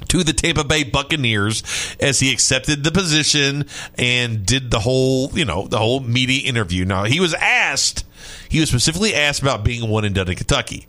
to 0.09 0.23
the 0.23 0.33
Tampa 0.33 0.63
Bay 0.63 0.83
Buccaneers 0.83 1.63
as 1.99 2.19
he 2.19 2.31
accepted 2.31 2.83
the 2.83 2.91
position 2.91 3.65
and 3.97 4.45
did 4.45 4.71
the 4.71 4.79
whole, 4.79 5.31
you 5.37 5.45
know, 5.45 5.67
the 5.67 5.79
whole 5.79 5.99
media 5.99 6.47
interview. 6.47 6.85
Now, 6.85 7.05
he 7.05 7.19
was 7.19 7.33
asked, 7.35 8.05
he 8.53 8.59
was 8.59 8.69
specifically 8.69 9.15
asked 9.15 9.41
about 9.41 9.63
being 9.63 9.89
one 9.89 10.05
and 10.05 10.13
done 10.13 10.29
in 10.29 10.35
Kentucky. 10.35 10.85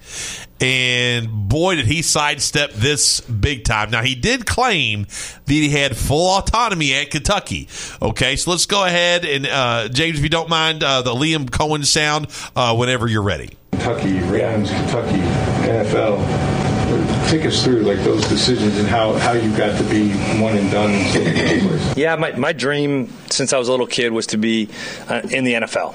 And 0.61 1.48
boy, 1.48 1.77
did 1.77 1.87
he 1.87 2.03
sidestep 2.03 2.74
this 2.74 3.22
big 3.22 3.64
time. 3.64 3.90
Now, 3.90 4.03
he 4.03 4.14
did 4.14 4.44
claim 4.44 5.05
that 5.05 5.44
he 5.46 5.70
had 5.70 5.96
full 5.96 6.37
autonomy 6.37 6.92
at 6.92 7.11
Kentucky. 7.11 7.68
Okay, 8.03 8.37
so 8.37 8.50
let's 8.50 8.66
go 8.66 8.85
ahead 8.85 9.24
and, 9.24 9.46
uh, 9.46 9.88
James, 9.88 10.18
if 10.18 10.22
you 10.22 10.29
don't 10.29 10.50
mind, 10.50 10.85
uh, 10.85 11.00
the 11.00 11.14
Liam 11.14 11.48
Coen 11.48 11.87
sound 11.87 12.27
uh, 12.55 12.77
whenever 12.77 13.09
you're 13.09 13.22
ready. 13.22 13.57
Kentucky, 13.72 14.20
Rams, 14.20 14.68
Kentucky, 14.68 15.22
NFL. 15.66 17.31
take 17.31 17.46
us 17.46 17.64
through 17.64 17.81
like 17.81 17.98
those 18.00 18.29
decisions 18.29 18.77
and 18.77 18.87
how, 18.87 19.14
how 19.14 19.33
you 19.33 19.57
got 19.57 19.79
to 19.79 19.85
be 19.88 20.11
one 20.38 20.55
and 20.59 20.70
done 20.70 20.90
in 20.90 21.07
so 21.07 21.24
many 21.24 21.61
places. 21.66 21.96
Yeah, 21.96 22.14
my, 22.16 22.33
my 22.33 22.53
dream 22.53 23.11
since 23.31 23.55
I 23.55 23.59
was 23.59 23.68
a 23.68 23.70
little 23.70 23.87
kid 23.87 24.12
was 24.12 24.27
to 24.29 24.37
be 24.37 24.68
uh, 25.09 25.22
in 25.31 25.44
the 25.44 25.55
NFL. 25.55 25.94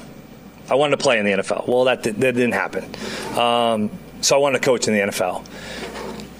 I 0.69 0.75
wanted 0.75 0.97
to 0.97 1.03
play 1.03 1.19
in 1.19 1.25
the 1.25 1.31
NFL. 1.31 1.67
Well, 1.67 1.85
that, 1.85 2.03
that 2.03 2.13
didn't 2.13 2.51
happen. 2.51 2.83
Um, 3.37 3.89
so 4.21 4.35
I 4.35 4.39
wanted 4.39 4.61
to 4.61 4.65
coach 4.65 4.87
in 4.87 4.93
the 4.93 4.99
NFL. 5.01 5.45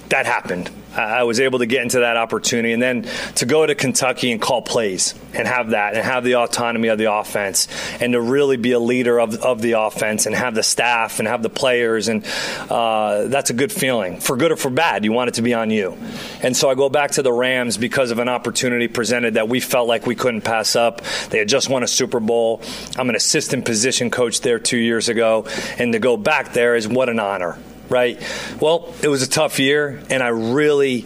That 0.09 0.25
happened. 0.25 0.69
I 0.95 1.23
was 1.23 1.39
able 1.39 1.59
to 1.59 1.65
get 1.65 1.83
into 1.83 1.99
that 1.99 2.17
opportunity 2.17 2.73
and 2.73 2.81
then 2.81 3.03
to 3.35 3.45
go 3.45 3.65
to 3.65 3.75
Kentucky 3.75 4.31
and 4.31 4.41
call 4.41 4.61
plays 4.61 5.13
and 5.33 5.47
have 5.47 5.71
that 5.71 5.93
and 5.95 6.03
have 6.03 6.23
the 6.23 6.35
autonomy 6.35 6.87
of 6.87 6.97
the 6.97 7.13
offense 7.13 7.67
and 8.01 8.13
to 8.13 8.21
really 8.21 8.57
be 8.57 8.71
a 8.71 8.79
leader 8.79 9.19
of, 9.19 9.35
of 9.35 9.61
the 9.61 9.73
offense 9.73 10.25
and 10.25 10.35
have 10.35 10.55
the 10.55 10.63
staff 10.63 11.19
and 11.19 11.27
have 11.27 11.43
the 11.43 11.49
players 11.49 12.07
and 12.07 12.25
uh, 12.69 13.25
that's 13.27 13.49
a 13.49 13.53
good 13.53 13.71
feeling 13.71 14.19
for 14.19 14.35
good 14.35 14.51
or 14.51 14.55
for 14.55 14.69
bad. 14.69 15.05
You 15.05 15.11
want 15.11 15.29
it 15.29 15.35
to 15.35 15.41
be 15.41 15.53
on 15.53 15.69
you. 15.69 15.97
And 16.41 16.55
so 16.55 16.69
I 16.69 16.75
go 16.75 16.89
back 16.89 17.11
to 17.11 17.21
the 17.21 17.33
Rams 17.33 17.77
because 17.77 18.11
of 18.11 18.19
an 18.19 18.29
opportunity 18.29 18.87
presented 18.87 19.35
that 19.35 19.47
we 19.47 19.59
felt 19.59 19.87
like 19.87 20.07
we 20.07 20.15
couldn't 20.15 20.41
pass 20.41 20.75
up. 20.75 21.01
They 21.29 21.39
had 21.39 21.47
just 21.47 21.69
won 21.69 21.83
a 21.83 21.87
Super 21.87 22.19
Bowl. 22.19 22.61
I'm 22.97 23.09
an 23.09 23.15
assistant 23.15 23.65
position 23.65 24.09
coach 24.09 24.41
there 24.41 24.59
two 24.59 24.77
years 24.77 25.09
ago. 25.09 25.45
And 25.77 25.93
to 25.93 25.99
go 25.99 26.17
back 26.17 26.53
there 26.53 26.75
is 26.75 26.87
what 26.87 27.09
an 27.09 27.19
honor 27.19 27.57
right? 27.89 28.21
Well, 28.61 28.93
it 29.01 29.07
was 29.07 29.21
a 29.21 29.29
tough 29.29 29.59
year, 29.59 30.01
and 30.09 30.21
I 30.21 30.29
really, 30.29 31.05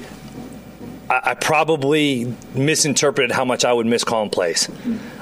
I, 1.10 1.34
probably 1.36 2.34
misinterpreted 2.54 3.32
how 3.32 3.46
much 3.46 3.66
I 3.66 3.74
would 3.74 3.86
miss 3.86 4.04
calling 4.04 4.30
plays. 4.30 4.70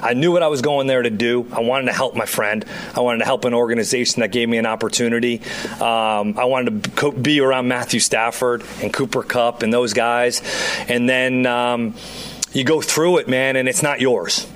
I 0.00 0.14
knew 0.14 0.32
what 0.32 0.42
I 0.42 0.48
was 0.48 0.62
going 0.62 0.86
there 0.86 1.02
to 1.02 1.10
do. 1.10 1.46
I 1.52 1.60
wanted 1.60 1.86
to 1.86 1.92
help 1.92 2.14
my 2.14 2.26
friend. 2.26 2.64
I 2.94 3.00
wanted 3.00 3.18
to 3.20 3.24
help 3.24 3.44
an 3.44 3.54
organization 3.54 4.20
that 4.20 4.32
gave 4.32 4.48
me 4.48 4.58
an 4.58 4.66
opportunity. 4.66 5.40
Um, 5.80 6.38
I 6.38 6.44
wanted 6.44 6.84
to 6.96 7.12
be 7.12 7.40
around 7.40 7.68
Matthew 7.68 8.00
Stafford 8.00 8.62
and 8.80 8.92
Cooper 8.92 9.22
Kupp 9.22 9.62
and 9.62 9.72
those 9.72 9.92
guys, 9.92 10.42
and 10.88 11.08
then 11.08 11.46
um, 11.46 11.94
you 12.52 12.64
go 12.64 12.80
through 12.80 13.18
it, 13.18 13.28
man, 13.28 13.56
and 13.56 13.68
it's 13.68 13.82
not 13.82 14.00
yours 14.00 14.46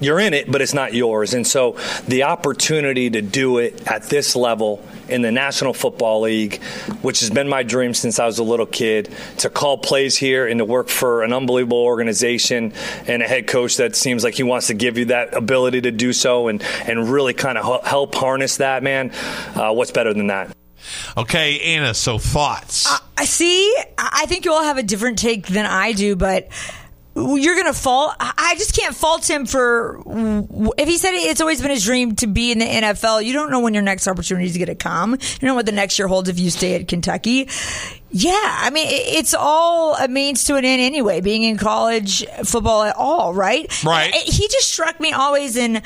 you're 0.00 0.18
in 0.18 0.34
it, 0.34 0.50
but 0.50 0.62
it's 0.62 0.74
not 0.74 0.94
yours. 0.94 1.34
And 1.34 1.46
so 1.46 1.76
the 2.08 2.24
opportunity 2.24 3.10
to 3.10 3.22
do 3.22 3.58
it 3.58 3.86
at 3.86 4.04
this 4.04 4.34
level 4.34 4.84
in 5.08 5.22
the 5.22 5.32
National 5.32 5.74
Football 5.74 6.22
League, 6.22 6.62
which 7.02 7.20
has 7.20 7.30
been 7.30 7.48
my 7.48 7.62
dream 7.62 7.94
since 7.94 8.18
I 8.18 8.26
was 8.26 8.38
a 8.38 8.44
little 8.44 8.66
kid, 8.66 9.12
to 9.38 9.50
call 9.50 9.78
plays 9.78 10.16
here 10.16 10.46
and 10.46 10.58
to 10.58 10.64
work 10.64 10.88
for 10.88 11.22
an 11.22 11.32
unbelievable 11.32 11.82
organization 11.82 12.72
and 13.06 13.22
a 13.22 13.26
head 13.28 13.46
coach 13.46 13.76
that 13.76 13.96
seems 13.96 14.24
like 14.24 14.34
he 14.34 14.42
wants 14.42 14.68
to 14.68 14.74
give 14.74 14.98
you 14.98 15.06
that 15.06 15.34
ability 15.36 15.82
to 15.82 15.90
do 15.90 16.12
so 16.12 16.48
and, 16.48 16.62
and 16.86 17.08
really 17.08 17.34
kind 17.34 17.58
of 17.58 17.84
help 17.84 18.14
harness 18.14 18.58
that, 18.58 18.82
man. 18.82 19.10
Uh, 19.54 19.72
what's 19.72 19.90
better 19.90 20.14
than 20.14 20.28
that? 20.28 20.54
Okay, 21.16 21.60
Anna, 21.60 21.92
so 21.94 22.18
thoughts? 22.18 22.86
I 22.86 23.22
uh, 23.22 23.24
see. 23.26 23.76
I 23.98 24.24
think 24.26 24.44
you 24.44 24.52
all 24.52 24.64
have 24.64 24.78
a 24.78 24.82
different 24.82 25.18
take 25.18 25.46
than 25.46 25.66
I 25.66 25.92
do, 25.92 26.16
but 26.16 26.48
you're 27.36 27.54
going 27.54 27.66
to 27.66 27.72
fault. 27.72 28.14
I 28.20 28.54
just 28.58 28.76
can't 28.76 28.94
fault 28.94 29.28
him 29.28 29.46
for 29.46 30.02
if 30.78 30.88
he 30.88 30.98
said 30.98 31.12
it's 31.14 31.40
always 31.40 31.60
been 31.60 31.70
his 31.70 31.84
dream 31.84 32.16
to 32.16 32.26
be 32.26 32.52
in 32.52 32.58
the 32.58 32.66
NFL. 32.66 33.24
You 33.24 33.32
don't 33.32 33.50
know 33.50 33.60
when 33.60 33.74
your 33.74 33.82
next 33.82 34.08
opportunity 34.08 34.46
is 34.46 34.56
to 34.56 34.74
come. 34.74 35.12
You 35.12 35.48
know 35.48 35.54
what 35.54 35.66
the 35.66 35.72
next 35.72 35.98
year 35.98 36.08
holds 36.08 36.28
if 36.28 36.38
you 36.38 36.50
stay 36.50 36.74
at 36.74 36.88
Kentucky. 36.88 37.48
Yeah, 38.12 38.32
I 38.34 38.70
mean, 38.70 38.88
it's 38.90 39.34
all 39.34 39.94
a 39.94 40.08
means 40.08 40.44
to 40.44 40.56
an 40.56 40.64
end 40.64 40.82
anyway, 40.82 41.20
being 41.20 41.44
in 41.44 41.56
college 41.56 42.26
football 42.44 42.82
at 42.82 42.96
all, 42.96 43.32
right? 43.32 43.84
Right. 43.84 44.12
He 44.12 44.48
just 44.48 44.68
struck 44.68 44.98
me 44.98 45.12
always 45.12 45.56
in 45.56 45.80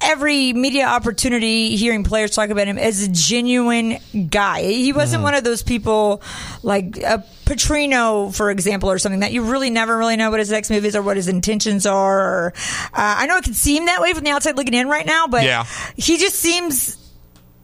every 0.00 0.52
media 0.52 0.86
opportunity 0.86 1.76
hearing 1.76 2.04
players 2.04 2.30
talk 2.30 2.50
about 2.50 2.68
him 2.68 2.78
as 2.78 3.02
a 3.02 3.08
genuine 3.08 3.98
guy. 4.30 4.62
He 4.62 4.92
wasn't 4.92 5.20
mm 5.20 5.22
one 5.22 5.34
of 5.34 5.44
those 5.44 5.62
people 5.62 6.20
like 6.64 6.96
a 6.96 7.24
Petrino, 7.44 8.34
for 8.34 8.50
example, 8.50 8.90
or 8.90 8.98
something 8.98 9.20
that 9.20 9.32
you 9.32 9.44
really 9.44 9.70
never 9.70 9.96
really 9.96 10.16
know 10.16 10.30
what 10.30 10.40
his 10.40 10.50
next 10.50 10.68
move 10.68 10.84
is 10.84 10.96
or 10.96 11.02
what 11.02 11.16
his 11.16 11.28
intentions 11.28 11.86
are. 11.86 12.20
Or, 12.20 12.52
uh, 12.56 12.90
I 12.92 13.26
know 13.26 13.36
it 13.36 13.44
can 13.44 13.54
seem 13.54 13.86
that 13.86 14.00
way 14.00 14.12
from 14.14 14.24
the 14.24 14.30
outside 14.30 14.56
looking 14.56 14.74
in 14.74 14.88
right 14.88 15.06
now, 15.06 15.28
but 15.28 15.44
yeah. 15.44 15.64
he 15.96 16.18
just 16.18 16.36
seems 16.36 16.96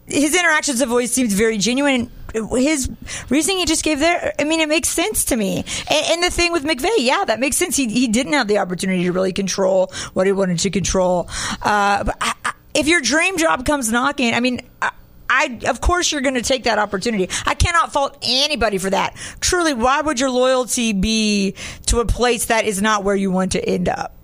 his 0.09 0.35
interactions 0.35 0.79
have 0.79 0.89
always 0.89 1.11
seemed 1.11 1.31
very 1.31 1.57
genuine. 1.57 2.11
His 2.33 2.89
reasoning 3.29 3.59
he 3.59 3.65
just 3.65 3.83
gave 3.83 3.99
there, 3.99 4.33
I 4.37 4.43
mean, 4.43 4.59
it 4.59 4.69
makes 4.69 4.89
sense 4.89 5.25
to 5.25 5.35
me. 5.35 5.65
And, 5.89 6.05
and, 6.11 6.23
the 6.23 6.29
thing 6.29 6.51
with 6.51 6.63
McVay, 6.63 6.89
yeah, 6.97 7.25
that 7.25 7.39
makes 7.39 7.57
sense. 7.57 7.75
He, 7.75 7.87
he 7.87 8.07
didn't 8.07 8.33
have 8.33 8.47
the 8.47 8.59
opportunity 8.59 9.03
to 9.05 9.11
really 9.11 9.33
control 9.33 9.91
what 10.13 10.27
he 10.27 10.33
wanted 10.33 10.59
to 10.59 10.69
control. 10.69 11.27
Uh, 11.61 12.03
but 12.03 12.17
I, 12.21 12.33
I, 12.45 12.53
if 12.75 12.87
your 12.87 13.01
dream 13.01 13.37
job 13.37 13.65
comes 13.65 13.91
knocking, 13.91 14.35
I 14.35 14.41
mean, 14.41 14.61
I, 14.79 14.91
I, 15.27 15.59
of 15.67 15.81
course 15.81 16.11
you're 16.11 16.21
going 16.21 16.35
to 16.35 16.43
take 16.43 16.63
that 16.65 16.77
opportunity. 16.77 17.29
I 17.45 17.55
cannot 17.55 17.91
fault 17.91 18.17
anybody 18.21 18.77
for 18.77 18.89
that. 18.89 19.15
Truly, 19.39 19.73
why 19.73 20.01
would 20.01 20.19
your 20.19 20.29
loyalty 20.29 20.93
be 20.93 21.55
to 21.87 21.99
a 21.99 22.05
place 22.05 22.45
that 22.45 22.65
is 22.65 22.81
not 22.81 23.03
where 23.03 23.15
you 23.15 23.31
want 23.31 23.53
to 23.53 23.63
end 23.63 23.89
up? 23.89 24.15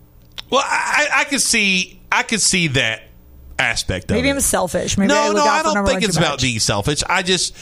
Well, 0.52 0.64
I, 0.64 1.08
I 1.14 1.24
could 1.24 1.42
see, 1.42 2.00
I 2.12 2.24
could 2.24 2.42
see 2.42 2.68
that 2.68 3.04
aspect 3.58 4.12
of 4.12 4.16
Maybe 4.16 4.30
I'm 4.30 4.40
selfish. 4.40 4.98
Maybe 4.98 5.10
no, 5.10 5.32
I 5.32 5.34
no, 5.34 5.44
I 5.44 5.64
don't 5.64 5.86
think 5.86 6.04
it's 6.04 6.18
about 6.18 6.42
being 6.42 6.60
selfish. 6.60 7.04
I 7.08 7.24
just, 7.24 7.56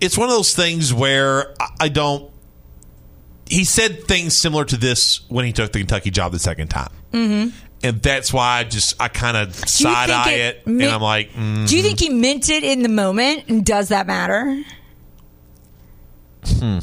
it's 0.00 0.16
one 0.16 0.28
of 0.28 0.34
those 0.34 0.54
things 0.54 0.92
where 0.92 1.54
I 1.80 1.88
don't. 1.88 2.30
He 3.46 3.64
said 3.64 4.04
things 4.04 4.36
similar 4.36 4.64
to 4.64 4.76
this 4.76 5.28
when 5.28 5.44
he 5.44 5.52
took 5.52 5.72
the 5.72 5.80
Kentucky 5.80 6.10
job 6.10 6.32
the 6.32 6.38
second 6.38 6.68
time. 6.68 6.90
Mm-hmm. 7.12 7.56
And 7.82 8.00
that's 8.00 8.32
why 8.32 8.60
I 8.60 8.64
just 8.64 9.00
I 9.00 9.08
kind 9.08 9.36
of 9.36 9.54
side 9.54 10.08
eye 10.08 10.30
it, 10.30 10.56
it 10.56 10.66
and 10.66 10.82
I'm 10.84 11.02
like, 11.02 11.30
mm-hmm. 11.30 11.66
do 11.66 11.76
you 11.76 11.82
think 11.82 12.00
he 12.00 12.08
meant 12.08 12.48
it 12.48 12.64
in 12.64 12.82
the 12.82 12.88
moment? 12.88 13.44
And 13.48 13.64
does 13.64 13.88
that 13.88 14.06
matter? 14.06 14.62
Hmm. 16.46 16.78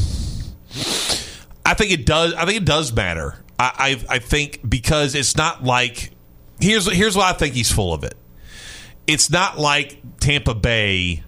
I 1.66 1.74
think 1.74 1.92
it 1.92 2.06
does. 2.06 2.36
I 2.36 2.46
think 2.46 2.58
it 2.58 2.66
does 2.66 2.94
matter. 2.94 3.36
I, 3.58 3.98
I, 4.10 4.16
I 4.16 4.20
think 4.20 4.68
because 4.68 5.16
it's 5.16 5.36
not 5.36 5.64
like 5.64 6.12
here's 6.60 6.92
here's 6.92 7.16
why 7.16 7.30
I 7.32 7.34
think 7.34 7.56
he's 7.56 7.72
full 7.72 7.94
of 7.94 8.04
it 8.04 8.16
it's 9.08 9.30
not 9.30 9.58
like 9.58 10.02
Tampa 10.20 10.54
Bay 10.54 11.24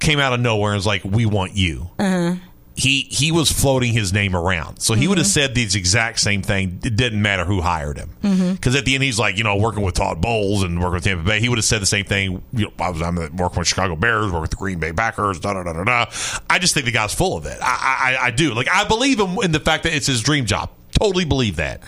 came 0.00 0.18
out 0.18 0.32
of 0.32 0.40
nowhere 0.40 0.72
and 0.72 0.78
was 0.78 0.86
like, 0.86 1.04
"We 1.04 1.26
want 1.26 1.54
you." 1.54 1.90
Uh-huh. 1.98 2.36
He 2.76 3.02
he 3.10 3.30
was 3.30 3.52
floating 3.52 3.92
his 3.92 4.12
name 4.12 4.34
around, 4.34 4.78
so 4.78 4.94
he 4.94 5.02
mm-hmm. 5.02 5.10
would 5.10 5.18
have 5.18 5.26
said 5.26 5.54
the 5.54 5.62
exact 5.62 6.18
same 6.18 6.40
thing. 6.40 6.80
It 6.82 6.96
didn't 6.96 7.20
matter 7.20 7.44
who 7.44 7.60
hired 7.60 7.98
him, 7.98 8.16
because 8.22 8.38
mm-hmm. 8.38 8.76
at 8.76 8.84
the 8.86 8.94
end 8.94 9.04
he's 9.04 9.18
like, 9.18 9.36
you 9.36 9.44
know, 9.44 9.56
working 9.56 9.82
with 9.82 9.96
Todd 9.96 10.22
Bowles 10.22 10.62
and 10.62 10.78
working 10.78 10.94
with 10.94 11.04
Tampa 11.04 11.24
Bay. 11.24 11.40
He 11.40 11.50
would 11.50 11.58
have 11.58 11.64
said 11.64 11.82
the 11.82 11.86
same 11.86 12.06
thing. 12.06 12.42
You 12.54 12.66
know, 12.66 12.72
I 12.78 12.88
was 12.88 13.02
I'm 13.02 13.16
working 13.36 13.58
with 13.58 13.68
Chicago 13.68 13.96
Bears, 13.96 14.26
working 14.26 14.40
with 14.40 14.50
the 14.50 14.56
Green 14.56 14.78
Bay 14.78 14.92
Packers. 14.92 15.40
Da 15.40 15.52
da 15.52 15.62
da 15.62 15.74
da 15.74 15.84
da. 15.84 16.06
I 16.48 16.58
just 16.58 16.72
think 16.72 16.86
the 16.86 16.92
guy's 16.92 17.12
full 17.12 17.36
of 17.36 17.44
it. 17.44 17.58
I 17.60 18.16
I, 18.18 18.26
I 18.26 18.30
do 18.30 18.54
like 18.54 18.68
I 18.68 18.84
believe 18.84 19.20
him 19.20 19.36
in 19.42 19.52
the 19.52 19.60
fact 19.60 19.82
that 19.82 19.94
it's 19.94 20.06
his 20.06 20.22
dream 20.22 20.46
job. 20.46 20.70
Totally 20.98 21.26
believe 21.26 21.56
that, 21.56 21.82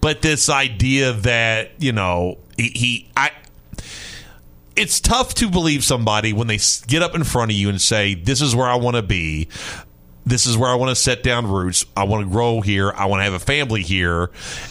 but 0.00 0.22
this 0.22 0.48
idea 0.48 1.12
that 1.12 1.72
you 1.78 1.92
know 1.92 2.38
he, 2.56 2.68
he 2.68 3.10
I 3.16 3.32
it's 4.82 5.00
tough 5.00 5.34
to 5.34 5.48
believe 5.48 5.84
somebody 5.84 6.32
when 6.32 6.48
they 6.48 6.58
get 6.88 7.02
up 7.02 7.14
in 7.14 7.22
front 7.22 7.52
of 7.52 7.56
you 7.56 7.68
and 7.68 7.80
say, 7.80 8.14
"This 8.14 8.42
is 8.42 8.54
where 8.54 8.66
I 8.66 8.74
want 8.74 8.96
to 8.96 9.02
be." 9.02 9.48
This 10.24 10.46
is 10.46 10.56
where 10.56 10.70
I 10.70 10.76
want 10.76 10.90
to 10.90 10.94
set 10.94 11.24
down 11.24 11.48
roots. 11.48 11.84
I 11.96 12.04
want 12.04 12.24
to 12.24 12.30
grow 12.30 12.60
here. 12.60 12.92
I 12.92 13.06
want 13.06 13.20
to 13.20 13.24
have 13.24 13.32
a 13.32 13.40
family 13.40 13.82
here. 13.82 14.30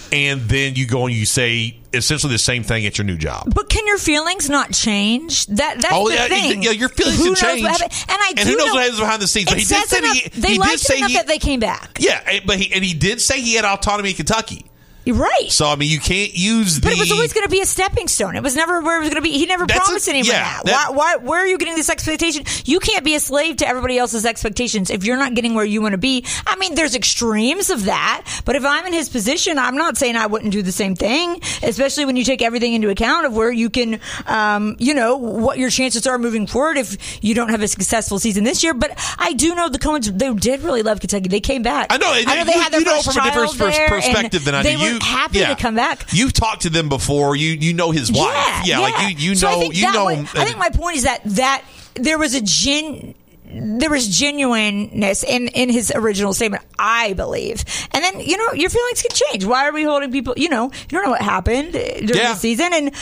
And 0.10 0.40
then 0.42 0.76
you 0.76 0.88
go 0.88 1.08
and 1.08 1.14
you 1.14 1.26
say 1.26 1.78
essentially 1.94 2.32
the 2.32 2.40
same 2.40 2.64
thing 2.64 2.86
at 2.86 2.98
your 2.98 3.04
new 3.04 3.18
job. 3.18 3.54
But 3.54 3.68
can 3.68 3.86
your 3.86 3.98
feelings 3.98 4.50
not 4.50 4.72
change? 4.72 5.46
That 5.48 5.82
that's 5.82 5.94
oh, 5.94 6.08
the 6.08 6.16
yeah, 6.16 6.28
thing. 6.30 6.64
Yeah, 6.64 6.72
your 6.72 6.88
feelings 6.88 7.18
who 7.18 7.36
can 7.36 7.36
change. 7.36 7.66
and 7.66 7.92
I 8.10 8.34
and 8.38 8.48
who 8.48 8.56
knows 8.56 8.68
know, 8.68 8.74
what 8.76 8.84
happens 8.84 9.00
behind 9.02 9.22
the 9.22 9.28
scenes? 9.28 9.50
But 9.50 9.58
he 9.58 9.66
did 9.66 9.88
say 9.90 9.98
enough, 9.98 10.16
he, 10.16 10.30
they 10.30 10.52
he 10.54 10.58
liked 10.58 10.72
did 10.72 10.80
say 10.80 10.98
enough 11.00 11.10
he, 11.10 11.18
that 11.18 11.28
they 11.28 11.40
came 11.40 11.60
back. 11.60 11.98
Yeah, 12.00 12.22
eh, 12.28 12.40
but 12.46 12.58
he 12.58 12.74
and 12.74 12.82
he 12.86 12.94
did 12.94 13.20
say 13.20 13.42
he 13.42 13.56
had 13.56 13.66
autonomy 13.66 14.12
in 14.12 14.16
Kentucky. 14.16 14.71
Right. 15.08 15.50
So 15.50 15.68
I 15.68 15.76
mean, 15.76 15.90
you 15.90 16.00
can't 16.00 16.34
use 16.36 16.76
the. 16.76 16.82
But 16.82 16.94
it 16.94 17.00
was 17.00 17.12
always 17.12 17.34
going 17.34 17.46
to 17.46 17.50
be 17.50 17.62
a 17.62 17.66
stepping 17.66 18.08
stone. 18.08 18.36
It 18.36 18.44
was 18.44 18.56
never 18.56 18.82
where 18.82 18.98
it 18.98 19.00
was 19.00 19.10
going 19.10 19.22
to 19.24 19.28
be. 19.28 19.32
He 19.38 19.48
never 19.48 19.66
promised 19.66 20.08
a- 20.08 20.12
anyone 20.12 20.28
yeah, 20.28 20.58
that. 20.58 20.66
that- 20.66 20.94
Why, 20.94 21.16
why? 21.18 21.26
Where 21.26 21.40
are 21.40 21.48
you 21.48 21.58
getting 21.58 21.76
this 21.76 21.90
expectation? 21.90 22.44
You 22.66 22.80
can't 22.80 23.04
be 23.04 23.16
a 23.16 23.20
slave 23.20 23.58
to 23.58 23.68
everybody 23.68 23.98
else's 23.98 24.26
expectations 24.26 24.92
if 24.92 25.04
you're 25.04 25.18
not 25.18 25.34
getting 25.34 25.56
where 25.56 25.66
you 25.66 25.82
want 25.82 25.94
to 25.94 25.98
be. 25.98 26.26
I 26.46 26.56
mean, 26.58 26.76
there's 26.76 26.94
extremes 26.96 27.72
of 27.72 27.86
that. 27.86 28.42
But 28.46 28.56
if 28.56 28.64
I'm 28.64 28.86
in 28.86 28.94
his 28.94 29.10
position, 29.10 29.58
I'm 29.58 29.76
not 29.76 29.98
saying 29.98 30.16
I 30.16 30.28
wouldn't 30.28 30.52
do 30.52 30.62
the 30.62 30.72
same 30.72 30.96
thing. 30.96 31.42
Especially 31.64 32.06
when 32.06 32.16
you 32.16 32.24
take 32.24 32.42
everything 32.44 32.74
into 32.74 32.90
account 32.90 33.26
of 33.26 33.36
where 33.36 33.52
you 33.52 33.70
can, 33.72 34.00
um, 34.28 34.76
you 34.78 34.94
know, 34.94 35.18
what 35.18 35.58
your 35.58 35.72
chances 35.72 36.06
are 36.06 36.20
moving 36.20 36.46
forward 36.46 36.78
if 36.78 37.24
you 37.24 37.34
don't 37.34 37.50
have 37.50 37.62
a 37.64 37.68
successful 37.68 38.20
season 38.20 38.44
this 38.44 38.64
year. 38.64 38.76
But 38.76 38.92
I 39.18 39.34
do 39.34 39.56
know 39.56 39.68
the 39.68 39.80
Coens. 39.80 40.06
They 40.16 40.32
did 40.34 40.62
really 40.62 40.84
love 40.84 41.00
Kentucky. 41.00 41.28
They 41.28 41.40
came 41.40 41.64
back. 41.64 41.88
I 41.90 41.98
know. 41.98 42.12
I 42.12 42.24
know 42.36 42.44
they 42.46 42.54
you, 42.54 42.62
had 42.62 42.72
their 42.72 42.82
you 42.82 42.86
know 42.86 43.02
from 43.02 43.18
a 43.18 43.24
different 43.24 43.58
pers- 43.58 43.80
perspective 43.88 44.46
than 44.46 44.54
I 44.56 44.62
do. 44.64 44.91
You 44.94 45.00
happy 45.02 45.40
yeah. 45.40 45.54
to 45.54 45.62
come 45.62 45.76
back. 45.76 46.06
You've 46.12 46.34
talked 46.34 46.62
to 46.64 46.70
them 46.70 46.90
before. 46.90 47.36
You 47.36 47.52
you 47.52 47.74
know 47.74 47.92
his 47.92 48.12
wife. 48.12 48.34
Yeah, 48.36 48.62
Yeah, 48.66 48.80
like 48.80 49.18
you 49.18 49.30
you 49.30 49.36
So 49.36 49.48
I 49.48 49.52
know 49.54 49.60
think 49.60 49.76
you 49.78 49.92
know. 49.92 50.08
him. 50.08 50.28
I 50.36 50.46
think 50.46 50.58
my 50.58 50.70
point 50.70 50.98
is 50.98 51.04
that 51.04 51.22
that 51.26 51.64
there 51.96 52.18
was 52.18 52.34
a 52.36 52.42
gen. 52.42 53.16
There 53.54 53.90
was 53.90 54.08
genuineness 54.08 55.26
in, 55.26 55.50
in 55.50 55.70
his 55.70 55.92
original 55.94 56.34
statement, 56.34 56.64
I 56.80 57.12
believe. 57.12 57.66
And 57.92 58.02
then, 58.02 58.22
you 58.22 58.38
know, 58.38 58.54
your 58.54 58.70
feelings 58.70 59.02
can 59.02 59.12
change. 59.12 59.44
Why 59.44 59.68
are 59.68 59.74
we 59.74 59.84
holding 59.84 60.10
people, 60.10 60.34
you 60.38 60.48
know, 60.48 60.72
you 60.72 60.88
don't 60.90 61.04
know 61.04 61.12
what 61.12 61.22
happened 61.22 61.74
during 61.74 62.08
Yeah. 62.08 62.32
the 62.32 62.36
season. 62.40 62.70
And 62.72 62.96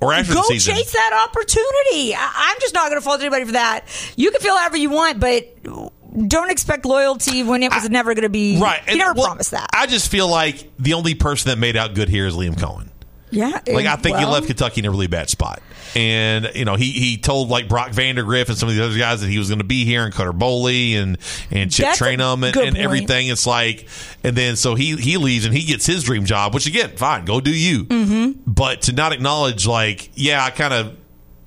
or 0.00 0.14
after 0.14 0.32
go 0.32 0.40
the 0.40 0.58
season. 0.58 0.76
chase 0.76 0.92
that 0.92 1.28
opportunity. 1.28 2.14
I, 2.14 2.32
I'm 2.52 2.56
just 2.60 2.72
not 2.72 2.88
going 2.88 2.96
to 3.00 3.04
fault 3.04 3.20
anybody 3.20 3.44
for 3.44 3.52
that. 3.52 3.84
You 4.16 4.30
can 4.30 4.40
feel 4.40 4.56
however 4.56 4.78
you 4.78 4.88
want, 4.88 5.20
but 5.20 5.54
don't 6.26 6.50
expect 6.50 6.84
loyalty 6.84 7.42
when 7.42 7.62
it 7.62 7.72
was 7.72 7.88
never 7.90 8.14
going 8.14 8.22
to 8.22 8.28
be. 8.28 8.58
Right. 8.60 8.82
He 8.84 8.92
And, 8.92 8.98
never 8.98 9.12
well, 9.14 9.26
promised 9.26 9.50
that. 9.52 9.68
I 9.72 9.86
just 9.86 10.10
feel 10.10 10.28
like 10.28 10.70
the 10.78 10.94
only 10.94 11.14
person 11.14 11.50
that 11.50 11.58
made 11.58 11.76
out 11.76 11.94
good 11.94 12.08
here 12.08 12.26
is 12.26 12.34
Liam 12.34 12.54
Coen. 12.56 12.88
yeah. 13.30 13.60
Like 13.66 13.86
I 13.86 13.96
think 13.96 14.16
he 14.18 14.24
left 14.24 14.46
Kentucky 14.46 14.80
in 14.80 14.86
a 14.86 14.90
really 14.90 15.08
bad 15.08 15.28
spot. 15.28 15.60
And 15.94 16.50
you 16.54 16.66
know 16.66 16.74
he 16.74 16.90
he 16.92 17.16
told 17.16 17.48
like 17.48 17.68
Brock 17.68 17.90
Vandagriff 17.90 18.48
and 18.50 18.58
some 18.58 18.68
of 18.68 18.74
the 18.74 18.84
other 18.84 18.98
guys 18.98 19.22
that 19.22 19.30
he 19.30 19.38
was 19.38 19.48
going 19.48 19.60
to 19.60 19.64
be 19.64 19.84
here 19.86 20.04
and 20.04 20.12
Cutter 20.12 20.32
Boley 20.34 20.92
and 20.94 21.16
and 21.50 21.72
Chip 21.72 21.86
Trayanum 21.94 22.46
and, 22.46 22.54
and 22.56 22.76
everything. 22.76 23.28
It's 23.28 23.46
like 23.46 23.88
and 24.22 24.36
then 24.36 24.56
so 24.56 24.74
he 24.74 24.96
he 24.96 25.16
leaves 25.16 25.46
and 25.46 25.54
he 25.54 25.64
gets 25.64 25.86
his 25.86 26.02
dream 26.04 26.26
job, 26.26 26.52
which 26.52 26.66
again, 26.66 26.96
fine, 26.96 27.24
go 27.24 27.40
do 27.40 27.50
you. 27.50 27.84
Mm-hmm. 27.84 28.40
But 28.46 28.82
to 28.82 28.92
not 28.92 29.12
acknowledge 29.12 29.66
like 29.66 30.10
yeah, 30.14 30.44
I 30.44 30.50
kind 30.50 30.74
of 30.74 30.96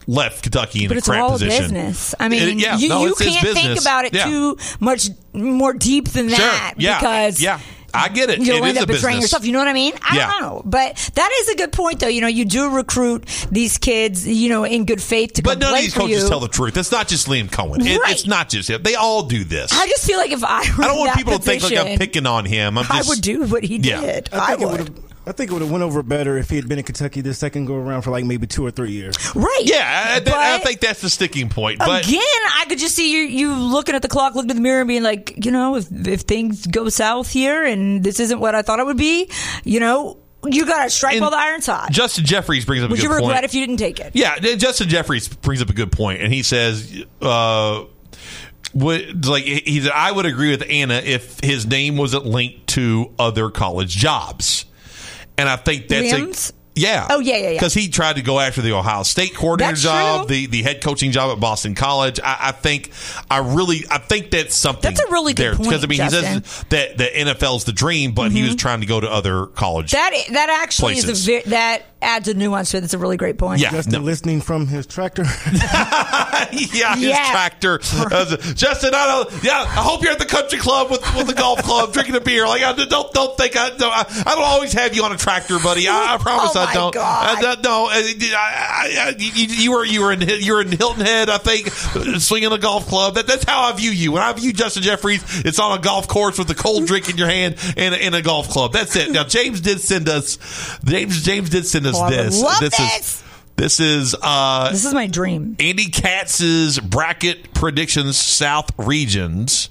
left 0.10 0.42
Kentucky 0.44 0.84
in 0.84 0.88
But 0.88 0.96
a 0.96 0.98
it's 1.00 1.08
crap 1.08 1.22
all 1.24 1.32
position. 1.32 1.64
business. 1.66 2.16
I 2.20 2.30
mean, 2.30 2.42
It- 2.58 2.58
yeah, 2.60 2.78
you, 2.78 2.90
no, 2.90 3.06
you 3.06 3.16
can't 3.16 3.48
think 3.56 3.80
about 3.80 4.06
it 4.06 4.14
Yeah. 4.14 4.26
too 4.26 4.58
much 4.80 5.10
more 5.34 5.74
deep 5.74 6.10
than 6.10 6.30
Sure. 6.30 6.38
that 6.38 6.74
Yeah. 6.78 7.00
because 7.00 7.40
yeah, 7.42 7.60
I 7.94 8.10
get 8.10 8.30
it. 8.30 8.40
You'll 8.40 8.58
It 8.64 8.68
end 8.70 8.78
is 8.78 8.84
up 8.84 8.90
a 8.90 8.94
betraying 8.94 9.18
business. 9.18 9.32
yourself. 9.32 9.46
You 9.46 9.52
know 9.54 9.60
what 9.60 9.68
I 9.68 9.74
mean? 9.74 9.94
I 10.08 10.16
Yeah. 10.18 10.28
don't 10.32 10.42
know, 10.42 10.62
but 10.66 10.96
that 11.16 11.30
is 11.42 11.50
a 11.50 11.56
good 11.56 11.72
point, 11.72 12.00
though. 12.00 12.08
You 12.08 12.22
know, 12.22 12.28
you 12.28 12.46
do 12.46 12.70
recruit 12.70 13.26
these 13.52 13.78
kids, 13.78 14.28
you 14.28 14.50
know, 14.50 14.64
in 14.64 14.86
good 14.86 15.02
faith 15.02 15.34
to 15.34 15.42
But 15.44 15.54
come 15.54 15.60
none 15.60 15.74
of 15.76 15.82
these 15.82 15.94
coaches 15.94 16.24
you. 16.24 16.30
tell 16.30 16.40
the 16.40 16.48
truth. 16.50 16.76
It's 16.78 16.92
not 16.92 17.08
just 17.08 17.28
Liam 17.28 17.50
Coen. 17.50 17.80
It- 17.86 18.00
it's 18.10 18.26
not 18.28 18.50
just 18.50 18.70
him. 18.70 18.82
They 18.84 18.96
all 18.96 19.24
do 19.24 19.44
this. 19.44 19.72
I 19.74 19.88
just 19.88 20.06
feel 20.06 20.18
like 20.18 20.32
if 20.32 20.44
I 20.44 20.62
were 20.78 20.84
I 20.84 20.88
don't 20.88 20.98
want 21.00 21.10
that 21.12 21.18
people 21.18 21.38
to 21.38 21.44
think 21.44 21.64
like 21.64 21.78
I'm 21.78 21.98
picking 21.98 22.26
on 22.28 22.46
him. 22.46 22.78
I'm 22.78 22.86
I 22.90 23.02
would 23.08 23.22
do 23.22 23.44
what 23.44 23.64
he 23.64 23.78
Yeah. 23.78 24.02
did. 24.02 24.30
I 24.34 24.54
I, 24.54 24.56
would. 24.56 24.94
Would. 25.30 25.34
I 25.34 25.38
think 25.38 25.52
it 25.52 25.54
would 25.54 25.62
have 25.62 25.72
went 25.72 25.84
over 25.84 26.04
better 26.04 26.38
if 26.38 26.50
he 26.50 26.56
had 26.56 26.68
been 26.68 26.80
in 26.80 26.86
Kentucky 26.86 27.22
the 27.22 27.34
second 27.34 27.66
go 27.66 27.76
around 27.76 28.02
for 28.02 28.12
like 28.12 28.26
maybe 28.26 28.48
two 28.48 28.66
or 28.66 28.72
three 28.72 28.92
years. 28.92 29.16
Right. 29.36 29.62
Yeah, 29.64 30.20
I, 30.26 30.56
I 30.56 30.60
think 30.60 30.80
that's 30.80 31.02
the 31.02 31.10
sticking 31.10 31.50
point. 31.50 31.80
But 31.80 32.06
Again, 32.08 32.22
I 32.22 32.66
could 32.68 32.80
just 32.80 32.96
see 32.96 33.12
you 33.12 33.20
you 33.20 33.54
looking 33.54 33.96
at 33.96 34.02
the 34.02 34.08
clock, 34.08 34.36
looking 34.36 34.50
in 34.52 34.56
the 34.58 34.62
mirror, 34.62 34.82
and 34.82 34.88
being 34.88 35.04
like, 35.04 35.46
you 35.46 35.52
know, 35.52 35.76
if 35.76 35.88
if 36.08 36.22
things 36.22 36.66
go 36.68 36.90
south 36.90 37.30
here 37.32 37.64
and 37.64 38.04
this 38.04 38.20
isn't 38.20 38.40
what 38.40 38.56
I 38.56 38.62
thought 38.62 38.80
it 38.80 38.86
would 38.86 38.98
be, 38.98 39.30
you 39.64 39.80
know, 39.80 40.18
you 40.46 40.66
got 40.66 40.86
to 40.86 40.90
strike 40.90 41.14
And 41.14 41.22
while 41.22 41.32
the 41.32 41.38
iron's 41.38 41.66
hot. 41.66 41.92
Justin 41.92 42.26
Jeffries 42.26 42.66
brings 42.66 42.84
up 42.84 42.90
Would 42.90 43.00
a 43.00 43.02
you 43.04 43.10
good 43.10 43.16
regret 43.16 43.34
point. 43.36 43.46
if 43.46 43.54
you 43.54 43.66
didn't 43.66 43.78
take 43.78 44.00
it? 44.00 44.12
Yeah, 44.16 44.38
Justin 44.56 44.90
Jeffries 44.90 45.28
brings 45.28 45.62
up 45.62 45.70
a 45.70 45.74
good 45.74 45.92
point, 45.92 46.22
and 46.22 46.34
he 46.34 46.44
says, 46.44 47.04
uh, 47.22 47.84
would, 48.74 49.26
like 49.26 49.44
he 49.44 49.82
said, 49.82 49.92
I 49.92 50.12
would 50.12 50.26
agree 50.26 50.52
with 50.52 50.64
Anna 50.70 50.96
if 50.96 51.40
his 51.42 51.66
name 51.66 51.98
wasn't 51.98 52.26
linked 52.26 52.68
to 52.68 53.12
other 53.20 53.50
college 53.50 53.90
jobs, 53.96 54.66
and 55.40 55.50
I 55.50 55.56
think 55.56 55.88
that's 55.88 56.14
Liam's? 56.14 56.54
A. 56.80 56.90
Yeah. 56.90 57.08
Oh, 57.10 57.20
yeah, 57.20 57.36
yeah, 57.38 57.44
yeah. 57.50 57.54
Because 57.54 57.74
he 57.74 57.90
tried 57.90 58.16
to 58.18 58.22
go 58.22 58.40
after 58.40 58.62
the 58.62 58.74
Ohio 58.74 59.04
State 59.04 59.36
coordinator 59.36 59.72
That's 59.74 59.84
job, 59.84 60.28
true. 60.28 60.36
the 60.36 60.46
the 60.48 60.62
head 60.64 60.82
coaching 60.82 61.12
job 61.12 61.32
at 61.36 61.40
Boston 61.40 61.76
College. 61.76 62.20
I, 62.24 62.38
I 62.50 62.52
think 62.52 62.92
I 63.30 63.40
really 63.40 63.84
I 63.90 63.98
think 63.98 64.32
that's 64.32 64.56
something. 64.56 64.82
That's 64.94 65.02
a 65.02 65.12
really 65.12 65.34
good 65.34 65.44
there. 65.44 65.56
point, 65.56 65.70
Because 65.70 65.84
I 65.84 65.88
mean, 65.88 65.98
Justin. 65.98 66.24
he 66.24 66.48
says 66.48 66.66
that 66.70 66.98
the 66.98 67.06
NFL's 67.06 67.66
the 67.66 67.72
dream, 67.74 68.14
but 68.14 68.32
he 68.32 68.44
was 68.44 68.56
trying 68.56 68.82
to 68.82 68.88
go 68.88 69.00
to 69.00 69.10
other 69.10 69.46
college. 69.48 69.92
That 69.92 70.12
that 70.32 70.50
actually 70.50 70.94
Places. 70.94 71.10
is 71.22 71.28
a 71.28 71.32
ve- 71.44 71.50
that 71.50 71.84
adds 72.02 72.28
a 72.30 72.34
nuance 72.34 72.72
to 72.72 72.78
it. 72.78 72.82
That's 72.82 72.94
a 72.94 72.98
really 72.98 73.18
great 73.18 73.38
point. 73.38 73.60
Yeah. 73.62 73.72
Justin 73.72 73.94
no. 73.94 74.00
listening 74.00 74.40
from 74.42 74.68
his 74.68 74.86
tractor. 74.88 75.24
yeah, 76.52 76.96
his 76.96 77.04
Yeah. 77.10 77.32
tractor. 77.32 77.80
Uh, 77.94 78.38
Justin, 78.54 78.94
I 78.94 79.06
don't. 79.08 79.44
Yeah, 79.44 79.60
I 79.62 79.66
hope 79.84 80.02
you're 80.02 80.12
at 80.12 80.20
the 80.20 80.26
country 80.26 80.60
club 80.60 80.90
with, 80.92 81.02
with 81.16 81.28
the 81.28 81.34
golf 81.34 81.62
club 81.64 81.94
drinking 81.94 82.16
a 82.16 82.22
beer. 82.22 82.48
Like, 82.48 82.64
I 82.64 82.74
don't 82.74 83.14
don't 83.14 83.38
think 83.38 83.56
I. 83.58 83.70
No, 83.78 83.90
I, 83.90 84.06
I 84.26 84.36
don't 84.36 84.44
always 84.44 84.74
have 84.74 84.96
you 84.96 85.04
on 85.04 85.12
a 85.12 85.18
tractor, 85.18 85.60
buddy. 85.60 85.88
I, 85.88 86.16
I 86.16 86.18
promise 86.22 86.56
Oh 86.56 86.62
I 86.62 86.69
my 86.70 86.74
don't. 86.74 86.94
God. 86.94 87.38
I, 87.38 87.42
don't- 87.42 87.64
no, 87.64 87.88
I, 87.90 88.14
I, 88.36 88.96
I, 89.10 89.16
you, 89.18 89.46
you 89.48 89.72
were 89.72 89.86
you 89.86 90.02
were 90.02 90.12
in 90.14 90.22
you 90.22 90.54
were 90.54 90.62
in 90.62 90.72
Hilton 90.72 91.06
Head, 91.06 91.30
I 91.30 91.38
think, 91.38 91.70
swinging 92.22 92.52
a 92.52 92.58
golf 92.58 92.88
club. 92.88 93.16
That, 93.16 93.28
that's 93.28 93.44
how 93.44 93.62
I 93.64 93.72
view 93.74 93.92
you. 93.92 94.12
When 94.14 94.22
I 94.24 94.32
view 94.34 94.54
Justin 94.54 94.84
Jeffries, 94.84 95.24
it's 95.46 95.60
on 95.60 95.78
a 95.78 95.82
golf 95.82 96.08
course 96.08 96.38
with 96.40 96.50
a 96.50 96.56
cold 96.56 96.86
drink 96.88 97.10
in 97.10 97.18
your 97.18 97.28
hand 97.30 97.56
and, 97.78 97.94
a- 97.96 98.04
and 98.04 98.16
a 98.16 98.22
golf 98.22 98.50
club. 98.50 98.74
That's 98.74 98.96
it. 98.96 99.12
Now, 99.12 99.24
James 99.24 99.62
did 99.62 99.80
send 99.82 100.08
us. 100.10 100.38
James 100.84 101.22
James 101.24 101.50
did 101.50 101.66
send 101.68 101.86
us 101.86 101.96
Oh, 101.98 102.10
this. 102.10 102.42
love 102.42 102.60
this 102.60 102.78
this. 102.78 103.00
is. 103.00 103.24
This 103.56 103.80
is 103.82 104.16
uh, 104.22 104.72
This 104.72 104.86
is 104.86 104.94
my 104.94 105.08
dream. 105.08 105.58
Andy 105.60 105.90
Katz's 105.90 106.80
bracket 106.80 107.54
predictions 107.54 108.16
South 108.16 108.70
regions. 108.78 109.70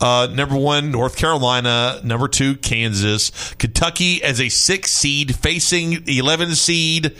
Uh, 0.00 0.28
number 0.32 0.56
one, 0.56 0.90
North 0.90 1.16
Carolina. 1.16 2.00
Number 2.04 2.28
two, 2.28 2.56
Kansas. 2.56 3.54
Kentucky 3.54 4.22
as 4.22 4.40
a 4.40 4.48
six 4.48 4.90
seed 4.92 5.34
facing 5.34 6.06
11 6.08 6.54
seed 6.56 7.16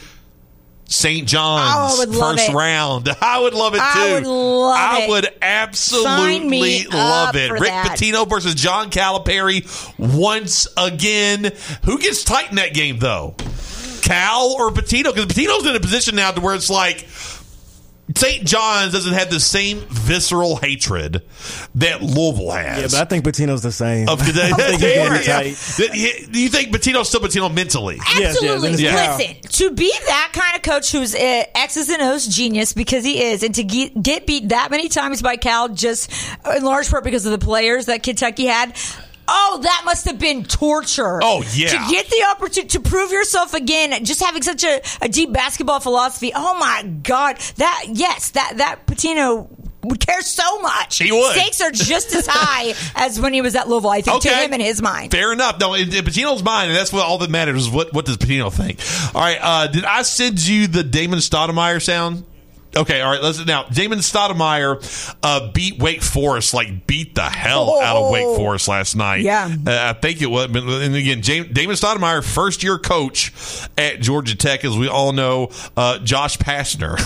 St. 0.87 1.27
John's 1.27 1.71
Oh, 1.75 1.97
I 1.97 1.99
would 1.99 2.15
love 2.15 2.37
first 2.37 2.51
it. 2.51 2.55
round. 2.55 3.09
I 3.23 3.41
would 3.41 3.55
love 3.55 3.75
it 3.75 3.79
too. 3.79 3.83
I 3.85 4.13
would 4.15 4.27
love 4.27 4.77
I 4.77 5.01
it. 5.03 5.09
would 5.09 5.29
absolutely 5.41 6.85
love 6.85 7.37
it. 7.37 7.51
Rick 7.53 7.63
that. 7.63 7.97
Pitino 7.99 8.29
versus 8.29 8.55
John 8.55 8.91
Calipari 8.91 9.65
once 9.99 10.67
again. 10.77 11.53
Who 11.85 11.99
gets 11.99 12.23
tight 12.25 12.51
in 12.51 12.57
that 12.57 12.75
game 12.75 12.99
though? 12.99 13.35
Cal 14.03 14.53
or 14.59 14.71
Pitino? 14.71 15.05
Because 15.15 15.25
Pitino's 15.27 15.67
in 15.67 15.75
a 15.75 15.81
position 15.81 16.17
now 16.17 16.31
to 16.33 16.41
where 16.43 16.55
it's 16.55 16.69
like 16.69 17.07
St. 18.17 18.45
John's 18.45 18.93
doesn't 18.93 19.13
have 19.13 19.31
the 19.31 19.41
same 19.41 19.81
visceral 19.91 20.57
hatred 20.57 21.23
that 21.75 22.01
Louisville 22.03 22.53
has. 22.53 22.79
yeah, 22.93 22.99
but 22.99 23.07
I 23.07 23.09
think 23.09 23.25
Pitino's 23.25 23.63
the 23.63 23.73
same. 23.73 24.09
of 24.09 24.21
I 24.23 24.25
think 24.25 24.81
he's 24.81 24.95
gonna 24.97 25.19
be 25.19 25.25
Yeah. 25.27 25.43
tight. 25.43 26.33
Do 26.33 26.41
you 26.41 26.49
think 26.49 26.69
Pitino's 26.75 27.09
still 27.09 27.21
Pitino 27.21 27.53
mentally? 27.53 27.97
Yes, 27.97 28.19
yes, 28.21 28.37
Absolutely. 28.43 28.85
and. 28.87 29.19
Listen, 29.19 29.37
to 29.69 29.71
be 29.75 29.93
that 30.07 30.31
kind 30.33 30.57
of 30.57 30.63
coach 30.63 30.93
who's 30.93 31.15
a 31.15 31.47
X's 31.57 31.89
and 31.89 32.03
O's 32.03 32.27
genius 32.27 32.73
because 32.73 33.05
he 33.05 33.23
is, 33.23 33.43
and 33.43 33.55
to 33.57 33.65
get, 33.65 34.01
get 34.03 34.27
beat 34.27 34.51
that 34.51 34.71
many 34.71 34.89
times 34.89 35.21
by 35.21 35.37
Cal 35.37 35.69
just 35.69 36.11
in 36.57 36.63
large 36.65 36.89
part 36.89 37.05
because 37.05 37.27
of 37.27 37.33
the 37.33 37.45
players 37.45 37.87
that 37.87 38.03
Kentucky 38.03 38.47
had. 38.47 38.77
Oh, 39.27 39.61
that 39.63 39.83
must 39.85 40.07
have 40.07 40.19
been 40.19 40.45
torture. 40.45 41.21
Oh, 41.23 41.45
yeah. 41.55 41.69
To 41.69 41.91
get 41.91 42.09
the 42.09 42.25
opportunity 42.31 42.69
to 42.69 42.81
prove 42.81 43.11
yourself 43.11 43.55
again, 43.55 44.05
just 44.05 44.23
having 44.23 44.43
such 44.43 44.65
a, 44.65 44.83
a 45.01 45.09
deep 45.09 45.33
basketball 45.33 45.81
philosophy. 45.81 46.33
Oh 46.35 46.59
my 46.59 46.83
God. 47.03 47.39
That, 47.57 47.87
yes, 47.89 48.31
that, 48.31 48.55
that 48.59 48.87
Pitino 48.87 49.49
would 49.85 50.01
care 50.01 50.21
so 50.23 50.61
much. 50.61 50.99
He 50.99 51.13
would. 51.13 51.33
Stakes 51.33 51.61
are 51.61 51.71
just 51.71 52.15
as 52.15 52.27
high 52.27 52.75
as 52.97 53.21
when 53.21 53.33
he 53.33 53.41
was 53.41 53.55
at 53.55 53.69
Louisville, 53.69 53.91
I 53.91 54.01
think, 54.01 54.23
to 54.23 54.31
him 54.31 54.53
in 54.53 54.61
his 54.61 54.83
mind. 54.83 55.13
Fair 55.13 55.33
enough. 55.33 55.59
No, 55.61 55.75
in, 55.75 55.95
in 55.95 56.05
Pitino's 56.05 56.43
mind, 56.43 56.71
and 56.71 56.77
that's 56.77 56.93
what 56.93 57.05
all 57.05 57.19
that 57.19 57.31
matters 57.31 57.67
is 57.67 57.71
what, 57.71 57.93
what 57.93 58.05
does 58.05 58.17
Pitino 58.17 58.53
think. 58.53 58.81
All 59.15 59.21
right, 59.21 59.39
uh, 59.41 59.67
did 59.69 59.85
I 59.85 60.03
send 60.03 60.45
you 60.47 60.67
the 60.67 60.83
Damon 60.83 61.19
Stoudamire 61.19 61.83
sound? 61.83 62.25
Okay, 62.77 63.01
all 63.01 63.11
right. 63.13 63.23
Let's 63.23 63.45
now. 63.45 63.65
Damon 63.65 64.01
Stoudamire 64.01 65.17
uh, 65.23 65.53
beat 65.53 65.79
Wake 65.79 66.03
Forest, 66.03 66.55
like 66.55 66.87
beat 66.87 67.15
the 67.15 67.23
hell 67.23 67.81
out 67.81 67.97
of 67.97 68.11
Wake 68.13 68.37
Forest 68.37 68.69
last 68.69 68.97
night. 68.97 69.23
Yeah. 69.23 69.55
uh, 69.67 69.95
I 69.97 69.99
think 69.99 70.21
it 70.23 70.27
was. 70.27 70.47
And 70.47 70.95
again, 70.95 71.23
James, 71.23 71.49
Damon 71.53 71.77
Stoudamire, 71.77 72.25
first 72.25 72.63
year 72.63 72.79
coach 72.79 73.33
at 73.79 74.01
Georgia 74.01 74.37
Tech, 74.37 74.65
as 74.65 74.77
we 74.77 74.89
all 74.89 75.13
know. 75.13 75.51
Uh, 75.77 75.99
Josh 75.99 76.37
Pastner. 76.39 76.97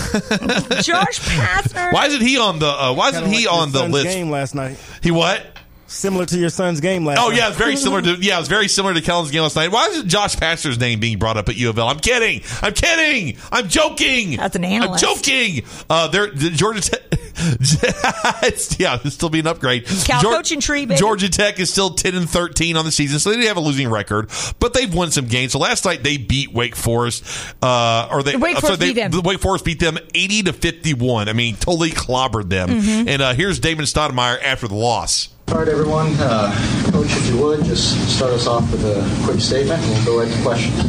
Josh 0.83 1.19
Pastner. 1.19 1.93
why 1.93 2.07
isn't 2.07 2.21
he 2.21 2.37
on 2.37 2.59
the? 2.59 2.67
Uh, 2.67 2.93
why 2.93 3.09
isn't 3.09 3.23
Kinda 3.23 3.37
he 3.37 3.45
like 3.47 3.55
on 3.55 3.71
the 3.71 3.83
list? 3.87 4.07
Game 4.07 4.29
last 4.29 4.55
night, 4.55 4.77
He 5.03 5.11
what? 5.11 5.45
Similar 5.89 6.27
to 6.27 6.37
your 6.37 6.49
son's 6.49 6.81
game 6.81 7.03
last 7.03 7.17
night. 7.17 7.25
Oh 7.25 7.29
night. 7.29 7.37
yeah, 7.37 7.47
it's 7.49 7.57
very 7.57 7.75
similar 7.75 8.01
to 8.03 8.13
yeah, 8.15 8.39
it's 8.39 8.47
very 8.47 8.67
similar 8.67 8.93
to 8.93 9.01
Kellen's 9.01 9.31
game 9.31 9.41
last 9.41 9.55
night. 9.55 9.71
Why 9.71 9.87
is 9.87 10.03
Josh 10.03 10.35
Pastner's 10.35 10.79
name 10.79 10.99
being 10.99 11.17
brought 11.17 11.35
up 11.35 11.49
at 11.49 11.57
U 11.57 11.69
of 11.69 11.79
L? 11.79 11.87
I'm 11.87 11.99
kidding. 11.99 12.41
I'm 12.61 12.73
kidding. 12.73 13.37
I'm 13.51 13.67
joking. 13.67 14.37
That's 14.37 14.55
an 14.55 14.65
analyst. 14.65 15.03
I'm 15.03 15.15
joking. 15.15 15.63
Uh, 15.89 16.07
they're 16.09 16.29
the 16.29 16.51
Georgia 16.51 16.81
Tech. 16.81 17.01
it's, 17.41 18.79
yeah, 18.79 18.99
it's 19.03 19.15
still 19.15 19.29
be 19.29 19.39
an 19.39 19.47
upgrade. 19.47 19.85
Cal 20.05 20.21
coaching 20.21 20.59
tree, 20.59 20.85
baby. 20.85 20.99
Georgia 20.99 21.29
Tech 21.29 21.59
is 21.59 21.71
still 21.71 21.91
10 21.91 22.13
and 22.13 22.29
13 22.29 22.77
on 22.77 22.85
the 22.85 22.91
season, 22.91 23.17
so 23.17 23.29
they 23.29 23.37
didn't 23.37 23.47
have 23.47 23.57
a 23.57 23.61
losing 23.61 23.89
record, 23.89 24.29
but 24.59 24.73
they've 24.73 24.93
won 24.93 25.09
some 25.09 25.25
games. 25.25 25.53
So 25.53 25.59
last 25.59 25.85
night 25.85 26.03
they 26.03 26.17
beat 26.17 26.53
Wake 26.53 26.75
Forest, 26.75 27.23
uh, 27.63 28.09
or 28.11 28.23
they 28.23 28.35
Wake 28.35 28.57
I'm 28.57 28.61
Forest 28.61 28.79
they, 28.79 28.89
beat 28.89 29.01
them. 29.01 29.11
the 29.11 29.21
Wake 29.21 29.39
Forest 29.39 29.65
beat 29.65 29.79
them 29.79 29.97
80 30.13 30.43
to 30.43 30.53
51. 30.53 31.29
I 31.29 31.33
mean, 31.33 31.55
totally 31.55 31.91
clobbered 31.91 32.49
them. 32.49 32.69
Mm-hmm. 32.69 33.07
And 33.07 33.21
uh, 33.21 33.33
here's 33.33 33.59
Damon 33.59 33.85
Stoudamire 33.85 34.43
after 34.43 34.67
the 34.67 34.75
loss. 34.75 35.29
All 35.51 35.57
right, 35.57 35.67
everyone. 35.67 36.13
Uh, 36.19 36.51
Coach, 36.91 37.07
if 37.09 37.27
you 37.27 37.37
would, 37.41 37.63
just 37.65 38.15
start 38.15 38.31
us 38.33 38.45
off 38.45 38.71
with 38.71 38.85
a 38.85 39.25
quick 39.25 39.41
statement, 39.41 39.81
and 39.81 39.91
we'll 39.93 40.05
go 40.05 40.19
right 40.19 40.31
to 40.31 40.41
questions. 40.43 40.83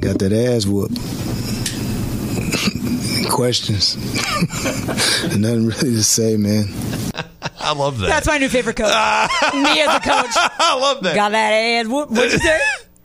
Got 0.00 0.18
that 0.18 0.32
ass 0.32 0.66
whooped. 0.66 0.98
Questions. 3.30 3.96
Nothing 5.38 5.66
really 5.66 5.94
to 5.94 6.04
say, 6.04 6.36
man. 6.36 6.64
I 7.58 7.72
love 7.72 7.98
that. 8.00 8.08
That's 8.08 8.26
my 8.26 8.38
new 8.38 8.48
favorite 8.48 8.76
coach. 8.76 8.88
Me 9.54 9.80
as 9.80 9.96
a 9.96 10.00
coach. 10.00 10.30
I 10.36 10.76
love 10.78 11.02
that. 11.04 11.14
Got 11.14 11.30
that 11.32 11.52
ass. 11.52 11.86
What, 11.86 12.10
what'd 12.10 12.32
you 12.32 12.38
say? 12.38 12.60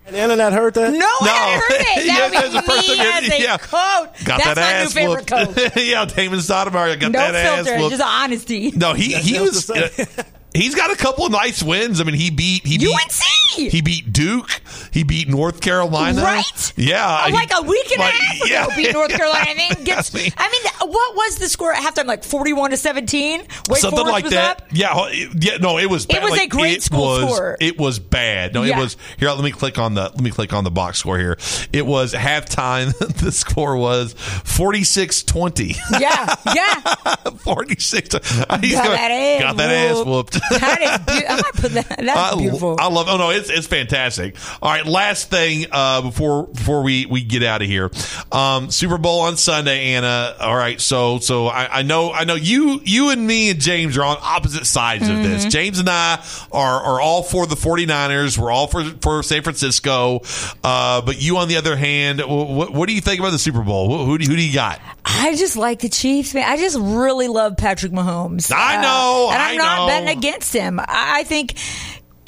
And 0.08 0.16
the 0.16 0.20
internet 0.22 0.54
heard 0.54 0.74
that. 0.76 0.94
No, 0.94 1.06
I 1.06 1.28
hadn't 1.28 1.60
heard 1.60 1.82
it. 1.82 2.06
Yeah, 2.08 2.30
That 2.30 2.32
that's 2.32 2.54
would 2.54 2.62
be 2.64 2.68
first 2.72 2.88
me 2.88 3.00
as 3.00 3.30
a 3.40 3.42
yeah. 3.44 3.58
coach. 3.58 4.24
Got 4.26 4.42
That's 4.42 4.46
that 4.46 4.56
my 4.56 4.62
ass 4.62 4.96
new 4.96 5.02
favorite 5.02 5.30
whooped. 5.32 5.56
coach. 5.56 5.76
yeah, 5.86 6.06
Damon 6.06 6.40
Stoudamire 6.40 6.98
got 7.00 7.12
No 7.12 7.20
that 7.20 7.36
ass 7.36 7.66
filter, 7.66 7.78
whooped. 7.82 7.92
just 7.98 8.04
honesty. 8.04 8.72
no, 8.72 8.94
he 8.94 9.14
he 9.16 9.40
was. 9.40 9.70
He's 10.58 10.76
got 10.76 10.92
a 10.92 10.96
couple 10.96 11.26
of 11.26 11.32
nice 11.32 11.62
wins. 11.64 12.02
I 12.02 12.04
mean, 12.04 12.16
he 12.16 12.30
beat 12.32 12.66
he 12.66 12.78
beat 12.78 12.94
UNC. 12.94 13.72
he 13.72 13.82
beat 13.82 14.12
Duke. 14.12 14.50
He 14.92 15.04
beat 15.04 15.28
North 15.28 15.62
Carolina. 15.62 16.22
Right? 16.22 16.74
Yeah. 16.76 17.22
Oh, 17.24 17.28
he- 17.28 17.34
like 17.34 17.52
a 17.56 17.62
week 17.62 17.92
and 17.92 18.00
like, 18.00 18.14
a 18.14 18.18
half 18.18 18.36
ago, 18.38 18.46
yeah. 18.48 18.76
beat 18.76 18.94
North 18.94 19.12
Carolina. 19.12 19.46
I 19.50 19.54
mean, 19.54 19.72
gets, 19.84 20.14
I 20.14 20.18
mean- 20.18 20.32
I 20.38 20.50
mean, 20.50 20.92
what 20.92 21.16
was 21.16 21.38
the 21.38 21.48
score 21.50 21.74
at 21.74 21.82
halftime? 21.84 22.06
Like 22.08 22.24
forty-one 22.24 22.72
to 22.72 22.78
seventeen. 22.78 23.42
Wake 23.70 23.80
Something 23.80 24.00
Forest 24.06 24.12
like 24.12 24.30
that. 24.30 24.62
Up? 24.62 24.68
Yeah, 24.72 25.10
yeah. 25.40 25.58
No, 25.58 25.78
it 25.78 25.90
was. 25.90 26.06
It 26.10 26.22
was 26.22 26.32
Like, 26.32 26.44
a 26.46 26.48
great 26.48 26.82
school 26.82 27.00
was, 27.02 27.36
score. 27.36 27.58
It 27.60 27.78
was 27.78 28.00
bad. 28.00 28.54
No, 28.54 28.64
Yeah. 28.64 28.78
it 28.78 28.82
was. 28.82 28.98
Here, 29.18 29.30
let 29.30 29.44
me 29.44 29.52
click 29.52 29.78
on 29.78 29.94
the. 29.94 30.04
Let 30.04 30.22
me 30.22 30.32
click 30.32 30.54
on 30.54 30.64
the 30.64 30.72
box 30.72 30.98
score 31.00 31.18
here. 31.20 31.38
It 31.72 31.86
was 31.86 32.14
halftime. 32.14 32.98
the 33.22 33.32
score 33.32 33.78
was 33.78 34.16
46-20. 34.16 35.76
Yeah, 36.00 36.36
yeah. 36.56 36.96
46. 37.38 38.10
Got 38.10 38.22
gonna- 38.50 38.68
that 38.68 39.12
ass 39.12 39.42
got 39.42 39.58
that 39.58 39.70
ass 39.70 40.06
whooped. 40.06 40.40
That 40.50 40.82
is 40.82 41.06
beau- 41.06 41.28
I 41.28 41.36
might 41.36 41.54
put 41.54 41.72
that. 41.74 41.88
That's 41.98 42.10
I, 42.34 42.36
beautiful. 42.38 42.76
I 42.80 42.88
love. 42.90 43.08
Oh 43.10 43.18
no, 43.18 43.30
it's 43.32 43.50
it's 43.50 43.68
fantastic. 43.68 44.36
All 44.62 44.70
right, 44.72 44.86
last 44.86 45.30
thing 45.30 45.66
uh, 45.72 46.02
before 46.02 46.48
before 46.48 46.84
we 46.84 47.06
we 47.06 47.24
get 47.24 47.44
out 47.44 47.62
of 47.62 47.68
here, 47.68 47.92
um, 48.32 48.72
Super 48.72 48.98
Bowl 48.98 49.22
on 49.22 49.38
Sunday, 49.38 49.94
Anna. 49.94 50.36
All 50.40 50.56
right, 50.56 50.80
so 50.80 51.20
so 51.20 51.48
I, 51.48 51.80
I 51.80 51.82
know 51.84 52.12
I 52.12 52.24
know 52.24 52.36
you 52.36 52.82
you 52.84 53.10
and 53.12 53.26
me 53.26 53.50
and 53.50 53.60
James 53.60 53.98
are 53.98 54.04
on 54.04 54.18
opposite 54.22 54.66
sides 54.66 55.08
of 55.08 55.18
this. 55.18 55.42
Mm-hmm. 55.42 55.50
James 55.50 55.80
and 55.80 55.90
I 55.90 56.24
are 56.52 56.82
are 56.82 57.02
all 57.02 57.24
for 57.24 57.46
the 57.48 57.56
49ers. 57.56 58.38
We're 58.38 58.52
all 58.52 58.68
for 58.68 58.84
for 59.02 59.24
San 59.24 59.44
Francisco. 59.44 60.22
Uh, 60.64 61.02
but 61.02 61.22
you, 61.22 61.38
on 61.38 61.48
the 61.48 61.58
other 61.58 61.76
hand, 61.76 62.20
what, 62.22 62.72
what 62.74 62.88
do 62.88 62.94
you 62.94 63.02
think 63.02 63.20
about 63.20 63.32
the 63.32 63.40
Super 63.40 63.62
Bowl? 63.64 63.90
Who, 63.98 64.06
who 64.06 64.18
do 64.18 64.26
who 64.30 64.36
do 64.36 64.42
you 64.42 64.54
got? 64.54 64.80
I 65.06 65.36
just 65.36 65.56
like 65.56 65.80
the 65.80 65.90
Chiefs, 65.90 66.34
man. 66.34 66.44
I 66.50 66.58
just 66.58 66.78
really 66.78 67.28
love 67.28 67.56
Patrick 67.58 67.92
Mahomes. 67.94 68.52
I 68.52 68.78
Uh, 68.78 68.82
know, 68.82 69.30
and 69.32 69.42
I'm 69.42 69.54
I 69.54 69.56
not 69.58 69.78
know. 69.80 69.88
betting 69.88 70.18
against 70.18 70.37
him. 70.52 70.80
I, 70.80 70.86
I 70.88 71.24
think 71.24 71.56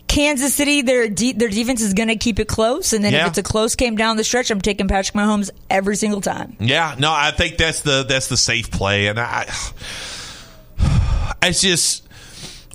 Kansas 0.07 0.53
City, 0.55 0.81
their 0.81 1.07
de- 1.07 1.33
their 1.33 1.49
defense 1.49 1.81
is 1.81 1.93
going 1.93 2.09
to 2.09 2.15
keep 2.15 2.39
it 2.39 2.47
close, 2.47 2.93
and 2.93 3.03
then 3.03 3.13
Yeah. 3.13 3.21
if 3.23 3.27
it's 3.29 3.37
a 3.37 3.43
close 3.43 3.75
game 3.75 3.95
down 3.95 4.17
the 4.17 4.23
stretch, 4.23 4.49
I'm 4.49 4.59
taking 4.61 4.87
Patrick 4.87 5.15
Mahomes 5.15 5.49
every 5.69 5.95
single 5.95 6.19
time. 6.21 6.57
Yeah, 6.59 6.95
no, 6.97 7.11
I 7.13 7.31
think 7.31 7.57
that's 7.57 7.81
the 7.81 8.03
that's 8.07 8.27
the 8.27 8.37
safe 8.37 8.71
play, 8.71 9.07
and 9.07 9.19
I, 9.19 9.45
it's 11.43 11.61
just 11.61 12.07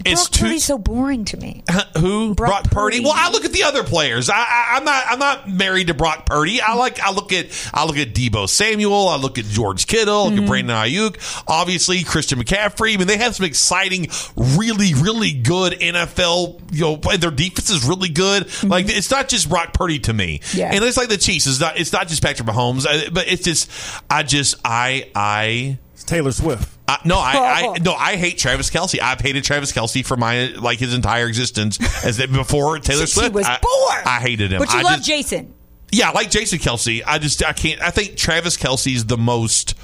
it's 0.04 0.22
Brock 0.28 0.30
too 0.32 0.44
Purdy's 0.46 0.64
so 0.64 0.78
boring 0.78 1.24
to 1.26 1.36
me. 1.36 1.62
who 1.98 2.34
Brock, 2.34 2.64
Purdy. 2.64 2.74
Purdy. 2.98 3.00
Well, 3.04 3.12
I 3.14 3.30
look 3.30 3.44
at 3.44 3.52
the 3.52 3.62
other 3.62 3.84
players. 3.84 4.28
I, 4.28 4.34
I, 4.36 4.64
I'm 4.76 4.84
not 4.84 5.04
I'm 5.08 5.18
not 5.18 5.48
married 5.48 5.86
to 5.88 5.94
Brock 5.94 6.26
Purdy. 6.26 6.60
I 6.60 6.74
like 6.74 7.00
I 7.00 7.12
look 7.12 7.32
at 7.32 7.46
I 7.72 7.84
look 7.86 7.96
at 7.96 8.08
Deebo 8.14 8.48
Samuel. 8.48 9.08
I 9.08 9.16
look 9.16 9.38
at 9.38 9.44
George 9.44 9.86
Kittle. 9.86 10.14
I 10.14 10.24
look 10.24 10.32
Mm-hmm. 10.34 10.42
at 10.44 10.48
Brandon 10.48 10.76
Aiyuk. 10.76 11.44
Obviously, 11.46 12.02
Christian 12.04 12.40
McCaffrey. 12.40 12.94
I 12.94 12.96
mean, 12.96 13.06
they 13.06 13.16
have 13.18 13.36
some 13.36 13.46
exciting, 13.46 14.08
really 14.36 14.94
really 14.94 15.32
good 15.32 15.74
NFL. 15.74 16.60
You 16.72 16.80
know, 16.80 16.96
their 17.16 17.30
defense 17.30 17.70
is 17.70 17.86
really 17.86 18.08
good. 18.08 18.48
Like 18.64 18.86
it's 18.88 19.10
not 19.10 19.28
just 19.28 19.48
Brock 19.48 19.72
Purdy 19.74 20.00
to 20.00 20.12
me. 20.12 20.38
Mm-hmm. 20.40 20.58
Yeah. 20.58 20.70
and 20.72 20.84
it's 20.84 20.96
like 20.96 21.08
the 21.08 21.16
Chiefs. 21.18 21.46
It's 21.46 21.60
not 21.60 21.78
it's 21.78 21.92
not 21.92 22.08
just 22.08 22.22
Patrick 22.22 22.48
Mahomes, 22.48 22.84
but 23.12 23.28
it's 23.28 23.42
just 23.44 23.70
I 24.10 24.22
just 24.24 24.56
I 24.64 25.10
I. 25.14 25.78
It's 26.04 26.10
Taylor 26.10 26.32
Swift. 26.32 26.68
Uh, 26.86 26.98
no, 27.06 27.16
I, 27.16 27.72
I 27.74 27.78
no, 27.82 27.94
I 27.94 28.16
hate 28.16 28.36
Travis 28.36 28.70
Kelce. 28.70 29.00
I've 29.00 29.20
hated 29.20 29.42
Travis 29.44 29.72
Kelce 29.72 30.04
for 30.04 30.16
my 30.18 30.48
like 30.60 30.78
his 30.78 30.92
entire 30.92 31.26
existence 31.26 31.78
as 32.04 32.18
that 32.18 32.30
before 32.30 32.78
Taylor 32.80 33.06
Since 33.06 33.14
he 33.14 33.20
Swift. 33.20 33.34
was 33.34 33.46
I, 33.46 33.58
born. 33.60 34.02
I 34.06 34.20
hated 34.20 34.52
him. 34.52 34.58
But 34.58 34.72
you 34.72 34.80
I 34.80 34.82
love 34.82 34.96
just- 34.96 35.06
Jason. 35.08 35.54
Yeah, 35.92 36.10
I 36.10 36.12
like 36.12 36.30
Jason 36.30 36.58
Kelce. 36.58 37.02
I 37.06 37.18
just 37.18 37.44
I 37.44 37.52
can't. 37.52 37.80
I 37.80 37.90
think 37.90 38.16
Travis 38.16 38.56
Kelce's 38.56 39.04
the 39.06 39.16
most 39.16 39.74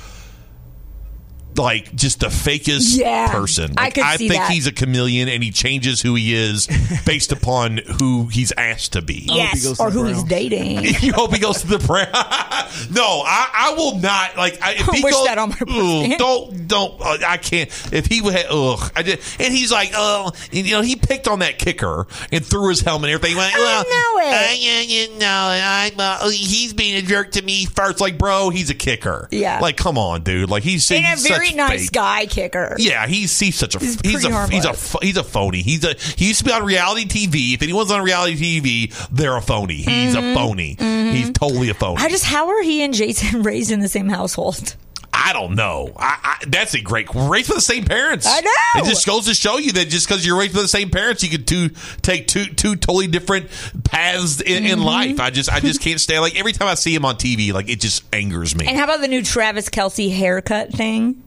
like 1.57 1.95
just 1.95 2.21
the 2.21 2.27
fakest 2.29 2.97
Yeah, 2.99 3.31
person. 3.31 3.75
I 3.77 3.85
Like, 3.85 3.95
could 3.95 4.05
see 4.19 4.29
think 4.29 4.41
that. 4.43 4.51
he's 4.51 4.67
a 4.67 4.73
chameleon 4.73 5.29
and 5.29 5.43
he 5.43 5.51
changes 5.51 6.01
who 6.01 6.15
he 6.15 6.35
is 6.35 6.69
based 7.07 7.33
upon 7.33 7.79
who 7.99 8.27
he's 8.27 8.53
asked 8.57 8.93
to 8.95 9.03
be. 9.03 9.25
Yes, 9.29 9.63
to 9.63 9.83
or 9.83 9.91
the 9.91 9.99
who 10.01 10.05
he's 10.07 10.23
dating. 10.25 10.85
You 11.01 11.13
hope 11.13 11.33
he 11.33 11.39
goes 11.41 11.61
to 11.63 11.67
the 11.67 11.79
Brown. 11.79 12.07
no, 12.91 13.23
I, 13.25 13.51
I 13.71 13.75
will 13.77 13.99
not. 13.99 14.37
Like, 14.37 14.61
I, 14.63 14.73
if 14.75 14.87
he 14.87 15.03
wish 15.03 15.13
goes, 15.15 15.27
that 15.27 15.39
on 15.39 15.51
my 15.51 15.57
Ugh, 15.61 15.67
birthday. 15.67 16.17
don't, 16.19 16.69
don't. 16.69 17.01
Uh, 17.01 17.19
I 17.27 17.37
can't. 17.37 17.69
If 17.93 18.07
he 18.07 18.21
would, 18.21 18.35
ugh. 18.49 18.93
I 18.95 19.03
just, 19.03 19.41
and 19.41 19.53
he's 19.53 19.73
like, 19.73 19.91
oh, 19.95 20.31
and, 20.53 20.67
you 20.67 20.73
know, 20.75 20.83
he 20.83 20.97
picked 20.97 21.27
on 21.29 21.41
that 21.41 21.59
kicker 21.59 22.07
and 22.33 22.45
threw 22.45 22.69
his 22.69 22.81
helmet 22.81 23.11
and 23.11 23.15
everything. 23.15 23.37
He 23.37 23.41
Went, 23.41 23.55
well, 23.55 23.83
know 23.85 24.21
it. 24.23 24.61
yeah, 24.61 24.81
you 24.81 25.19
know, 25.19 25.27
I'm, 25.63 25.93
uh, 25.99 26.29
he's 26.31 26.73
being 26.73 26.97
a 26.97 27.03
jerk 27.03 27.33
to 27.33 27.43
me 27.43 27.65
first. 27.67 28.01
Like, 28.01 28.19
bro, 28.19 28.51
he's 28.51 28.71
a 28.71 28.75
kicker. 28.75 29.29
Yeah. 29.31 29.61
Like, 29.61 29.77
come 29.77 29.97
on, 29.99 30.23
dude. 30.23 30.51
Like, 30.51 30.63
he's 30.63 30.91
And 30.91 31.05
a 31.05 31.09
he's 31.11 31.25
very 31.41 31.49
such 31.49 31.57
nice 31.57 31.81
fake. 31.85 31.93
guy 31.93 32.27
kicker. 32.27 32.77
Yeah, 32.79 33.07
he's 33.07 33.39
he's 33.39 33.57
such 33.57 33.75
a 33.75 33.79
He's 33.79 34.01
he's, 34.01 34.23
pretty 34.23 34.35
a 34.35 34.47
he's 34.49 34.65
a 34.65 34.99
he's 35.03 35.17
a 35.17 35.25
phony. 35.25 35.63
He's 35.63 35.85
a 35.85 35.95
he 36.17 36.29
used 36.29 36.39
to 36.41 36.45
be 36.45 36.53
on 36.53 36.65
reality 36.65 37.07
TV. 37.07 37.55
If 37.55 37.63
anyone's 37.63 37.91
on 37.91 38.03
reality 38.03 38.61
TV, 38.61 39.09
they're 39.11 39.37
a 39.37 39.43
phony. 39.43 39.77
He's 39.77 40.15
a 40.15 40.35
phony. 40.35 40.77
He's 40.79 41.31
totally 41.33 41.71
a 41.71 41.75
phony. 41.75 41.97
Mm-hmm. 41.97 42.07
I 42.07 42.09
just, 42.11 42.25
how 42.25 42.49
are 42.51 42.63
he 42.63 42.83
and 42.83 42.95
Jason 42.95 43.43
raised 43.45 43.71
in 43.71 43.81
the 43.81 43.89
same 43.89 44.09
household? 44.09 44.77
I 45.13 45.33
don't 45.33 45.55
know. 45.55 45.93
I, 45.97 46.19
I, 46.41 46.45
that's 46.47 46.75
a 46.75 46.81
great 46.81 47.09
raised 47.15 47.49
by 47.49 47.57
the 47.57 47.61
same 47.61 47.85
parents. 47.85 48.27
I 48.29 48.41
know. 48.41 48.83
It 48.83 48.87
just 48.89 49.07
goes 49.07 49.27
to 49.27 49.35
show 49.35 49.59
you 49.59 49.73
that 49.73 49.89
just 49.89 50.09
because 50.09 50.25
you're 50.25 50.39
raised 50.39 50.55
by 50.55 50.63
the 50.63 50.69
same 50.69 50.89
parents, 50.89 51.23
you 51.23 51.29
could 51.31 51.47
two 51.47 51.71
take 52.01 52.27
two 52.29 52.47
two 52.47 52.77
totally 52.77 53.07
different 53.09 53.49
paths 53.85 54.41
in, 54.41 54.63
Mm-hmm. 54.63 54.73
in 54.73 54.83
life. 54.83 55.21
I 55.21 55.31
just 55.31 55.51
I 55.53 55.61
just 55.61 55.81
can't 55.81 56.01
stand. 56.01 56.23
Like 56.23 56.39
every 56.39 56.53
time 56.53 56.69
I 56.69 56.75
see 56.75 56.95
him 56.95 57.05
on 57.05 57.17
TV, 57.17 57.53
like 57.53 57.69
it 57.69 57.81
just 57.81 58.03
angers 58.15 58.57
me. 58.57 58.67
And 58.67 58.77
how 58.79 58.85
about 58.85 59.01
the 59.01 59.09
new 59.09 59.23
Travis 59.23 59.69
Kelce 59.69 60.11
haircut 60.15 60.73
thing? 60.73 61.23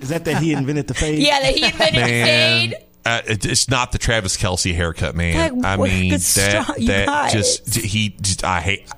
Is 0.00 0.08
that 0.08 0.24
that 0.24 0.42
he 0.42 0.52
invented 0.52 0.86
the 0.86 0.94
fade? 0.94 1.18
Yeah, 1.18 1.40
that 1.40 1.54
he 1.54 1.64
invented 1.64 1.94
the 1.94 2.06
fade. 2.06 2.76
Uh, 3.04 3.20
it- 3.26 3.46
it's 3.46 3.68
not 3.68 3.92
the 3.92 3.98
Travis 3.98 4.36
Kelce 4.36 4.74
haircut, 4.74 5.14
man. 5.14 5.60
Like, 5.60 5.64
I 5.64 5.76
mean 5.82 6.10
that 6.12 6.20
strong- 6.20 6.86
that 6.86 7.32
just 7.32 7.74
he 7.76 8.10
just 8.20 8.44
I 8.44 8.60
hate 8.60 8.88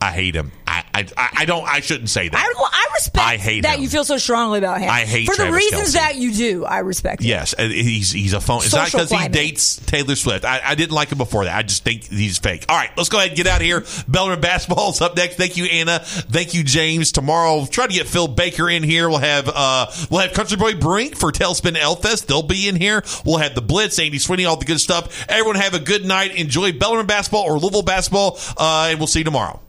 I 0.00 0.10
hate 0.12 0.34
him. 0.34 0.52
I 0.66 0.84
I, 0.94 1.06
I 1.38 1.44
don't 1.44 1.66
I 1.66 1.80
shouldn't 1.80 2.10
say 2.10 2.28
that. 2.28 2.36
I, 2.36 2.52
well, 2.58 2.67
I 2.67 2.67
respect 2.98 3.26
I 3.26 3.36
hate 3.36 3.62
that 3.62 3.76
him. 3.76 3.82
you 3.82 3.88
feel 3.88 4.04
so 4.04 4.18
strongly 4.18 4.58
about 4.58 4.80
him. 4.80 4.90
I 4.90 5.00
hate 5.00 5.26
for 5.26 5.36
the 5.36 5.50
reasons 5.52 5.90
Kelce. 5.90 5.92
that 5.94 6.16
you 6.16 6.32
do. 6.32 6.64
I 6.64 6.78
respect. 6.80 7.22
it. 7.22 7.26
Yes, 7.26 7.54
he's 7.58 8.10
he's 8.12 8.32
a 8.32 8.40
phone. 8.40 8.62
It's 8.62 8.74
not 8.74 8.86
because 8.90 9.10
he 9.10 9.28
dates 9.28 9.76
Taylor 9.86 10.16
Swift. 10.16 10.44
I, 10.44 10.60
I 10.64 10.74
didn't 10.74 10.92
like 10.92 11.10
him 11.10 11.18
before 11.18 11.44
that. 11.44 11.56
I 11.56 11.62
just 11.62 11.84
think 11.84 12.04
he's 12.04 12.38
fake. 12.38 12.66
All 12.68 12.76
right, 12.76 12.90
let's 12.96 13.08
go 13.08 13.18
ahead 13.18 13.30
and 13.30 13.36
get 13.36 13.46
out 13.46 13.60
of 13.60 13.66
here. 13.66 13.84
Bellarmine 14.08 14.40
basketball's 14.40 15.00
up 15.00 15.16
next. 15.16 15.36
Thank 15.36 15.56
you, 15.56 15.64
Anna. 15.66 16.00
Thank 16.00 16.54
you, 16.54 16.64
James. 16.64 17.12
Tomorrow, 17.12 17.66
try 17.66 17.86
to 17.86 17.92
get 17.92 18.06
Phil 18.06 18.28
Baker 18.28 18.68
in 18.68 18.82
here. 18.82 19.08
We'll 19.08 19.18
have 19.18 19.48
uh 19.52 19.90
we'll 20.10 20.20
have 20.20 20.32
Country 20.32 20.56
Boy 20.56 20.74
Brink 20.74 21.16
for 21.16 21.30
Tailspin 21.32 21.76
Ale 21.76 21.96
Fest. 21.96 22.28
They'll 22.28 22.42
be 22.42 22.68
in 22.68 22.76
here. 22.76 23.02
We'll 23.24 23.38
have 23.38 23.54
the 23.54 23.62
Blitz, 23.62 23.98
Andy 23.98 24.18
Sweeney, 24.18 24.44
all 24.44 24.56
the 24.56 24.64
good 24.64 24.80
stuff. 24.80 25.26
Everyone 25.28 25.56
have 25.56 25.74
a 25.74 25.80
good 25.80 26.04
night. 26.04 26.34
Enjoy 26.36 26.72
Bellarmine 26.72 27.06
basketball 27.06 27.44
or 27.44 27.58
Louisville 27.58 27.82
basketball, 27.82 28.38
uh, 28.56 28.88
and 28.90 28.98
we'll 28.98 29.06
see 29.06 29.20
you 29.20 29.24
tomorrow. 29.24 29.60